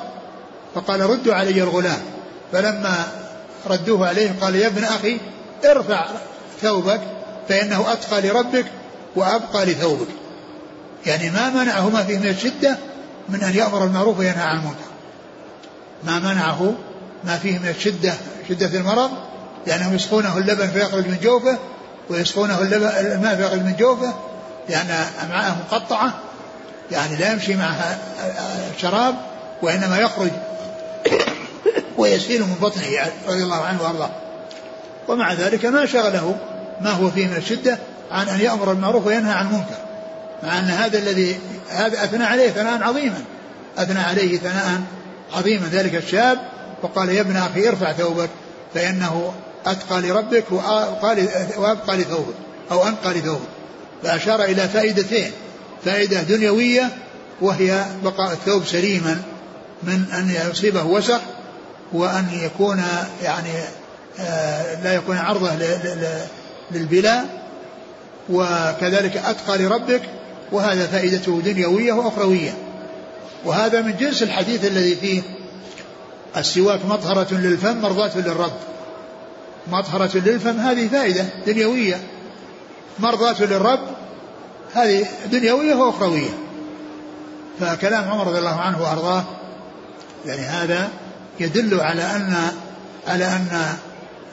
فقال 0.74 1.00
ردوا 1.00 1.34
علي 1.34 1.62
الغلام. 1.62 2.02
فلما 2.52 3.06
ردوه 3.66 4.08
عليه 4.08 4.34
قال 4.40 4.54
يا 4.54 4.66
ابن 4.66 4.84
أخي 4.84 5.20
ارفع 5.64 6.06
ثوبك 6.62 7.00
فإنه 7.48 7.92
أتقى 7.92 8.20
لربك 8.20 8.66
وأبقى 9.16 9.66
لثوبك. 9.66 10.08
يعني 11.06 11.30
ما 11.30 11.50
منعه 11.50 11.88
ما 11.88 12.02
فيه 12.02 12.18
من 12.18 12.28
الشدة 12.28 12.78
من 13.28 13.42
أن 13.42 13.54
يأمر 13.56 13.84
المعروف 13.84 14.18
وينهى 14.18 14.42
عن 14.42 14.58
المنكر. 14.58 14.94
ما 16.04 16.18
منعه 16.18 16.74
ما 17.24 17.38
فيه 17.38 17.58
من 17.58 17.68
الشدة 17.68 18.14
شدة 18.48 18.78
المرض 18.78 19.10
لأنهم 19.66 19.94
يسقونه 19.94 20.38
اللبن 20.38 20.66
فيخرج 20.66 21.06
من 21.06 21.18
جوفه 21.22 21.58
ويسقونه 22.10 22.58
الماء 22.60 23.36
فيخرج 23.36 23.60
من 23.60 23.76
جوفه 23.78 24.14
لأن 24.68 25.06
أمعاءه 25.24 25.56
مقطعة 25.70 26.14
يعني 26.92 27.16
لا 27.16 27.32
يمشي 27.32 27.54
معها 27.54 27.98
شراب 28.80 29.14
وإنما 29.62 29.98
يخرج 29.98 30.30
ويسيل 31.98 32.40
من 32.40 32.56
بطنه 32.60 32.84
رضي 33.28 33.42
الله 33.42 33.62
عنه 33.62 33.82
وأرضاه. 33.82 34.10
ومع 35.08 35.32
ذلك 35.32 35.66
ما 35.66 35.86
شغله 35.86 36.36
ما 36.80 36.90
هو 36.90 37.10
فيه 37.10 37.26
من 37.26 37.36
الشدة 37.36 37.78
عن 38.10 38.28
أن 38.28 38.40
يأمر 38.40 38.64
بالمعروف 38.64 39.06
وينهى 39.06 39.32
عن 39.32 39.46
المنكر. 39.46 39.76
مع 40.42 40.58
أن 40.58 40.64
هذا 40.64 40.98
الذي 40.98 41.36
هذا 41.68 42.04
أثنى 42.04 42.24
عليه 42.24 42.50
ثناء 42.50 42.82
عظيما. 42.82 43.24
أثنى 43.78 43.98
عليه 43.98 44.38
ثناء 44.38 44.80
عظيما. 45.34 45.68
ذلك 45.72 45.94
الشاب 45.94 46.38
وقال 46.82 47.08
يا 47.08 47.20
ابن 47.20 47.36
أخي 47.36 47.68
ارفع 47.68 47.92
ثوبك 47.92 48.30
فإنه 48.74 49.32
أتقى 49.66 50.00
لربك 50.00 50.44
وأبقى 51.56 51.96
لثوبك 51.96 52.34
أو 52.70 52.88
أنقى 52.88 53.14
لثوبك. 53.14 53.48
فأشار 54.02 54.44
إلى 54.44 54.68
فائدتين. 54.68 55.30
فائدة 55.84 56.22
دنيوية 56.22 56.90
وهي 57.40 57.84
بقاء 58.04 58.32
الثوب 58.32 58.64
سليما. 58.64 59.22
من 59.86 60.04
أن 60.12 60.50
يصيبه 60.50 60.82
وسخ 60.82 61.20
وأن 61.92 62.26
يكون 62.32 62.82
يعني 63.22 63.50
آه، 64.20 64.82
لا 64.82 64.94
يكون 64.94 65.16
عرضة 65.16 65.50
للبلاء 66.70 67.44
وكذلك 68.30 69.16
أتقى 69.16 69.58
لربك 69.58 70.02
وهذا 70.52 70.86
فائدته 70.86 71.40
دنيوية 71.40 71.92
وأخروية. 71.92 72.54
وهذا 73.44 73.80
من 73.80 73.96
جنس 73.96 74.22
الحديث 74.22 74.64
الذي 74.64 74.96
فيه 74.96 75.22
السواك 76.36 76.80
مطهرة 76.86 77.34
للفم 77.34 77.80
مرضاة 77.80 78.18
للرب. 78.18 78.52
مطهرة 79.72 80.10
للفم 80.14 80.60
هذه 80.60 80.88
فائدة 80.88 81.24
دنيوية. 81.46 82.00
مرضاة 82.98 83.44
للرب 83.44 83.80
هذه 84.74 85.06
دنيوية 85.32 85.74
وأخروية. 85.74 86.30
فكلام 87.60 88.10
عمر 88.10 88.26
رضي 88.26 88.38
الله 88.38 88.60
عنه 88.60 88.82
وأرضاه 88.82 89.24
يعني 90.26 90.42
هذا 90.42 90.88
يدل 91.40 91.80
على 91.80 92.02
أن 92.02 92.34
على 93.08 93.26
أن 93.26 93.48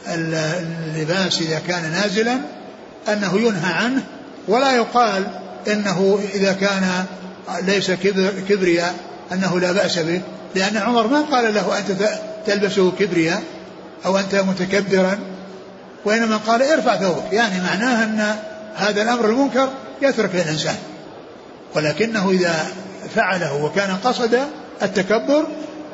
اللباس 0.07 1.41
إذا 1.41 1.61
كان 1.67 1.91
نازلا 1.91 2.37
أنه 3.07 3.37
ينهى 3.37 3.73
عنه 3.73 4.03
ولا 4.47 4.75
يقال 4.75 5.27
إنه 5.67 6.19
إذا 6.33 6.53
كان 6.53 7.05
ليس 7.61 7.91
كبر 7.91 8.31
كبرياء 8.49 8.95
أنه 9.31 9.59
لا 9.59 9.71
بأس 9.71 9.99
به. 9.99 10.21
لأن 10.55 10.77
عمر 10.77 11.07
ما 11.07 11.21
قال 11.21 11.53
له 11.53 11.77
أنت 11.77 11.91
تلبسه 12.45 12.91
كبرياء 12.91 13.43
أو 14.05 14.17
أنت 14.17 14.35
متكبرا 14.35 15.19
وإنما 16.05 16.37
قال 16.37 16.61
ارفع 16.61 16.95
ثوبك. 16.95 17.33
يعني 17.33 17.61
معناه 17.61 18.03
أن 18.03 18.35
هذا 18.75 19.01
الأمر 19.01 19.25
المنكر 19.25 19.69
يترك 20.01 20.35
الإنسان 20.35 20.75
ولكنه 21.75 22.29
إذا 22.31 22.67
فعله 23.15 23.63
وكان 23.63 23.97
قصد 24.03 24.39
التكبر 24.81 25.47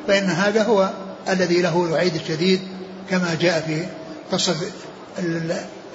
فإن 0.07 0.29
هذا 0.29 0.63
هو 0.63 0.89
الذي 1.29 1.61
له 1.61 1.85
الوعيد 1.85 2.15
الشديد 2.15 2.61
كما 3.09 3.37
جاء 3.41 3.61
في 3.61 3.85
قصة 4.31 4.55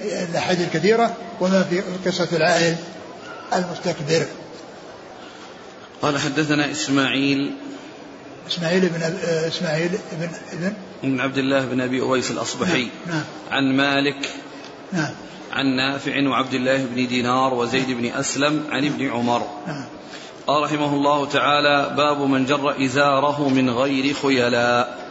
الأحاديث 0.05 0.67
الكثيرة 0.67 1.15
وما 1.41 1.63
في 1.63 1.81
قصة 2.05 2.27
العائل 2.33 2.75
المستكبر. 3.53 4.25
قال 6.01 6.19
حدثنا 6.19 6.71
إسماعيل 6.71 7.55
إسماعيل 8.47 8.89
بن 8.89 9.01
إسماعيل 9.47 9.89
بن 9.89 10.29
ابن 10.51 10.73
بن 11.03 11.19
عبد 11.19 11.37
الله 11.37 11.65
بن 11.65 11.81
أبي 11.81 12.01
أويس 12.01 12.31
الأصبحي. 12.31 12.87
نعم, 13.07 13.15
نعم. 13.15 13.23
عن 13.51 13.77
مالك 13.77 14.29
نعم. 14.93 15.11
عن 15.51 15.75
نافع 15.75 16.27
وعبد 16.27 16.53
الله 16.53 16.85
بن 16.85 17.07
دينار 17.07 17.53
وزيد 17.53 17.91
بن 17.91 18.05
أسلم 18.05 18.63
عن 18.69 18.85
ابن 18.85 19.09
عمر. 19.09 19.47
نعم. 19.67 19.85
قال 20.47 20.63
رحمه 20.63 20.93
الله 20.93 21.25
تعالى 21.25 21.93
باب 21.97 22.21
من 22.21 22.45
جر 22.45 22.85
إزاره 22.85 23.49
من 23.49 23.69
غير 23.69 24.13
خيلاء. 24.13 25.03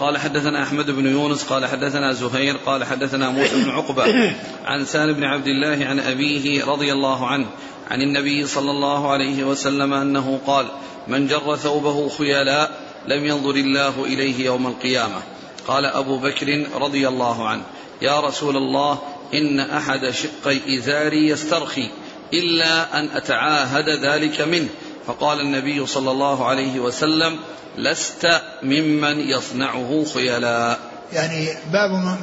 قال 0.00 0.18
حدثنا 0.18 0.62
أحمد 0.62 0.90
بن 0.90 1.06
يونس 1.06 1.44
قال 1.44 1.66
حدثنا 1.66 2.12
زهير 2.12 2.56
قال 2.56 2.84
حدثنا 2.84 3.30
موسى 3.30 3.64
بن 3.64 3.70
عقبة 3.70 4.34
عن 4.66 4.84
سالم 4.84 5.12
بن 5.12 5.24
عبد 5.24 5.46
الله 5.46 5.86
عن 5.86 6.00
أبيه 6.00 6.64
رضي 6.64 6.92
الله 6.92 7.26
عنه 7.26 7.46
عن 7.90 8.02
النبي 8.02 8.46
صلى 8.46 8.70
الله 8.70 9.12
عليه 9.12 9.44
وسلم 9.44 9.92
أنه 9.94 10.40
قال 10.46 10.66
من 11.08 11.26
جر 11.26 11.56
ثوبه 11.56 12.08
خيلاء 12.08 12.70
لم 13.08 13.24
ينظر 13.24 13.54
الله 13.54 14.04
إليه 14.04 14.44
يوم 14.44 14.66
القيامة. 14.66 15.22
قال 15.68 15.84
أبو 15.84 16.18
بكر 16.18 16.66
رضي 16.74 17.08
الله 17.08 17.48
عنه 17.48 17.62
يا 18.02 18.20
رسول 18.20 18.56
الله 18.56 18.98
إن 19.34 19.60
أحد 19.60 20.10
شقي 20.10 20.78
إزاري 20.78 21.28
يسترخي. 21.28 21.90
إلا 22.32 22.98
أن 22.98 23.08
أتعاهد 23.14 23.88
ذلك 23.88 24.40
منه. 24.40 24.68
فقال 25.06 25.40
النبي 25.40 25.86
صلى 25.86 26.10
الله 26.10 26.46
عليه 26.46 26.80
وسلم 26.80 27.38
لست 27.78 28.26
ممن 28.62 29.20
يصنعه 29.20 30.04
خيلاء. 30.14 30.78
يعني 31.12 31.48
باب 31.72 32.16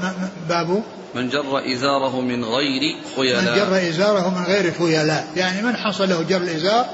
باب 0.49 0.84
من 1.16 1.30
جر 1.30 1.74
إزاره 1.74 2.22
من 2.22 2.45
غير 2.45 2.95
خيلاء. 3.16 3.41
من 3.41 3.56
جر 3.56 3.89
إزاره 3.89 4.30
من 4.30 4.43
غير 4.43 4.74
خيلاء. 4.80 5.28
يعني 5.36 5.62
من 5.62 5.76
حصل 5.76 6.10
له 6.10 6.22
جر 6.22 6.38
الإزار 6.38 6.86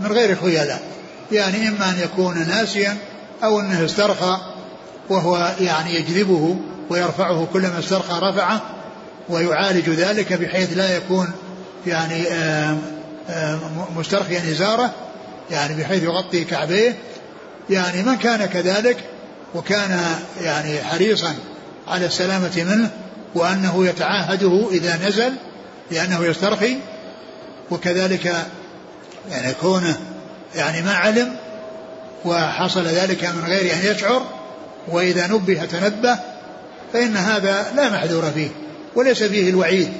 من 0.00 0.12
غير 0.12 0.36
خيلاء. 0.36 0.82
يعني 1.32 1.68
إما 1.68 1.90
أن 1.90 2.00
يكون 2.02 2.48
ناسيا 2.48 2.96
أو 3.44 3.60
أنه 3.60 3.84
استرخى 3.84 4.38
وهو 5.08 5.54
يعني 5.60 5.94
يجذبه 5.94 6.56
ويرفعه 6.90 7.48
كلما 7.52 7.78
استرخى 7.78 8.18
رفعه 8.22 8.62
ويعالج 9.28 9.90
ذلك 9.90 10.32
بحيث 10.32 10.76
لا 10.76 10.96
يكون 10.96 11.32
يعني 11.86 12.24
مسترخيا 13.96 14.38
إزارة 14.50 14.90
يعني 15.50 15.74
بحيث 15.74 16.02
يغطي 16.02 16.44
كعبيه. 16.44 16.94
يعني 17.70 18.02
من 18.02 18.16
كان 18.16 18.46
كذلك 18.46 18.96
وكان 19.54 20.00
يعني 20.42 20.82
حريصا 20.82 21.34
على 21.88 22.06
السلامة 22.06 22.52
منه 22.56 22.90
وأنه 23.34 23.86
يتعاهده 23.86 24.68
إذا 24.70 25.08
نزل 25.08 25.32
لأنه 25.90 26.24
يسترخي 26.24 26.76
وكذلك 27.70 28.34
يعني 29.30 29.54
كونه 29.60 30.00
يعني 30.54 30.82
ما 30.82 30.94
علم 30.94 31.36
وحصل 32.24 32.84
ذلك 32.84 33.24
من 33.24 33.44
غير 33.46 33.74
أن 33.74 33.78
يشعر 33.84 34.22
وإذا 34.88 35.26
نبه 35.26 35.64
تنبه 35.64 36.18
فإن 36.92 37.16
هذا 37.16 37.72
لا 37.76 37.90
محذور 37.90 38.30
فيه 38.30 38.48
وليس 38.94 39.22
فيه 39.22 39.50
الوعيد 39.50 39.92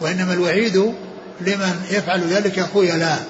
وإنما 0.00 0.32
الوعيد 0.32 0.94
لمن 1.40 1.86
يفعل 1.90 2.20
ذلك 2.20 2.66
خيلاء 2.74 3.24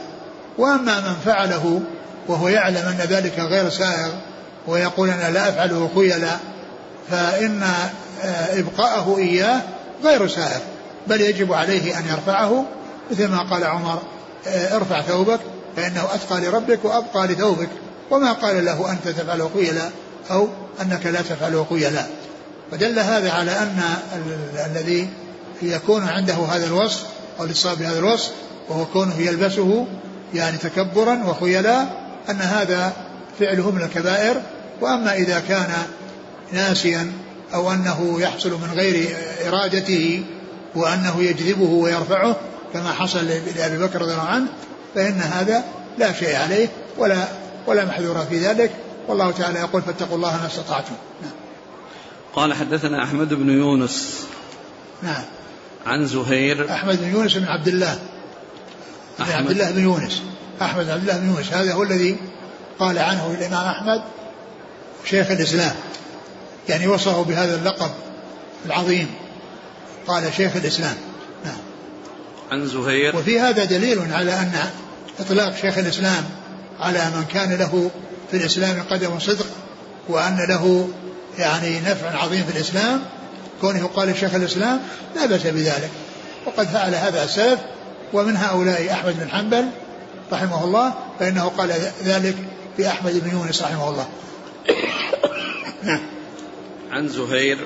وأما 0.58 1.00
من 1.00 1.14
فعله 1.24 1.80
وهو 2.28 2.48
يعلم 2.48 2.88
أن 2.88 3.06
ذلك 3.08 3.38
غير 3.38 3.70
سائغ 3.70 4.12
ويقول 4.66 5.10
أنا 5.10 5.30
لا 5.30 5.48
أفعله 5.48 5.90
خيلاء 5.94 6.40
فإن 7.10 7.62
آه، 8.24 8.60
إبقاءه 8.60 9.16
إياه 9.18 9.60
غير 10.04 10.28
سائغ 10.28 10.60
بل 11.06 11.20
يجب 11.20 11.52
عليه 11.52 11.98
أن 11.98 12.04
يرفعه 12.08 12.64
مثل 13.10 13.28
ما 13.28 13.50
قال 13.50 13.64
عمر 13.64 14.02
آه، 14.46 14.76
ارفع 14.76 15.02
ثوبك 15.02 15.40
فإنه 15.76 16.04
أتقى 16.14 16.40
لربك 16.40 16.84
وأبقى 16.84 17.26
لثوبك 17.26 17.68
وما 18.10 18.32
قال 18.32 18.64
له 18.64 18.92
أنت 18.92 19.08
تفعله 19.08 19.50
خيلاء 19.54 19.92
أو 20.30 20.48
أنك 20.82 21.06
لا 21.06 21.20
تفعله 21.20 21.66
خيلاء 21.70 22.10
فدل 22.72 22.98
هذا 22.98 23.30
على 23.30 23.50
أن 23.50 23.82
الذي 24.66 25.08
يكون 25.62 26.08
عنده 26.08 26.34
هذا 26.34 26.66
الوصف 26.66 27.06
أو 27.40 27.44
الإصابة 27.44 27.80
بهذا 27.80 27.98
الوصف 27.98 28.32
وهو 28.68 28.84
كونه 28.84 29.18
يلبسه 29.18 29.86
يعني 30.34 30.58
تكبرا 30.58 31.24
وخيلاء 31.24 32.06
أن 32.30 32.40
هذا 32.40 32.92
فعله 33.40 33.70
من 33.70 33.82
الكبائر. 33.82 34.42
وأما 34.80 35.14
إذا 35.14 35.42
كان 35.48 35.72
ناسيا 36.52 37.12
أو 37.54 37.72
أنه 37.72 38.20
يحصل 38.20 38.50
من 38.50 38.70
غير 38.74 39.16
إرادته 39.48 40.24
وأنه 40.74 41.22
يجذبه 41.22 41.70
ويرفعه 41.70 42.36
كما 42.72 42.92
حصل 42.92 43.26
لأبي 43.56 43.78
بكر 43.78 44.02
رضي 44.02 44.12
الله 44.12 44.24
عنه 44.24 44.46
فإن 44.94 45.20
هذا 45.20 45.64
لا 45.98 46.12
شيء 46.12 46.36
عليه 46.36 46.68
ولا 46.98 47.28
ولا 47.66 47.84
محذور 47.84 48.26
في 48.30 48.38
ذلك. 48.38 48.70
والله 49.08 49.30
تعالى 49.30 49.58
يقول 49.58 49.82
فاتقوا 49.82 50.16
الله 50.16 50.36
ما 50.36 50.46
استطعتم. 50.46 50.94
نعم. 51.22 51.32
قال 52.34 52.54
حدثنا 52.54 53.04
أحمد 53.04 53.34
بن 53.34 53.50
يونس. 53.50 54.24
نعم. 55.02 55.22
عن 55.86 56.06
زهير. 56.06 56.72
أحمد 56.72 57.00
بن 57.00 57.10
يونس 57.10 57.34
بن 57.34 57.44
عبد 57.44 57.68
الله. 57.68 57.98
أحمد. 59.20 59.34
عبد 59.34 59.50
الله 59.50 59.70
بن 59.70 59.82
يونس. 59.82 60.22
أحمد 60.62 60.84
بن 60.84 60.90
عبد 60.90 61.02
الله 61.02 61.18
بن 61.18 61.26
يونس. 61.26 61.52
هذا 61.52 61.72
هو 61.72 61.82
الذي 61.82 62.16
قال 62.78 62.98
عنه 62.98 63.36
الإمام 63.38 63.66
أحمد 63.66 64.02
شيخ 65.04 65.30
الإسلام. 65.30 65.74
يعني 66.68 66.86
وصفه 66.86 67.22
بهذا 67.22 67.54
اللقب 67.54 67.90
العظيم. 68.66 69.06
قال 70.06 70.32
شيخ 70.36 70.56
الإسلام. 70.56 70.96
نعم. 71.44 71.58
عن 72.50 72.66
زهير. 72.66 73.16
وفي 73.16 73.40
هذا 73.40 73.64
دليل 73.64 74.12
على 74.12 74.32
أن 74.32 74.52
إطلاق 75.20 75.56
شيخ 75.56 75.78
الإسلام 75.78 76.24
على 76.80 76.98
من 76.98 77.24
كان 77.24 77.52
له 77.52 77.90
في 78.30 78.36
الإسلام 78.36 78.82
قدم 78.90 79.18
صدق 79.18 79.46
وأن 80.08 80.36
له 80.48 80.88
يعني 81.38 81.80
نفع 81.80 82.22
عظيم 82.22 82.44
في 82.44 82.56
الإسلام 82.56 83.02
كونه 83.60 83.86
قال 83.86 84.16
شيخ 84.16 84.34
الإسلام 84.34 84.80
لا 85.16 85.26
بأس 85.26 85.46
بذلك. 85.46 85.90
وقد 86.46 86.66
فعل 86.66 86.94
هذا 86.94 87.24
السلف 87.24 87.60
ومن 88.12 88.36
هؤلاء 88.36 88.92
أحمد 88.92 89.20
بن 89.20 89.30
حنبل 89.30 89.68
رحمه 90.32 90.64
الله 90.64 90.94
فإنه 91.18 91.48
قال 91.48 91.72
ذلك 92.04 92.36
في 92.76 92.88
أحمد 92.88 93.24
بن 93.24 93.30
يونس 93.30 93.62
رحمه 93.62 93.90
الله. 93.90 94.08
نعم 95.82 96.00
عن 96.92 97.08
زهير. 97.08 97.58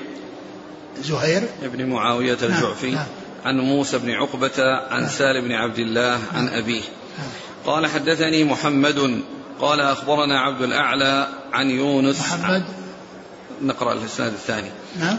زهير؟ 1.01 1.43
ابن 1.63 1.85
معاوية 1.85 2.37
نعم، 2.41 2.51
الجعفي. 2.51 2.91
نعم. 2.91 3.05
عن 3.45 3.59
موسى 3.59 3.97
بن 3.97 4.11
عقبة 4.11 4.51
عن 4.89 5.01
نعم. 5.01 5.09
سالم 5.09 5.47
بن 5.47 5.51
عبد 5.51 5.79
الله 5.79 6.19
عن 6.33 6.45
نعم 6.45 6.53
أبيه. 6.53 6.81
نعم. 7.17 7.27
قال 7.65 7.87
حدثني 7.87 8.43
محمد 8.43 9.21
قال 9.61 9.79
أخبرنا 9.79 10.39
عبد 10.39 10.61
الأعلى 10.61 11.27
عن 11.53 11.69
يونس. 11.69 12.19
محمد. 12.19 12.63
نقرأ 13.61 13.93
الإسناد 13.93 14.33
الثاني. 14.33 14.69
نعم. 14.99 15.17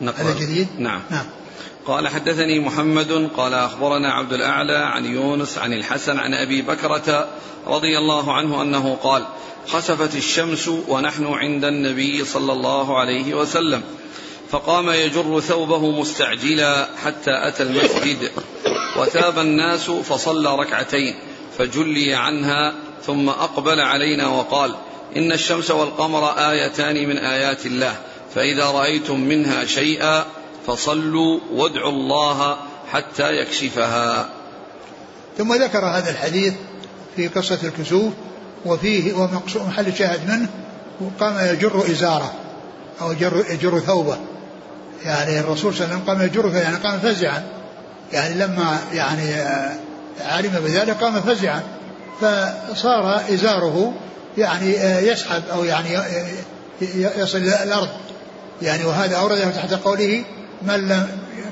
نقرأ. 0.00 0.22
هذا 0.22 0.40
جديد؟ 0.40 0.68
نعم. 0.78 1.00
نعم. 1.10 1.26
قال 1.86 2.08
حدثني 2.08 2.60
محمد 2.60 3.30
قال 3.36 3.54
أخبرنا 3.54 4.12
عبد 4.12 4.32
الأعلى 4.32 4.76
عن 4.76 5.04
يونس 5.04 5.58
عن 5.58 5.72
الحسن 5.72 6.18
عن 6.18 6.34
أبي 6.34 6.62
بكرة 6.62 7.28
رضي 7.66 7.98
الله 7.98 8.32
عنه 8.32 8.62
أنه 8.62 8.94
قال 9.02 9.26
خسفت 9.68 10.16
الشمس 10.16 10.68
ونحن 10.68 11.26
عند 11.26 11.64
النبي 11.64 12.24
صلى 12.24 12.52
الله 12.52 12.98
عليه 12.98 13.34
وسلم 13.34 13.82
فقام 14.50 14.90
يجر 14.90 15.40
ثوبه 15.40 15.90
مستعجلا 15.90 16.88
حتى 17.04 17.48
أتى 17.48 17.62
المسجد 17.62 18.30
وتاب 18.96 19.38
الناس 19.38 19.90
فصلى 19.90 20.56
ركعتين 20.56 21.14
فجلي 21.58 22.14
عنها 22.14 22.74
ثم 23.06 23.28
أقبل 23.28 23.80
علينا 23.80 24.28
وقال 24.28 24.74
إن 25.16 25.32
الشمس 25.32 25.70
والقمر 25.70 26.50
آيتان 26.50 27.08
من 27.08 27.18
آيات 27.18 27.66
الله 27.66 27.96
فإذا 28.34 28.64
رأيتم 28.64 29.20
منها 29.20 29.64
شيئا 29.64 30.24
فصلوا 30.66 31.40
وادعوا 31.52 31.92
الله 31.92 32.56
حتى 32.92 33.36
يكشفها. 33.36 34.28
ثم 35.38 35.54
ذكر 35.54 35.84
هذا 35.84 36.10
الحديث 36.10 36.54
في 37.16 37.28
قصة 37.28 37.58
الكسوف 37.64 38.12
وفيه 38.66 39.12
ومحل 39.56 39.86
الشاهد 39.86 40.28
منه 40.30 40.48
قام 41.20 41.54
يجر 41.54 41.84
إزاره 41.90 42.34
أو 43.00 43.12
يجر, 43.12 43.44
يجر 43.50 43.78
ثوبه. 43.78 44.18
يعني 45.04 45.40
الرسول 45.40 45.74
صلى 45.74 45.84
الله 45.84 45.94
عليه 45.94 46.04
وسلم 46.04 46.14
قام 46.14 46.22
يجر 46.26 46.56
يعني 46.56 46.76
قام 46.76 46.98
فزعا. 46.98 47.42
يعني 48.12 48.34
لما 48.34 48.78
يعني 48.92 49.34
علم 50.20 50.52
بذلك 50.64 50.96
قام 50.96 51.20
فزعا. 51.20 51.62
فصار 52.20 53.20
إزاره 53.30 53.92
يعني 54.38 54.70
يسحب 55.08 55.42
أو 55.52 55.64
يعني 55.64 55.98
يصل 56.92 57.38
إلى 57.38 57.62
الأرض. 57.62 57.88
يعني 58.62 58.84
وهذا 58.84 59.16
أورده 59.16 59.50
تحت 59.50 59.74
قوله 59.74 60.24
من 60.62 60.88
لم 60.88 61.08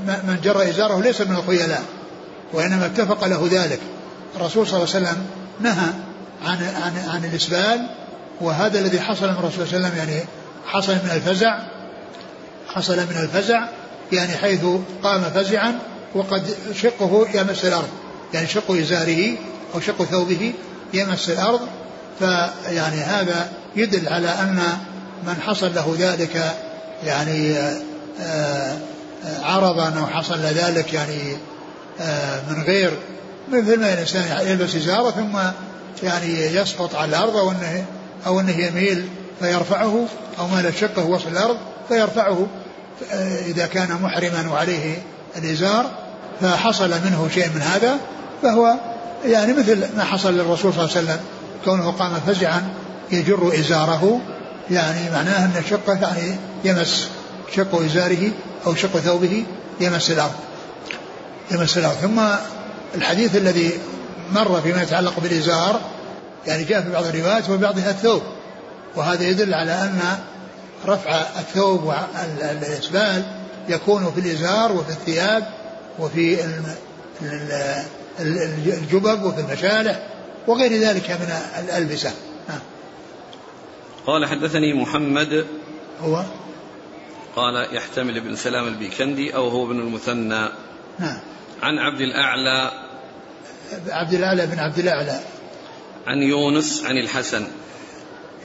من 0.06 0.38
جر 0.44 0.62
إزاره 0.62 1.00
ليس 1.00 1.20
من 1.20 1.36
الخيلاء 1.36 1.82
وإنما 2.52 2.86
اتفق 2.86 3.26
له 3.26 3.48
ذلك. 3.50 3.80
الرسول 4.36 4.66
صلى 4.66 4.76
الله 4.76 4.94
عليه 4.94 5.06
وسلم 5.06 5.26
نهى 5.60 5.88
عن 6.44 6.56
عن 6.82 7.08
عن 7.08 7.24
الإسبال 7.24 7.86
وهذا 8.40 8.78
الذي 8.78 9.00
حصل 9.00 9.26
من 9.26 9.34
الرسول 9.34 9.66
صلى 9.68 9.76
الله 9.76 9.88
عليه 9.88 9.96
وسلم 9.96 9.98
يعني 9.98 10.24
حصل 10.66 10.92
من 10.92 11.10
الفزع 11.14 11.58
حصل 12.68 12.96
من 12.96 13.16
الفزع 13.22 13.64
يعني 14.12 14.32
حيث 14.32 14.64
قام 15.02 15.20
فزعا 15.20 15.78
وقد 16.14 16.42
شقه 16.74 17.26
يمس 17.34 17.64
الأرض 17.64 17.88
يعني 18.34 18.46
شق 18.46 18.70
إزاره 18.70 19.36
أو 19.74 19.80
شق 19.80 20.02
ثوبه 20.04 20.52
يمس 20.94 21.30
الأرض. 21.30 21.60
فيعني 22.18 22.96
هذا 22.96 23.52
يدل 23.76 24.08
على 24.08 24.28
أن 24.28 24.62
من 25.26 25.34
حصل 25.46 25.74
له 25.74 25.96
ذلك 25.98 26.54
يعني 27.06 27.56
آه، 27.56 27.80
آه، 28.20 28.76
عرضا 29.42 29.94
أو 29.98 30.06
حصل 30.06 30.38
ذلك 30.38 30.92
يعني 30.92 31.36
آه، 32.00 32.40
من 32.50 32.62
غير 32.62 32.90
مثل 33.52 33.80
ما 33.80 33.92
الإنسان 33.92 34.46
يلبس 34.46 34.74
إزارة 34.74 35.10
ثم 35.10 35.38
يعني 36.02 36.56
يسقط 36.56 36.94
على 36.94 37.08
الأرض 37.08 37.36
أو 37.36 37.50
أنه 37.50 37.84
أو 38.26 38.40
أنه 38.40 38.58
يميل 38.58 39.08
فيرفعه 39.40 40.06
أو 40.38 40.46
ما 40.46 40.62
لا 40.62 40.70
شقه 40.70 41.04
وصل 41.04 41.28
الأرض 41.28 41.56
فيرفعه 41.88 42.46
إذا 43.46 43.66
كان 43.66 43.98
محرما 44.02 44.50
وعليه 44.52 45.02
الإزار 45.36 45.90
فحصل 46.40 46.90
منه 46.90 47.28
شيء 47.34 47.48
من 47.54 47.62
هذا 47.62 47.98
فهو 48.42 48.74
يعني 49.24 49.52
مثل 49.52 49.96
ما 49.96 50.04
حصل 50.04 50.34
للرسول 50.34 50.72
صلى 50.72 50.84
الله 50.84 50.96
عليه 50.96 51.06
وسلم 51.06 51.20
كونه 51.64 51.90
قام 51.90 52.12
فزعا 52.26 52.62
يجر 53.12 53.52
إزاره 53.54 54.20
يعني 54.70 55.10
معناه 55.10 55.44
أن 55.44 55.62
شقه 55.70 55.98
يعني 56.02 56.36
يمس 56.64 57.08
شق 57.56 57.82
إزاره 57.82 58.30
أو 58.66 58.74
شق 58.74 58.98
ثوبه 58.98 59.44
يمس 59.80 60.10
الأرض 60.10 60.34
يمس 61.50 61.78
الأرض. 61.78 61.96
ثم 61.96 62.20
الحديث 62.94 63.36
الذي 63.36 63.72
مر 64.32 64.60
فيما 64.60 64.82
يتعلق 64.82 65.20
بالإزار 65.20 65.80
يعني 66.46 66.64
جاء 66.64 66.82
في 66.82 66.90
بعض 66.90 67.04
الروايات 67.04 67.50
وبعضها 67.50 67.90
الثوب 67.90 68.22
وهذا 68.96 69.24
يدل 69.24 69.54
على 69.54 69.72
أن 69.72 70.00
رفع 70.86 71.22
الثوب 71.38 71.84
والإسبال 71.84 73.22
يكون 73.68 74.12
في 74.14 74.20
الإزار 74.20 74.72
وفي 74.72 74.90
الثياب 74.90 75.46
وفي 75.98 76.38
الجبب 78.20 79.22
وفي 79.22 79.40
المشالح 79.40 80.02
وغير 80.46 80.80
ذلك 80.80 81.10
من 81.10 81.32
الألبسة. 81.58 82.10
قال 84.06 84.26
حدثني 84.26 84.74
محمد. 84.74 85.46
هو؟ 86.00 86.22
قال 87.36 87.76
يحتمل 87.76 88.16
ابن 88.16 88.36
سلام 88.36 88.66
البيكندي 88.66 89.34
أو 89.34 89.48
هو 89.48 89.66
ابن 89.66 89.80
المثنى. 89.80 90.48
نعم. 90.98 91.18
عن 91.62 91.78
عبد 91.78 92.00
الأعلى. 92.00 92.70
عبد 93.88 94.12
الأعلى 94.14 94.46
بن 94.46 94.58
عبد 94.58 94.78
الأعلى. 94.78 95.20
عن 96.06 96.22
يونس 96.22 96.84
عن 96.84 96.98
الحسن. 96.98 97.46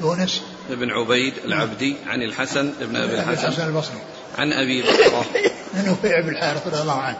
يونس. 0.01 0.41
بن 0.69 0.91
عبيد 0.91 1.33
العبدي 1.45 1.95
عن 2.07 2.21
الحسن 2.21 2.73
بن 2.81 2.95
أبي 2.95 3.13
الحسن. 3.13 3.47
الحسن 3.47 3.67
البصري. 3.67 3.97
عن 4.37 4.53
أبي 4.53 4.81
بكرة 4.81 5.25
عن 5.75 5.91
نفيع 5.91 6.21
بن 6.21 6.29
الحارث 6.29 6.67
رضي 6.67 6.81
الله 6.81 7.01
عنه. 7.01 7.17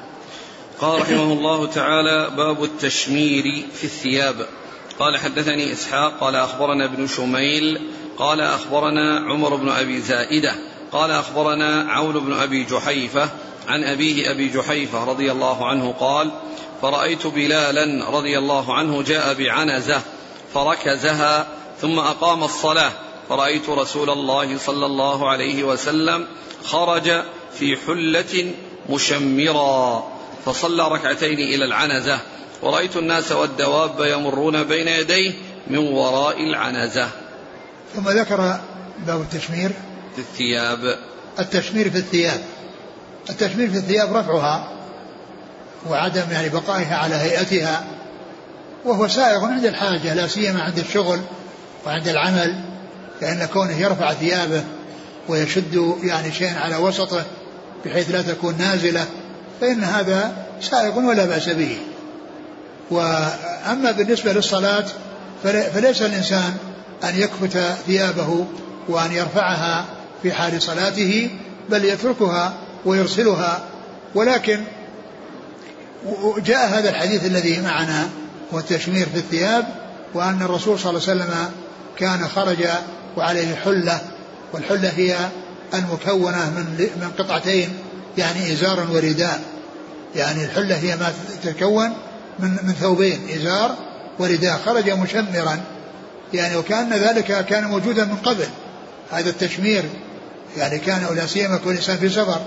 قال 0.80 1.02
رحمه 1.02 1.34
الله 1.34 1.68
تعالى 1.68 2.30
باب 2.38 2.64
التشمير 2.64 3.66
في 3.74 3.84
الثياب. 3.84 4.36
قال 5.00 5.18
حدثني 5.18 5.74
إسحاق 5.74 6.20
قال 6.20 6.36
أخبرنا 6.36 6.86
ابن 6.86 7.08
شميل 7.08 7.92
قال 8.20 8.42
أخبرنا 8.42 9.20
عمر 9.20 9.56
بن 9.56 9.70
أبي 9.70 10.02
زائدة 10.02 10.56
قال 10.92 11.12
أخبرنا 11.12 11.92
عون 11.92 12.20
بن 12.20 12.34
أبي 12.34 12.64
جحيفة 12.64 13.30
عن 13.68 13.84
أبيه 13.84 14.32
أبي 14.32 14.50
جحيفة 14.50 15.04
رضي 15.04 15.32
الله 15.32 15.68
عنه 15.68 15.96
قال 16.00 16.32
فرأيت 16.82 17.28
بلالا 17.28 18.10
رضي 18.10 18.38
الله 18.38 18.74
عنه 18.74 19.02
جاء 19.02 19.34
بعنزة 19.34 20.02
فركزها 20.54 21.48
ثم 21.82 22.00
أقام 22.00 22.44
الصلاة 22.44 22.92
فرأيت 23.30 23.70
رسول 23.70 24.10
الله 24.10 24.58
صلى 24.58 24.86
الله 24.86 25.30
عليه 25.30 25.64
وسلم 25.64 26.28
خرج 26.64 27.22
في 27.60 27.78
حلة 27.88 28.52
مشمرا 28.90 30.08
فصلى 30.46 30.88
ركعتين 30.88 31.40
إلى 31.40 31.66
العنزة 31.66 32.20
ورأيت 32.62 32.98
الناس 32.98 33.32
والدواب 33.32 33.96
يمرون 34.00 34.64
بين 34.64 34.88
يديه 34.88 35.34
من 35.68 35.78
وراء 35.78 36.44
العنزة. 36.44 37.10
ثم 37.96 38.10
ذكر 38.10 38.60
باب 39.08 39.22
التشمير. 39.22 39.72
في 40.16 40.22
الثياب. 40.22 40.98
التشمير 41.40 41.90
في 41.90 41.98
الثياب. 41.98 42.42
التشمير 43.30 43.70
في 43.70 43.78
الثياب 43.78 44.16
رفعها 44.16 44.78
وعدم 45.90 46.24
يعني 46.32 46.50
بقائها 46.50 46.96
على 46.96 47.16
هيئتها 47.16 47.84
وهو 48.86 49.08
سائغ 49.08 49.46
عند 49.46 49.66
الحاجة 49.66 50.14
لا 50.14 50.28
سيما 50.28 50.64
عند 50.64 50.80
الشغل 50.80 51.20
وعند 51.86 52.08
العمل 52.08 52.56
لأن 53.22 53.48
كونه 53.54 53.80
يرفع 53.80 54.14
ثيابه 54.14 54.64
ويشد 55.30 55.96
يعني 56.04 56.32
شيئا 56.32 56.60
على 56.60 56.76
وسطه 56.76 57.26
بحيث 57.86 58.12
لا 58.12 58.22
تكون 58.22 58.58
نازلة 58.58 59.06
فإن 59.62 59.84
هذا 59.84 60.46
سائغ 60.62 61.00
ولا 61.00 61.26
بأس 61.26 61.50
به. 61.50 61.78
وأما 62.92 63.92
بالنسبة 63.92 64.34
للصلاة 64.34 64.86
فليس 65.44 66.02
الإنسان 66.02 66.58
أن 67.04 67.16
يكفت 67.16 67.58
ثيابه 67.86 68.46
وأن 68.88 69.12
يرفعها 69.12 69.86
في 70.24 70.34
حال 70.34 70.62
صلاته 70.62 71.30
بل 71.70 71.86
يتركها 71.86 72.54
ويرسلها. 72.86 73.64
ولكن 74.16 74.64
جاء 76.38 76.68
هذا 76.68 76.90
الحديث 76.90 77.26
الذي 77.26 77.62
معنا 77.62 78.10
والتشمير 78.52 79.06
في 79.10 79.18
الثياب 79.18 79.66
وأن 80.14 80.42
الرسول 80.42 80.80
صلى 80.80 80.90
الله 80.90 81.10
عليه 81.10 81.22
وسلم 81.22 81.52
كان 81.98 82.28
خرج 82.28 82.68
وعليه 83.18 83.56
حلة 83.56 84.02
والحلة 84.54 84.90
هي 84.90 85.18
المكونة 85.74 86.50
من 86.50 86.90
من 87.02 87.12
قطعتين 87.18 87.70
يعني 88.18 88.54
إزار 88.54 88.88
ورداء. 88.92 89.42
يعني 90.16 90.46
الحلة 90.46 90.76
هي 90.76 90.96
ما 90.96 91.14
تتكون 91.44 91.94
من 92.40 92.50
من 92.64 92.74
ثوبين 92.74 93.20
إزار 93.36 93.76
ورداء. 94.20 94.62
خرج 94.66 94.90
مشمرا. 94.90 95.62
يعني 96.34 96.58
وكأن 96.58 96.94
ذلك 96.94 97.46
كان 97.46 97.64
موجودا 97.64 98.06
من 98.06 98.16
قبل. 98.16 98.48
هذا 99.12 99.30
التشمير 99.30 99.84
يعني 100.58 100.80
كان 100.80 101.08
لا 101.16 101.26
سيما 101.26 101.56
يكون 101.56 101.72
الإنسان 101.72 101.98
في 101.98 102.10
سفر 102.10 102.42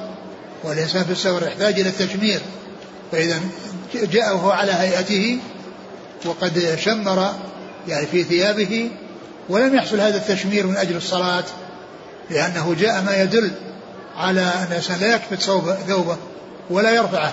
والإنسان 0.64 1.04
في 1.04 1.12
السفر 1.12 1.46
يحتاج 1.46 1.80
إلى 1.80 1.88
التشمير. 1.88 2.40
فإذا 3.12 3.40
جاء 3.94 4.34
وهو 4.34 4.50
على 4.50 4.72
هيئته 4.72 5.38
وقد 6.24 6.78
شمر 6.80 7.34
يعني 7.88 8.06
في 8.06 8.24
ثيابه 8.24 8.90
ولم 9.48 9.74
يحصل 9.74 10.00
هذا 10.00 10.16
التشمير 10.16 10.66
من 10.66 10.76
أجل 10.76 10.96
الصلاة 10.96 11.44
لأنه 12.30 12.76
جاء 12.80 13.02
ما 13.02 13.22
يدل 13.22 13.50
على 14.16 14.40
أن 14.40 14.66
الإنسان 14.70 15.00
لا 15.00 15.14
يكفت 15.14 15.42
ثوبه 15.88 16.16
ولا 16.70 16.90
يرفعه 16.90 17.32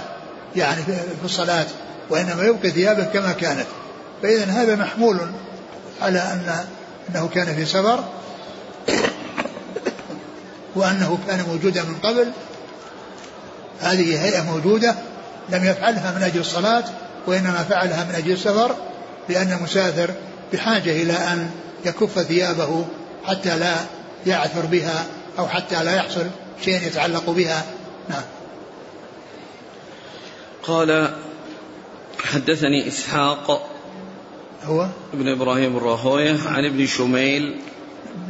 يعني 0.56 0.84
في 1.20 1.26
الصلاة 1.26 1.66
وإنما 2.10 2.44
يبقي 2.44 2.72
ثيابه 2.72 3.04
كما 3.04 3.32
كانت. 3.32 3.66
فإذا 4.24 4.46
هذا 4.46 4.76
محمول 4.76 5.20
على 6.02 6.20
أن 6.20 6.66
أنه 7.10 7.28
كان 7.28 7.56
في 7.56 7.66
سفر 7.66 8.04
وأنه 10.76 11.18
كان 11.28 11.46
موجودا 11.48 11.84
من 11.84 11.96
قبل. 12.04 12.32
هذه 13.80 14.24
هيئة 14.24 14.42
موجودة 14.42 14.96
لم 15.50 15.66
يفعلها 15.66 16.12
من 16.12 16.24
أجل 16.24 16.40
الصلاة 16.40 16.84
وإنما 17.28 17.64
فعلها 17.64 18.04
من 18.04 18.16
أجل 18.16 18.32
السفر 18.32 18.76
لأن 19.30 19.52
المسافر 19.52 20.12
بحاجة 20.54 20.92
إلى 20.92 21.14
أن 21.14 21.50
يكف 21.86 22.20
ثيابه 22.20 22.86
حتى 23.26 23.58
لا 23.58 23.76
يعثر 24.26 24.66
بها 24.66 25.06
أو 25.40 25.48
حتى 25.48 25.84
لا 25.84 25.96
يحصل 25.96 26.28
شيء 26.66 26.88
يتعلق 26.88 27.30
بها. 27.30 27.64
نعم. 28.10 28.24
قال 30.64 31.14
حدثني 32.24 32.88
إسحاق 32.88 33.70
هو؟ 34.64 34.88
ابن 35.14 35.28
إبراهيم 35.28 35.78
الراهوية 35.78 36.38
عن 36.48 36.66
ابن 36.66 36.86
شميل 36.86 37.56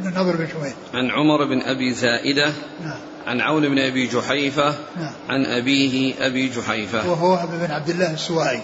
نضر 0.04 0.36
بن 0.36 0.46
شميل. 0.46 0.72
عن 0.94 1.10
عمر 1.10 1.44
بن 1.44 1.62
أبي 1.62 1.92
زائدة 1.92 2.52
نعم. 2.84 2.98
عن 3.26 3.40
عون 3.40 3.68
بن 3.68 3.78
أبي 3.78 4.06
جحيفة 4.06 4.74
نعم. 4.96 5.12
عن 5.28 5.46
أبيه 5.46 6.14
أبي 6.26 6.48
جحيفة. 6.48 7.10
وهو 7.10 7.46
بن 7.46 7.70
عبد 7.70 7.88
الله 7.88 8.12
السوائي. 8.12 8.60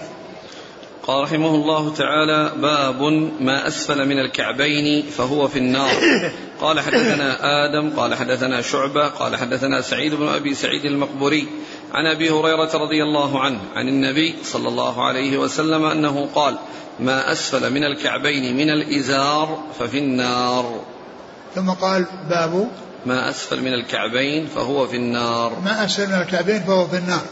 قال 1.03 1.23
رحمه 1.23 1.55
الله 1.55 1.95
تعالى 1.95 2.53
باب 2.57 3.03
ما 3.41 3.67
أسفل 3.67 4.09
من 4.09 4.19
الكعبين 4.19 5.03
فهو 5.03 5.49
في 5.49 5.59
النار. 5.59 5.91
قال 6.63 6.81
حدثنا 6.81 7.39
آدم 7.67 7.91
قال 7.91 8.15
حدثنا 8.15 8.61
شعبة 8.61 9.09
قال 9.09 9.37
حدثنا 9.37 9.81
سعيد 9.81 10.15
بن 10.15 10.29
أبي 10.29 10.55
سعيد 10.55 10.85
المقبوري. 10.85 11.49
عن 11.95 12.07
أبي 12.07 12.31
هريرة 12.31 12.71
رضي 12.75 13.03
الله 13.03 13.41
عنه 13.41 13.61
عن 13.75 13.89
النبي 13.89 14.35
صلى 14.43 14.69
الله 14.69 15.05
عليه 15.05 15.39
وسلم 15.39 15.85
أنه 15.85 16.29
قال 16.35 16.57
ما 17.01 17.33
أسفل 17.33 17.73
من 17.73 17.85
الكعبين 17.85 18.57
من 18.57 18.71
الإزار 18.71 19.63
ففي 19.79 19.99
النار. 19.99 20.81
ثم 21.55 21.71
قال 21.71 22.05
باب 22.31 22.69
ما 23.07 23.31
أسفل 23.31 23.61
من 23.61 23.75
الكعبين 23.75 24.47
فهو 24.47 24.87
في 24.87 24.97
النار. 24.97 25.61
ما 25.65 25.85
أسفل 25.85 26.07
من 26.07 26.15
الكعبين 26.15 26.63
فهو 26.63 26.87
في 26.87 26.97
النار. 26.97 27.23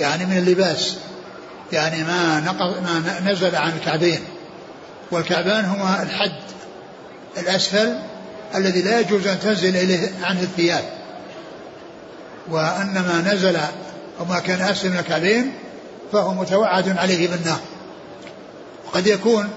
يعني 0.00 0.26
من 0.26 0.38
اللباس. 0.38 0.96
يعني 1.72 2.04
ما 2.04 2.40
نقض 2.40 2.82
ما 2.82 3.20
نزل 3.32 3.56
عن 3.56 3.72
الكعبين. 3.72 4.20
والكعبان 5.10 5.64
هما 5.64 6.02
الحد 6.02 6.40
الأسفل 7.38 7.98
الذي 8.54 8.82
لا 8.82 9.00
يجوز 9.00 9.26
أن 9.26 9.40
تنزل 9.40 9.76
إليه 9.76 10.10
عنه 10.22 10.40
الثياب. 10.40 10.84
وأن 12.48 12.94
ما 12.94 13.32
نزل 13.34 13.56
أو 14.20 14.24
ما 14.28 14.38
كان 14.38 14.60
أسفل 14.60 14.90
من 14.90 14.98
الكعبين 14.98 15.52
فهو 16.12 16.34
متوعد 16.34 16.88
عليه 16.98 17.28
بالنار. 17.28 17.60
وقد 18.92 19.06
يكون 19.06 19.48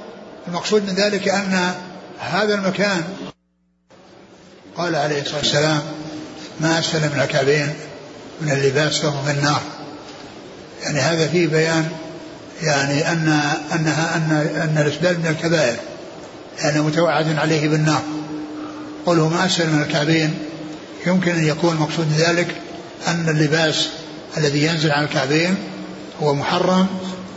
المقصود 0.48 0.90
من 0.90 0.96
ذلك 0.96 1.28
أن 1.30 1.74
هذا 2.20 2.56
المكان 2.56 3.04
قال 4.78 4.96
عليه 4.96 5.22
الصلاة 5.22 5.38
والسلام 5.38 5.82
ما 6.60 6.80
أسفل 6.80 7.00
من 7.00 7.22
الكعبين 7.22 7.74
من 8.42 8.52
اللباس 8.52 9.00
فهو 9.00 9.24
في 9.24 9.32
النار 9.32 9.62
يعني 10.84 11.00
هذا 11.00 11.28
فيه 11.28 11.48
بيان 11.48 11.90
يعني 12.62 13.12
أن 13.12 13.28
أنها 13.74 14.16
أن 14.16 14.32
أن 14.56 14.84
الإسبال 14.86 15.20
من 15.20 15.28
الكبائر 15.28 15.76
يعني 16.60 16.82
متوعد 16.82 17.38
عليه 17.38 17.70
بالنار. 17.70 18.02
قوله 19.06 19.30
ما 19.30 19.46
أسفل 19.46 19.70
من 19.70 19.82
الكعبين 19.82 20.34
يمكن 21.08 21.32
أن 21.32 21.48
يكون 21.48 21.76
مقصود 21.76 22.14
ذلك 22.18 22.48
أن 23.08 23.30
اللباس 23.30 23.90
الذي 24.38 24.64
ينزل 24.64 24.92
على 24.92 25.06
الكعبين 25.06 25.56
هو 26.24 26.34
محرم 26.34 26.88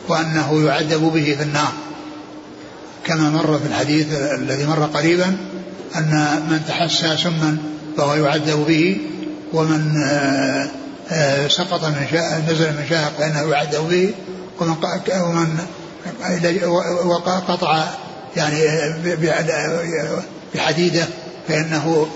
وأنه 0.09 0.67
يعذب 0.67 1.01
به 1.01 1.35
في 1.39 1.43
النار. 1.43 1.73
كما 3.07 3.31
مر 3.31 3.59
في 3.59 3.67
الحديث 3.67 4.07
الذي 4.13 4.67
مر 4.67 4.85
قريبا 4.85 5.37
أن 5.97 6.43
من 6.51 6.61
تحسى 6.69 7.17
سما 7.17 7.57
فهو 7.97 8.15
يعذب 8.15 8.65
به 8.69 8.99
ومن 9.53 10.03
آه، 10.05 10.69
آه، 11.11 11.49
سقط 11.49 11.85
من 11.85 12.07
شاء 12.11 12.43
نزل 12.49 12.67
من 12.67 12.87
شاهق 12.89 13.13
فإنه 13.19 13.51
يعذب 13.51 13.89
به 13.89 14.15
ومن 14.61 14.77
ومن 15.23 15.59
وقطع 17.05 17.85
يعني 18.37 18.63
بحديدة 20.55 21.05
فإنه 21.49 22.07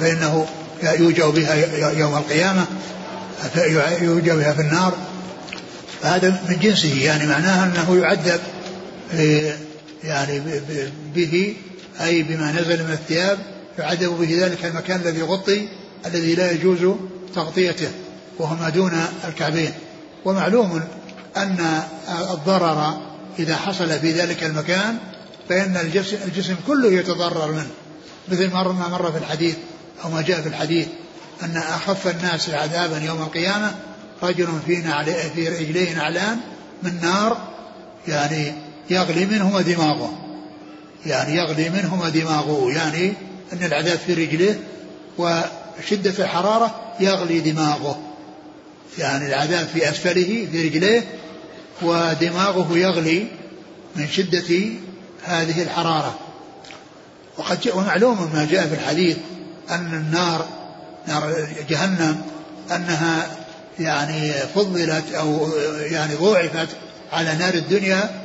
فإنه 0.00 0.46
يوجع 0.82 1.30
بها 1.30 1.54
يوم 1.98 2.16
القيامة 2.16 2.64
يوجع 4.02 4.34
بها 4.34 4.52
في 4.52 4.60
النار. 4.60 4.92
فهذا 6.02 6.30
من 6.48 6.58
جنسه 6.58 7.04
يعني 7.04 7.26
معناها 7.26 7.64
أنه 7.64 7.96
يعذب 8.02 8.40
يعني 10.04 10.42
به 11.14 11.56
أي 12.00 12.22
بما 12.22 12.52
نزل 12.52 12.84
من 12.84 12.92
الثياب 12.92 13.38
يعذب 13.78 14.18
به 14.20 14.46
ذلك 14.46 14.64
المكان 14.64 15.00
الذي 15.00 15.22
غطي 15.22 15.68
الذي 16.06 16.34
لا 16.34 16.50
يجوز 16.50 16.96
تغطيته 17.34 17.90
وهو 18.38 18.54
ما 18.54 18.68
دون 18.68 18.92
الكعبين. 19.24 19.72
ومعلوم 20.24 20.82
أن 21.36 21.82
الضرر 22.30 23.00
إذا 23.38 23.56
حصل 23.56 24.00
في 24.00 24.12
ذلك 24.12 24.44
المكان 24.44 24.96
فإن 25.48 25.76
الجسم, 25.76 26.16
الجسم 26.24 26.56
كله 26.66 26.92
يتضرر 26.92 27.52
منه. 27.52 27.70
مثل 28.28 28.50
ما 28.50 28.88
مر 28.88 29.12
في 29.12 29.18
الحديث 29.18 29.56
أو 30.04 30.10
ما 30.10 30.22
جاء 30.22 30.40
في 30.40 30.48
الحديث 30.48 30.86
أن 31.42 31.56
أخف 31.56 32.08
الناس 32.08 32.50
عذابا 32.50 32.98
يوم 32.98 33.22
القيامة 33.22 33.74
رجل 34.22 34.48
في 34.66 34.82
في 35.34 35.48
رجليه 35.48 35.94
نعلان 35.94 36.38
من 36.82 37.00
نار 37.02 37.48
يعني 38.08 38.52
يغلي 38.90 39.26
منهما 39.26 39.60
دماغه. 39.60 40.12
يعني 41.06 41.36
يغلي 41.36 41.70
منهما 41.70 42.08
دماغه. 42.08 42.72
يعني 42.72 43.12
أن 43.52 43.64
العذاب 43.64 43.98
في 43.98 44.14
رجله 44.14 44.56
وشدة 45.18 46.24
الحرارة 46.24 46.94
يغلي 47.00 47.40
دماغه. 47.40 48.00
يعني 48.98 49.26
العذاب 49.26 49.66
في 49.66 49.88
أسفله 49.90 50.48
في 50.52 50.68
رجليه 50.68 51.04
ودماغه 51.82 52.78
يغلي 52.78 53.26
من 53.96 54.08
شدة 54.08 54.60
هذه 55.24 55.62
الحرارة. 55.62 56.18
وقد 57.38 57.60
جاء 57.60 57.78
ومعلوم 57.78 58.30
ما 58.34 58.48
جاء 58.50 58.66
في 58.66 58.74
الحديث 58.74 59.16
أن 59.70 59.94
النار 59.94 60.46
نار 61.08 61.48
جهنم 61.68 62.22
أنها 62.72 63.30
يعني 63.80 64.32
فضلت 64.32 65.12
أو 65.14 65.48
يعني 65.80 66.14
ضوعفت 66.14 66.68
على 67.12 67.34
نار 67.34 67.54
الدنيا 67.54 68.23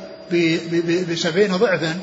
بسبعين 1.10 1.56
ضعفا. 1.56 2.00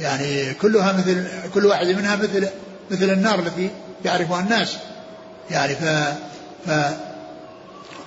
يعني 0.00 0.54
كلها 0.54 0.92
مثل 0.92 1.26
كل 1.54 1.66
واحد 1.66 1.86
منها 1.86 2.16
مثل 2.16 2.48
مثل 2.90 3.10
النار 3.10 3.38
التي 3.38 3.70
يعرفها 4.04 4.40
الناس. 4.40 4.76
يعني 5.50 5.74
ف, 5.74 5.84
ف, 6.66 6.70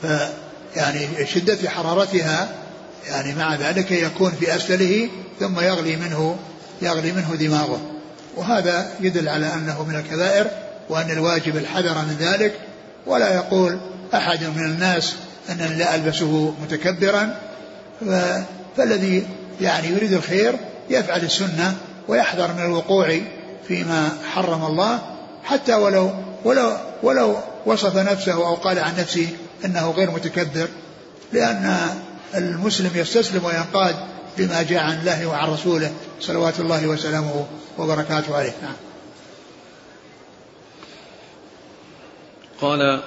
ف 0.02 0.30
يعني 0.76 1.26
شدة 1.26 1.70
حرارتها 1.70 2.50
يعني 3.10 3.36
مع 3.36 3.56
ذلك 3.56 3.92
يكون 3.92 4.32
في 4.32 4.56
أسفله 4.56 5.10
ثم 5.40 5.60
يغلي 5.60 5.96
منه 5.96 6.38
يغلي 6.82 7.12
منه 7.12 7.36
دماغه. 7.36 7.80
وهذا 8.36 8.92
يدل 9.00 9.30
على 9.30 9.54
أنه 9.54 9.84
من 9.84 9.96
الكبائر 9.96 10.48
وأن 10.90 11.12
الواجب 11.12 11.58
الحذر 11.58 11.96
من 11.96 12.18
ذلك. 12.20 12.54
ولا 13.06 13.36
يقول 13.36 13.80
أحد 14.14 14.44
من 14.44 14.66
الناس 14.66 15.16
أنني 15.50 15.76
لا 15.76 15.96
ألبسه 15.96 16.54
متكبرا. 16.64 17.40
فالذي 18.78 19.28
يعني 19.62 19.88
يريد 19.88 20.14
الخير 20.14 20.56
يفعل 20.90 21.22
السنة 21.22 21.78
ويحذر 22.08 22.54
من 22.54 22.66
الوقوع 22.66 23.22
فيما 23.68 24.10
حرم 24.34 24.66
الله 24.66 25.00
حتى 25.44 25.74
ولو 25.74 26.12
ولو 26.44 26.78
ولو 27.04 27.38
وصف 27.66 27.98
نفسه 27.98 28.34
أو 28.34 28.56
قال 28.56 28.80
عن 28.80 28.94
نفسه 29.00 29.30
أنه 29.66 29.92
غير 29.92 30.12
متكبر 30.12 30.68
لأن 31.34 31.78
المسلم 32.36 32.92
يستسلم 32.96 33.46
وينقاد 33.46 33.96
بما 34.38 34.64
جاء 34.64 34.84
عن 34.84 35.00
الله 35.00 35.28
وعن 35.28 35.50
رسوله 35.50 35.92
صلوات 36.22 36.60
الله 36.60 36.88
وسلامه 36.88 37.46
وبركاته 37.78 38.36
عليه. 38.38 38.54
نعم. 38.62 38.76
قال 42.62 43.02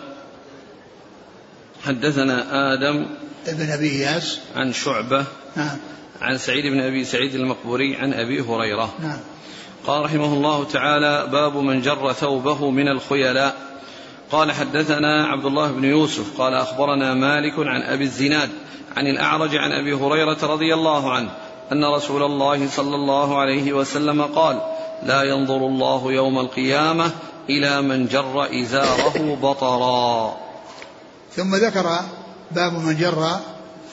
حدثنا 1.85 2.47
آدم 2.75 3.07
ابن 3.47 3.71
أبي 3.71 3.91
إياس. 3.91 4.39
عن 4.57 4.73
شعبة. 4.73 5.25
نعم. 5.57 5.77
عن 6.21 6.39
سعيد 6.39 6.67
بن 6.67 6.81
أبي 6.81 7.05
سعيد 7.05 7.35
المقبوري 7.35 7.97
عن 7.97 8.13
أبي 8.13 8.41
هريرة. 8.41 8.95
نعم. 9.03 9.19
قال 9.87 10.05
رحمه 10.05 10.33
الله 10.33 10.65
تعالى 10.65 11.29
باب 11.33 11.57
من 11.57 11.83
جر 11.83 12.13
ثوبه 12.13 12.71
من 12.71 12.89
الخيلاء. 12.89 13.57
قال 14.33 14.53
حدثنا 14.53 15.27
عبد 15.27 15.45
الله 15.45 15.73
بن 15.73 15.85
يوسف. 15.85 16.41
قال 16.41 16.55
أخبرنا 16.55 17.15
مالك 17.15 17.55
عن 17.59 17.83
أبي 17.83 18.05
الزناد 18.05 18.51
عن 18.97 19.07
الأعرج 19.07 19.57
عن 19.57 19.73
أبي 19.73 19.93
هريرة 19.95 20.39
رضي 20.43 20.75
الله 20.75 21.13
عنه 21.13 21.31
أن 21.73 21.85
رسول 21.85 22.23
الله 22.23 22.69
صلى 22.69 22.95
الله 22.95 23.39
عليه 23.39 23.73
وسلم 23.73 24.23
قال 24.23 24.61
لا 25.07 25.23
ينظر 25.23 25.57
الله 25.57 26.13
يوم 26.13 26.39
القيامة 26.39 27.11
إلى 27.49 27.83
من 27.83 28.07
جر 28.07 28.61
إزاره 28.63 29.39
بطرا. 29.43 30.37
ثم 31.37 31.55
ذكر 31.55 32.01
باب 32.51 32.73
من 32.73 32.97
جر 32.97 33.37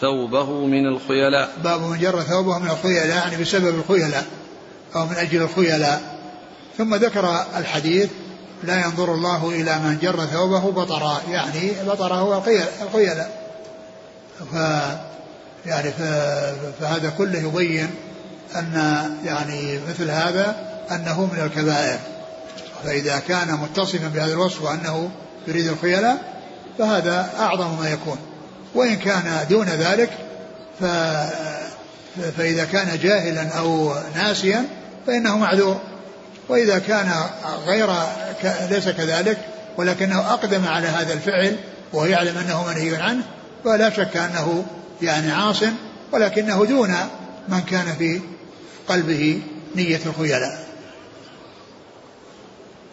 ثوبه 0.02 0.66
من 0.66 0.88
الخيلاء. 0.88 1.50
باب 1.64 1.82
من 1.82 2.00
جر 2.00 2.22
ثوبه 2.22 2.58
من 2.58 2.70
الخيلاء 2.70 3.08
يعني 3.08 3.38
بسبب 3.38 3.76
الخيلاء 3.80 4.26
أو 4.96 5.06
من 5.06 5.16
أجل 5.16 5.42
الخيلاء. 5.42 6.18
ثم 6.78 6.96
ذكر 6.96 7.46
الحديث 7.58 8.10
لا 8.64 8.86
ينظر 8.86 9.14
الله 9.14 9.50
إلى 9.50 9.80
من 9.80 9.98
جر 10.02 10.26
ثوبه 10.26 10.72
بطرا 10.72 11.22
يعني 11.30 11.72
بطرا 11.88 12.16
هو 12.16 12.42
الخيلاء. 12.82 13.48
ف 14.52 14.56
يعني 15.66 15.92
فهذا 16.80 17.14
كله 17.18 17.40
يبين 17.40 17.90
أن 18.56 18.74
يعني 19.26 19.80
مثل 19.90 20.10
هذا 20.10 20.56
أنه 20.92 21.26
من 21.26 21.40
الكبائر. 21.40 22.00
فإذا 22.84 23.20
كان 23.20 23.54
متصفا 23.54 24.08
بهذا 24.08 24.34
الوصف 24.34 24.62
وأنه 24.62 25.10
يريد 25.48 25.68
الخيلاء 25.68 26.18
فهذا 26.78 27.30
أعظم 27.40 27.80
ما 27.80 27.90
يكون. 27.90 28.18
وإن 28.76 28.96
كان 28.96 29.46
دون 29.50 29.66
ذلك 29.66 30.10
ف 30.80 30.84
فإذا 32.38 32.66
كان 32.66 33.00
جاهلا 33.00 33.50
أو 33.50 33.94
ناسيا 34.16 34.66
فإنه 35.08 35.38
معذور. 35.38 35.82
وإذا 36.50 36.80
كان 36.80 37.12
غير 37.66 37.90
ليس 38.70 38.90
كذلك 38.90 39.38
ولكنه 39.78 40.20
أقدم 40.20 40.68
على 40.68 40.88
هذا 40.88 41.14
الفعل 41.14 41.58
وهو 41.94 42.06
يعلم 42.06 42.38
أنه 42.38 42.68
منهي 42.68 42.96
عنه 42.96 43.24
فلا 43.64 43.90
شك 43.90 44.18
أنه 44.18 44.66
يعني 45.02 45.32
عاص 45.32 45.64
ولكنه 46.12 46.66
دون 46.66 46.96
من 47.48 47.62
كان 47.62 47.96
في 47.98 48.22
قلبه 48.88 49.42
نية 49.76 50.00
الخيلاء. 50.06 50.68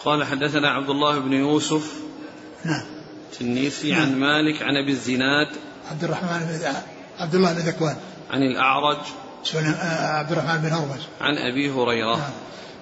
قال 0.05 0.25
حدثنا 0.25 0.68
عبد 0.70 0.91
الله 0.91 1.18
بن 1.18 1.33
يوسف. 1.33 1.93
نعم. 2.64 2.93
التنيسي 3.35 3.91
نعم. 3.91 4.01
عن 4.01 4.18
مالك 4.18 4.62
عن 4.62 4.76
أبي 4.76 4.91
الزناد 4.91 5.49
عبد 5.91 6.05
الرحمن 6.05 6.28
بن 6.28 6.72
عبد 7.18 7.35
الله 7.35 7.53
بن 7.53 7.61
ذكوان. 7.61 7.97
عن 8.30 8.43
الأعرج 8.43 8.99
آه، 9.55 10.18
عبد 10.18 10.32
الرحمن 10.32 10.62
بن 10.62 10.72
هرمز 10.72 11.03
عن 11.20 11.39
أبي 11.39 11.70
هريرة. 11.70 12.16
نعم. 12.16 12.30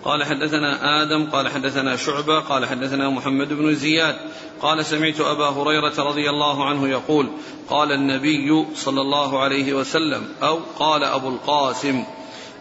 قال 0.05 0.24
حدثنا 0.24 1.03
آدم 1.03 1.30
قال 1.30 1.48
حدثنا 1.48 1.96
شعبة 1.96 2.40
قال 2.40 2.66
حدثنا 2.66 3.11
محمد 3.11 3.48
بن 3.48 3.74
زياد. 3.74 4.16
قال 4.61 4.86
سمعت 4.86 5.20
أبا 5.20 5.48
هريرة 5.48 5.94
رضي 5.98 6.30
الله 6.30 6.68
عنه 6.68 6.88
يقول 6.88 7.30
قال 7.70 7.92
النبي 7.92 8.66
صلى 8.76 9.00
الله 9.00 9.42
عليه 9.42 9.72
وسلم 9.72 10.28
أو 10.42 10.61
قال 10.78 11.05
أبو 11.05 11.28
القاسم 11.28 12.05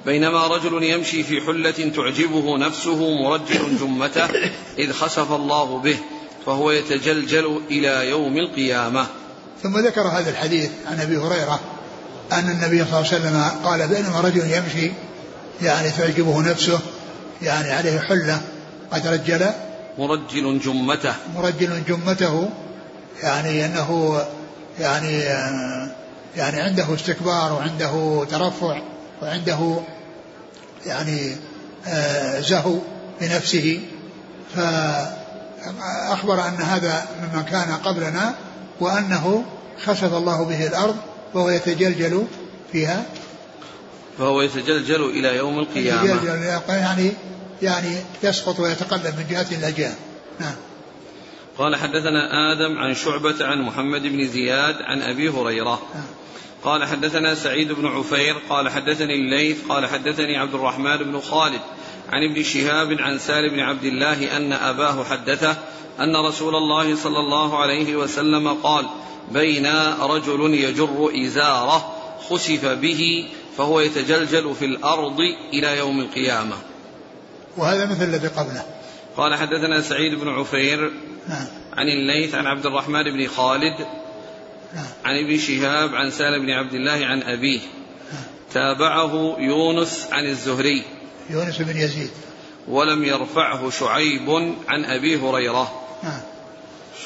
بينما 0.05 0.47
رجل 0.47 0.83
يمشي 0.83 1.23
في 1.23 1.41
حلة 1.41 1.91
تعجبه 1.95 2.57
نفسه 2.57 3.23
مرجل 3.23 3.77
جمته 3.77 4.25
إذ 4.77 4.91
خسف 4.91 5.31
الله 5.31 5.79
به. 5.79 5.97
فهو 6.45 6.71
يتجلجل 6.71 7.61
إلى 7.69 8.09
يوم 8.09 8.37
القيامة. 8.37 9.07
ثم 9.63 9.77
ذكر 9.77 10.01
هذا 10.01 10.29
الحديث 10.29 10.69
عن 10.87 10.99
أبي 10.99 11.17
هريرة 11.17 11.59
أن 12.31 12.49
النبي 12.49 12.85
صلى 12.85 12.87
الله 12.87 12.97
عليه 12.97 13.07
وسلم 13.07 13.43
قال 13.63 13.87
بينما 13.87 14.21
رجل 14.21 14.51
يمشي 14.51 14.91
يعني 15.61 15.89
تعجبه 15.89 16.41
نفسه 16.41 16.79
يعني 17.41 17.71
عليه 17.71 17.99
حلة 17.99 18.41
قد 18.91 19.07
رجل 19.07 19.45
مرجل 19.97 20.59
جمته. 20.59 21.13
مرجل 21.35 21.83
جمته 21.87 22.49
يعني 23.23 23.65
أنه 23.65 24.21
يعني 24.79 25.19
يعني 26.37 26.61
عنده 26.61 26.93
استكبار 26.93 27.53
وعنده 27.53 28.25
ترفع 28.25 28.81
وعنده 29.21 29.77
يعني 30.85 31.35
آه، 31.87 32.39
زهو 32.39 32.77
بنفسه. 33.21 33.79
فأخبر 35.61 36.47
أن 36.47 36.55
هذا 36.55 37.07
ممن 37.21 37.43
كان 37.43 37.71
قبلنا 37.71 38.35
وأنه 38.79 39.45
خسف 39.85 40.13
الله 40.13 40.45
به 40.45 40.67
الأرض 40.67 40.95
وهو 41.33 41.49
يتجلجل 41.49 42.27
فيها. 42.71 43.05
فهو 44.17 44.41
يتجلجل 44.41 45.05
إلى 45.05 45.37
يوم 45.37 45.59
القيامة. 45.59 46.03
يتجلجل 46.03 46.59
يعني 46.69 47.11
يعني 47.61 47.95
يسقط 48.23 48.59
ويتقلب 48.59 49.15
من 49.17 49.25
جهة 49.29 49.47
إلى 49.51 49.71
جهة. 49.71 49.95
نعم. 50.39 50.55
قال 51.57 51.75
حدثنا 51.75 52.51
آدم 52.53 52.77
عن 52.77 52.95
شعبة 52.95 53.45
عن 53.45 53.61
محمد 53.61 54.01
بن 54.01 54.27
زياد 54.27 54.75
عن 54.75 55.01
أبي 55.01 55.29
هريرة. 55.29 55.81
نعم. 55.93 56.03
قال 56.63 56.87
حدثنا 56.87 57.35
سعيد 57.35 57.71
بن 57.71 57.87
عفير 57.87 58.35
قال 58.49 58.69
حدثني 58.69 59.15
الليث 59.15 59.57
قال 59.69 59.87
حدثني 59.87 60.37
عبد 60.37 60.53
الرحمن 60.53 60.97
بن 60.97 61.19
خالد. 61.19 61.61
عن 62.11 62.23
ابن 62.23 62.43
شهاب 62.43 62.97
عن 62.99 63.19
سالم 63.19 63.49
بن 63.49 63.59
عبد 63.59 63.83
الله 63.83 64.37
أن 64.37 64.53
أباه 64.53 65.03
حدثه 65.03 65.57
أن 65.99 66.15
رسول 66.15 66.55
الله 66.55 66.95
صلى 66.95 67.19
الله 67.19 67.61
عليه 67.61 67.95
وسلم 67.95 68.47
قال 68.47 68.85
بين 69.31 69.67
رجل 70.01 70.53
يجر 70.53 71.11
إزاره 71.25 71.93
خسف 72.29 72.65
به 72.65 73.29
فهو 73.57 73.79
يتجلجل 73.79 74.55
في 74.55 74.65
الأرض 74.65 75.19
إلى 75.53 75.77
يوم 75.77 75.99
القيامة 75.99 76.55
وهذا 77.57 77.85
مثل 77.85 78.03
الذي 78.03 78.27
قبله 78.27 78.63
قال 79.17 79.35
حدثنا 79.35 79.81
سعيد 79.81 80.19
بن 80.19 80.29
عفير 80.29 80.91
نعم. 81.29 81.47
عن 81.73 81.87
الليث 81.87 82.35
عن 82.35 82.45
عبد 82.45 82.65
الرحمن 82.65 83.03
بن 83.03 83.27
خالد 83.27 83.75
نعم. 84.73 84.85
عن 85.05 85.17
ابن 85.17 85.37
شهاب 85.37 85.95
عن 85.95 86.11
سالم 86.11 86.45
بن 86.45 86.51
عبد 86.51 86.73
الله 86.73 87.05
عن 87.05 87.23
أبيه 87.23 87.59
نعم. 87.59 88.23
تابعه 88.53 89.35
يونس 89.39 90.07
عن 90.11 90.25
الزهري 90.25 90.83
يونس 91.29 91.61
بن 91.61 91.77
يزيد. 91.77 92.09
ولم 92.67 93.03
يرفعه 93.03 93.69
شعيب 93.69 94.55
عن 94.67 94.85
أبي 94.85 95.17
هريرة. 95.17 95.81
نعم. 96.03 96.21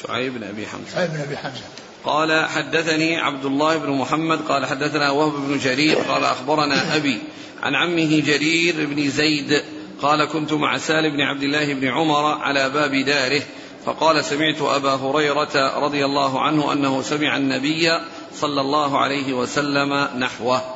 شعيب 0.02 0.34
بن 0.34 0.42
أبي 0.42 0.66
حمزة. 0.66 0.94
شعيب 0.94 1.10
بن 1.10 1.20
أبي 1.20 1.36
حمزة. 1.36 1.64
قال 2.04 2.48
حدثني 2.48 3.16
عبد 3.16 3.44
الله 3.44 3.76
بن 3.76 3.90
محمد 3.90 4.38
قال 4.48 4.66
حدثنا 4.66 5.10
وهب 5.10 5.32
بن 5.32 5.58
جرير 5.58 5.96
قال 5.96 6.24
أخبرنا 6.24 6.96
أبي 6.96 7.18
عن 7.62 7.74
عمه 7.74 8.20
جرير 8.20 8.86
بن 8.86 9.10
زيد 9.10 9.62
قال 10.02 10.24
كنت 10.24 10.52
مع 10.52 10.78
سالم 10.78 11.16
بن 11.16 11.20
عبد 11.20 11.42
الله 11.42 11.74
بن 11.74 11.88
عمر 11.88 12.24
على 12.24 12.70
باب 12.70 12.94
داره 12.94 13.42
فقال 13.84 14.24
سمعت 14.24 14.62
أبا 14.62 14.94
هريرة 14.94 15.78
رضي 15.78 16.04
الله 16.04 16.40
عنه 16.40 16.72
أنه 16.72 17.02
سمع 17.02 17.36
النبي 17.36 18.00
صلى 18.34 18.60
الله 18.60 18.98
عليه 18.98 19.32
وسلم 19.32 20.08
نحوه. 20.18 20.75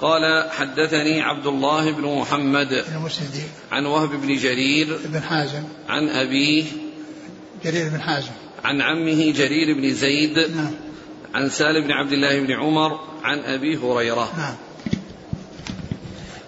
قال 0.00 0.50
حدثني 0.50 1.22
عبد 1.22 1.46
الله 1.46 1.92
بن 1.92 2.18
محمد 2.18 2.84
عن 3.72 3.86
وهب 3.86 4.10
بن 4.10 4.36
جرير 4.36 4.98
بن 5.04 5.22
حازم. 5.22 5.62
عن 5.88 6.08
أبيه 6.08 6.64
جرير 7.64 7.88
بن 7.88 8.00
حازم. 8.00 8.30
عن 8.64 8.80
عمه 8.80 9.32
جرير 9.32 9.76
بن 9.76 9.94
زيد 9.94 10.38
نعم. 10.38 10.74
عن 11.34 11.50
سالم 11.50 11.84
بن 11.84 11.92
عبد 11.92 12.12
الله 12.12 12.40
بن 12.40 12.52
عمر 12.52 13.00
عن 13.22 13.38
أبي 13.38 13.76
هريرة. 13.76 14.32
نعم. 14.38 14.54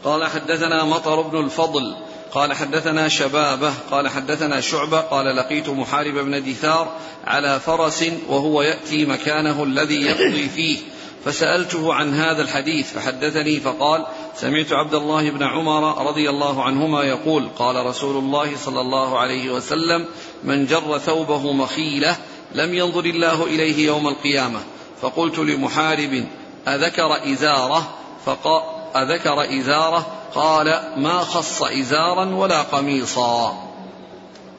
قال 0.04 0.26
حدثنا 0.26 0.84
مطر 0.84 1.20
بن 1.20 1.44
الفضل. 1.44 1.96
قال 2.32 2.52
حدثنا 2.52 3.08
شبابة. 3.08 3.72
قال 3.90 4.08
حدثنا 4.08 4.60
شعبة. 4.60 5.00
قال 5.00 5.36
لقيت 5.36 5.68
محارب 5.68 6.14
بن 6.14 6.52
دثار 6.52 6.96
على 7.24 7.60
فرس 7.60 8.04
وهو 8.28 8.62
يأتي 8.62 9.06
مكانه 9.06 9.62
الذي 9.62 10.02
يقضي 10.02 10.48
فيه. 10.48 10.78
فسألته 11.24 11.94
عن 11.94 12.14
هذا 12.14 12.42
الحديث 12.42 12.92
فحدثني 12.92 13.60
فقال 13.60 14.06
سمعت 14.36 14.72
عبد 14.72 14.94
الله 14.94 15.30
بن 15.30 15.42
عمر 15.42 16.06
رضي 16.06 16.30
الله 16.30 16.62
عنهما 16.62 17.02
يقول 17.02 17.48
قال 17.58 17.86
رسول 17.86 18.16
الله 18.16 18.56
صلى 18.56 18.80
الله 18.80 19.18
عليه 19.18 19.50
وسلم 19.50 20.06
من 20.44 20.66
جر 20.66 20.98
ثوبه 20.98 21.52
مخيلة 21.52 22.16
لم 22.54 22.74
ينظر 22.74 23.04
الله 23.04 23.44
إليه 23.44 23.86
يوم 23.86 24.08
القيامة. 24.08 24.60
فقلت 25.02 25.38
لمحارب 25.38 26.24
أذكر 26.68 27.32
إزارة؟ 27.32 27.94
فقال 28.26 28.62
أذكر 28.96 29.60
إزارة 29.60 30.06
قال 30.34 30.82
ما 30.96 31.20
خص 31.20 31.62
إزارا 31.62 32.34
ولا 32.34 32.62
قميصا. 32.62 33.70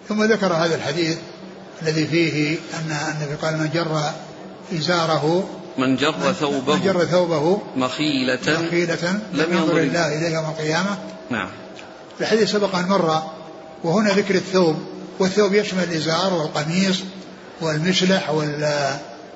ثم 0.09 0.23
ذكر 0.23 0.53
هذا 0.53 0.75
الحديث 0.75 1.17
الذي 1.81 2.07
فيه 2.07 2.57
أن 2.73 2.91
النبي 2.91 3.35
قال 3.35 3.57
من 3.57 3.69
جر 3.73 4.11
إزاره 4.73 5.49
من 5.77 5.95
جر 5.95 6.33
ثوبه 6.33 6.75
من 6.75 6.83
جر 6.83 7.05
ثوبه 7.05 7.61
مخيلة 7.75 8.39
مخيلة 8.47 9.19
لم 9.33 9.53
ينظر 9.53 9.77
الله 9.77 10.17
إليه 10.17 10.29
يوم 10.29 10.45
القيامة. 10.45 10.97
نعم. 11.29 11.49
الحديث 12.21 12.51
سبق 12.51 12.75
أن 12.75 12.87
مر 12.87 13.21
وهنا 13.83 14.09
ذكر 14.09 14.35
الثوب 14.35 14.75
والثوب 15.19 15.53
يشمل 15.53 15.83
الإزار 15.83 16.33
والقميص 16.33 16.99
والمشلح 17.61 18.29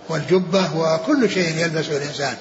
والجبة 0.09 0.77
وكل 0.77 1.29
شيء 1.29 1.57
يلبسه 1.57 1.97
الإنسان. 1.97 2.35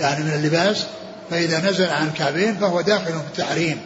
يعني 0.00 0.24
من 0.24 0.32
اللباس 0.32 0.86
فإذا 1.30 1.70
نزل 1.70 1.88
عن 1.88 2.08
الكعبين 2.08 2.56
فهو 2.56 2.80
داخل 2.80 3.12
في 3.12 3.40
التحريم. 3.40 3.80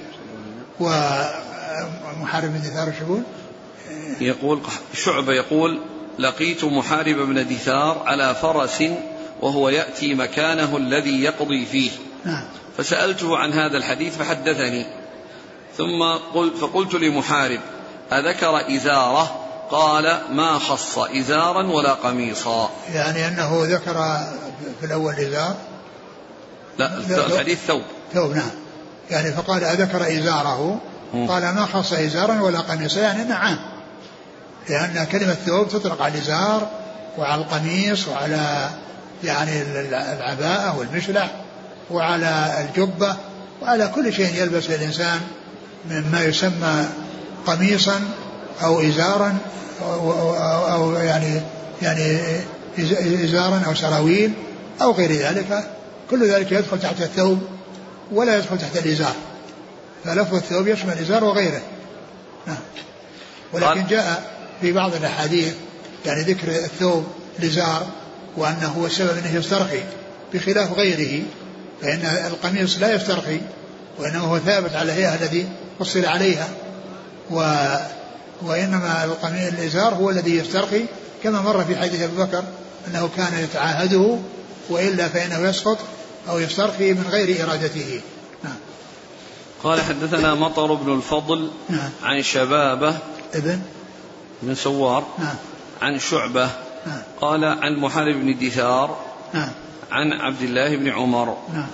ومحارب 0.80 2.53
بن 2.53 2.61
دثار 2.61 2.92
يقول؟ 3.03 3.22
يقول 4.20 4.61
شعبة 4.95 5.32
يقول 5.32 5.80
لقيت 6.18 6.64
محارب 6.64 7.16
بن 7.16 7.49
دثار 7.49 8.03
على 8.07 8.34
فرس 8.34 8.82
وهو 9.43 9.68
يأتي 9.68 10.14
مكانه 10.14 10.76
الذي 10.76 11.22
يقضي 11.22 11.66
فيه. 11.66 11.91
نعم. 12.24 12.45
فسألته 12.76 13.37
عن 13.37 13.53
هذا 13.53 13.76
الحديث 13.76 14.16
فحدثني. 14.16 14.87
ثم 15.76 16.03
قلت 16.35 16.57
فقلت 16.57 16.95
لمحارب 16.95 17.61
أذكر 18.12 18.76
إزارة؟ 18.76 19.41
قال 19.70 20.20
ما 20.30 20.59
خص 20.59 20.99
إزارا 20.99 21.62
ولا 21.62 21.93
قميصا. 21.93 22.70
يعني 22.95 23.28
أنه 23.28 23.64
ذكر 23.64 23.95
في 24.80 24.87
الأول 24.87 25.14
إزار؟ 25.14 25.57
لا 26.78 26.99
الحديث 27.26 27.59
ثوب. 27.66 27.82
ثوب 28.14 28.35
نعم. 28.35 28.51
يعني 29.11 29.32
فقال 29.32 29.64
أذكر 29.64 30.18
إزاره؟ 30.18 30.80
قال 31.28 31.43
ما 31.43 31.66
خص 31.66 31.93
إزارا 31.93 32.41
ولا 32.41 32.61
قميصا؟ 32.61 33.01
يعني 33.01 33.24
نعم. 33.24 33.59
لأن 34.68 35.07
كلمة 35.12 35.35
ثوب 35.35 35.68
تطلق 35.68 36.03
على 36.03 36.14
الإزار 36.14 36.68
وعلى 37.18 37.43
القميص 37.43 38.09
وعلى 38.09 38.70
يعني 39.25 39.62
العباءة 39.62 40.79
والمشلح 40.79 41.31
وعلى 41.91 42.64
الجبة 42.68 43.16
وعلى 43.62 43.89
كل 43.95 44.12
شيء 44.12 44.43
يلبس 44.43 44.70
الإنسان 44.70 45.20
مما 45.91 46.25
يسمى 46.25 46.89
قميصا 47.47 48.01
أو 48.62 48.81
إزارا 48.81 49.39
أو, 49.83 50.12
أو, 50.12 50.72
أو 50.72 50.93
يعني 50.93 51.41
يعني 51.83 52.18
إزارا 53.25 53.62
أو 53.66 53.75
سراويل 53.75 54.33
أو 54.83 54.93
غير 54.93 55.12
ذلك. 55.12 55.70
كل 56.11 56.31
ذلك 56.31 56.53
يدخل 56.53 56.81
تحت 56.81 57.01
الثوب 57.01 57.43
ولا 58.12 58.39
يدخل 58.39 58.59
تحت 58.59 58.77
الإزار. 58.77 59.14
فلفظ 60.05 60.35
الثوب 60.35 60.68
يشمل 60.68 60.93
الإزار 60.93 61.25
وغيره. 61.25 61.62
نعم. 62.47 62.57
ولكن 63.53 63.87
جاء 63.87 64.22
في 64.61 64.72
بعض 64.72 64.95
الأحاديث 64.95 65.55
يعني 66.07 66.22
ذكر 66.22 66.49
الثوب 66.49 67.07
الإزار 67.39 67.87
وأنه 68.37 68.68
هو 68.68 68.87
السبب 68.87 69.18
أنه 69.18 69.35
يسترخي 69.35 69.80
بخلاف 70.35 70.72
غيره 70.72 71.22
فإن 71.82 72.01
القميص 72.26 72.78
لا 72.78 72.95
يسترخي 72.95 73.41
وإنما 73.99 74.24
هو 74.24 74.39
ثابت 74.39 74.74
على 74.74 74.93
الهيئة 74.93 75.14
الذي 75.14 75.49
فصل 75.80 76.05
عليها. 76.05 76.49
و 77.30 77.66
وإنما 78.43 79.05
القميص 79.05 79.53
الإزار 79.53 79.95
هو 79.95 80.11
الذي 80.11 80.37
يسترخي 80.37 80.85
كما 81.22 81.41
مر 81.41 81.64
في 81.64 81.76
حديث 81.76 82.03
أبي 82.03 82.16
بكر 82.16 82.45
أنه 82.89 83.11
كان 83.16 83.45
يتعاهده 83.45 84.18
وإلا 84.68 85.09
فإنه 85.09 85.49
يسقط 85.49 85.78
أو 86.28 86.39
يسترخي 86.39 86.93
من 86.93 87.05
غير 87.11 87.45
إرادته. 87.45 88.01
نعم. 88.45 88.57
قال 89.64 89.80
حدثنا 89.80 90.35
مطر 90.35 90.74
بن 90.74 90.93
الفضل 90.93 91.51
نعم. 91.68 91.91
عن 92.03 92.22
شبابه 92.22 92.99
ابن؟ 93.35 93.61
بن 94.43 94.55
سوار 94.55 95.07
نعم. 95.18 95.37
عن 95.82 95.99
شعبة 95.99 96.51
نعم 96.87 97.03
قال 97.20 97.45
عن 97.45 97.76
محارب 97.76 98.14
بن 98.14 98.39
دثار 98.39 98.97
نعم 99.35 99.51
عن 99.93 100.12
عبد 100.12 100.43
الله 100.43 100.76
بن 100.76 100.89
عمر. 100.89 101.37
نعم 101.55 101.66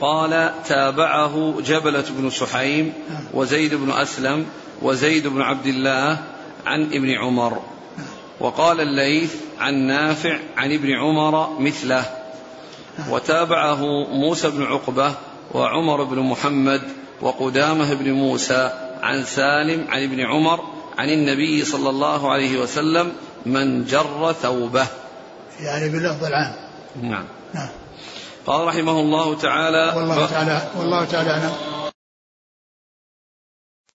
قال 0.00 0.52
تابعه 0.66 1.60
جبلة 1.60 2.04
بن 2.10 2.30
سحيم 2.30 2.92
نعم 3.10 3.24
وزيد 3.34 3.74
بن 3.74 3.90
أسلم 3.92 4.46
وزيد 4.82 5.26
بن 5.26 5.42
عبد 5.42 5.66
الله 5.66 6.18
عن 6.66 6.82
ابن 6.82 7.10
عمر. 7.10 7.62
وقال 8.40 8.80
الليث 8.80 9.34
عن 9.60 9.74
نافع 9.74 10.38
عن 10.56 10.72
ابن 10.72 10.90
عمر 10.90 11.60
مثله. 11.60 12.04
وتابعه 13.10 13.82
موسى 14.10 14.50
بن 14.50 14.62
عقبة 14.62 15.14
وعمر 15.54 16.04
بن 16.04 16.18
محمد 16.18 16.82
وقدامة 17.22 17.94
بن 17.94 18.12
موسى 18.12 18.70
عن 19.02 19.24
سالم 19.24 19.84
عن 19.88 20.02
ابن 20.02 20.20
عمر 20.20 20.60
عن 20.98 21.08
النبي 21.08 21.64
صلى 21.64 21.90
الله 21.90 22.32
عليه 22.32 22.58
وسلم 22.58 23.12
من 23.46 23.84
جر 23.84 24.32
ثوبه. 24.32 24.86
يعني 25.60 25.88
باللفظ 25.88 26.24
العام. 26.24 26.52
نعم. 27.02 27.24
نعم. 27.54 27.68
قال 28.46 28.66
رحمه 28.66 29.00
الله 29.00 29.36
تعالى 29.36 29.92
والله 29.96 30.26
تعالى 30.26 30.62
والله 30.78 31.04
تعالى 31.04 31.30
أعلم. 31.30 31.77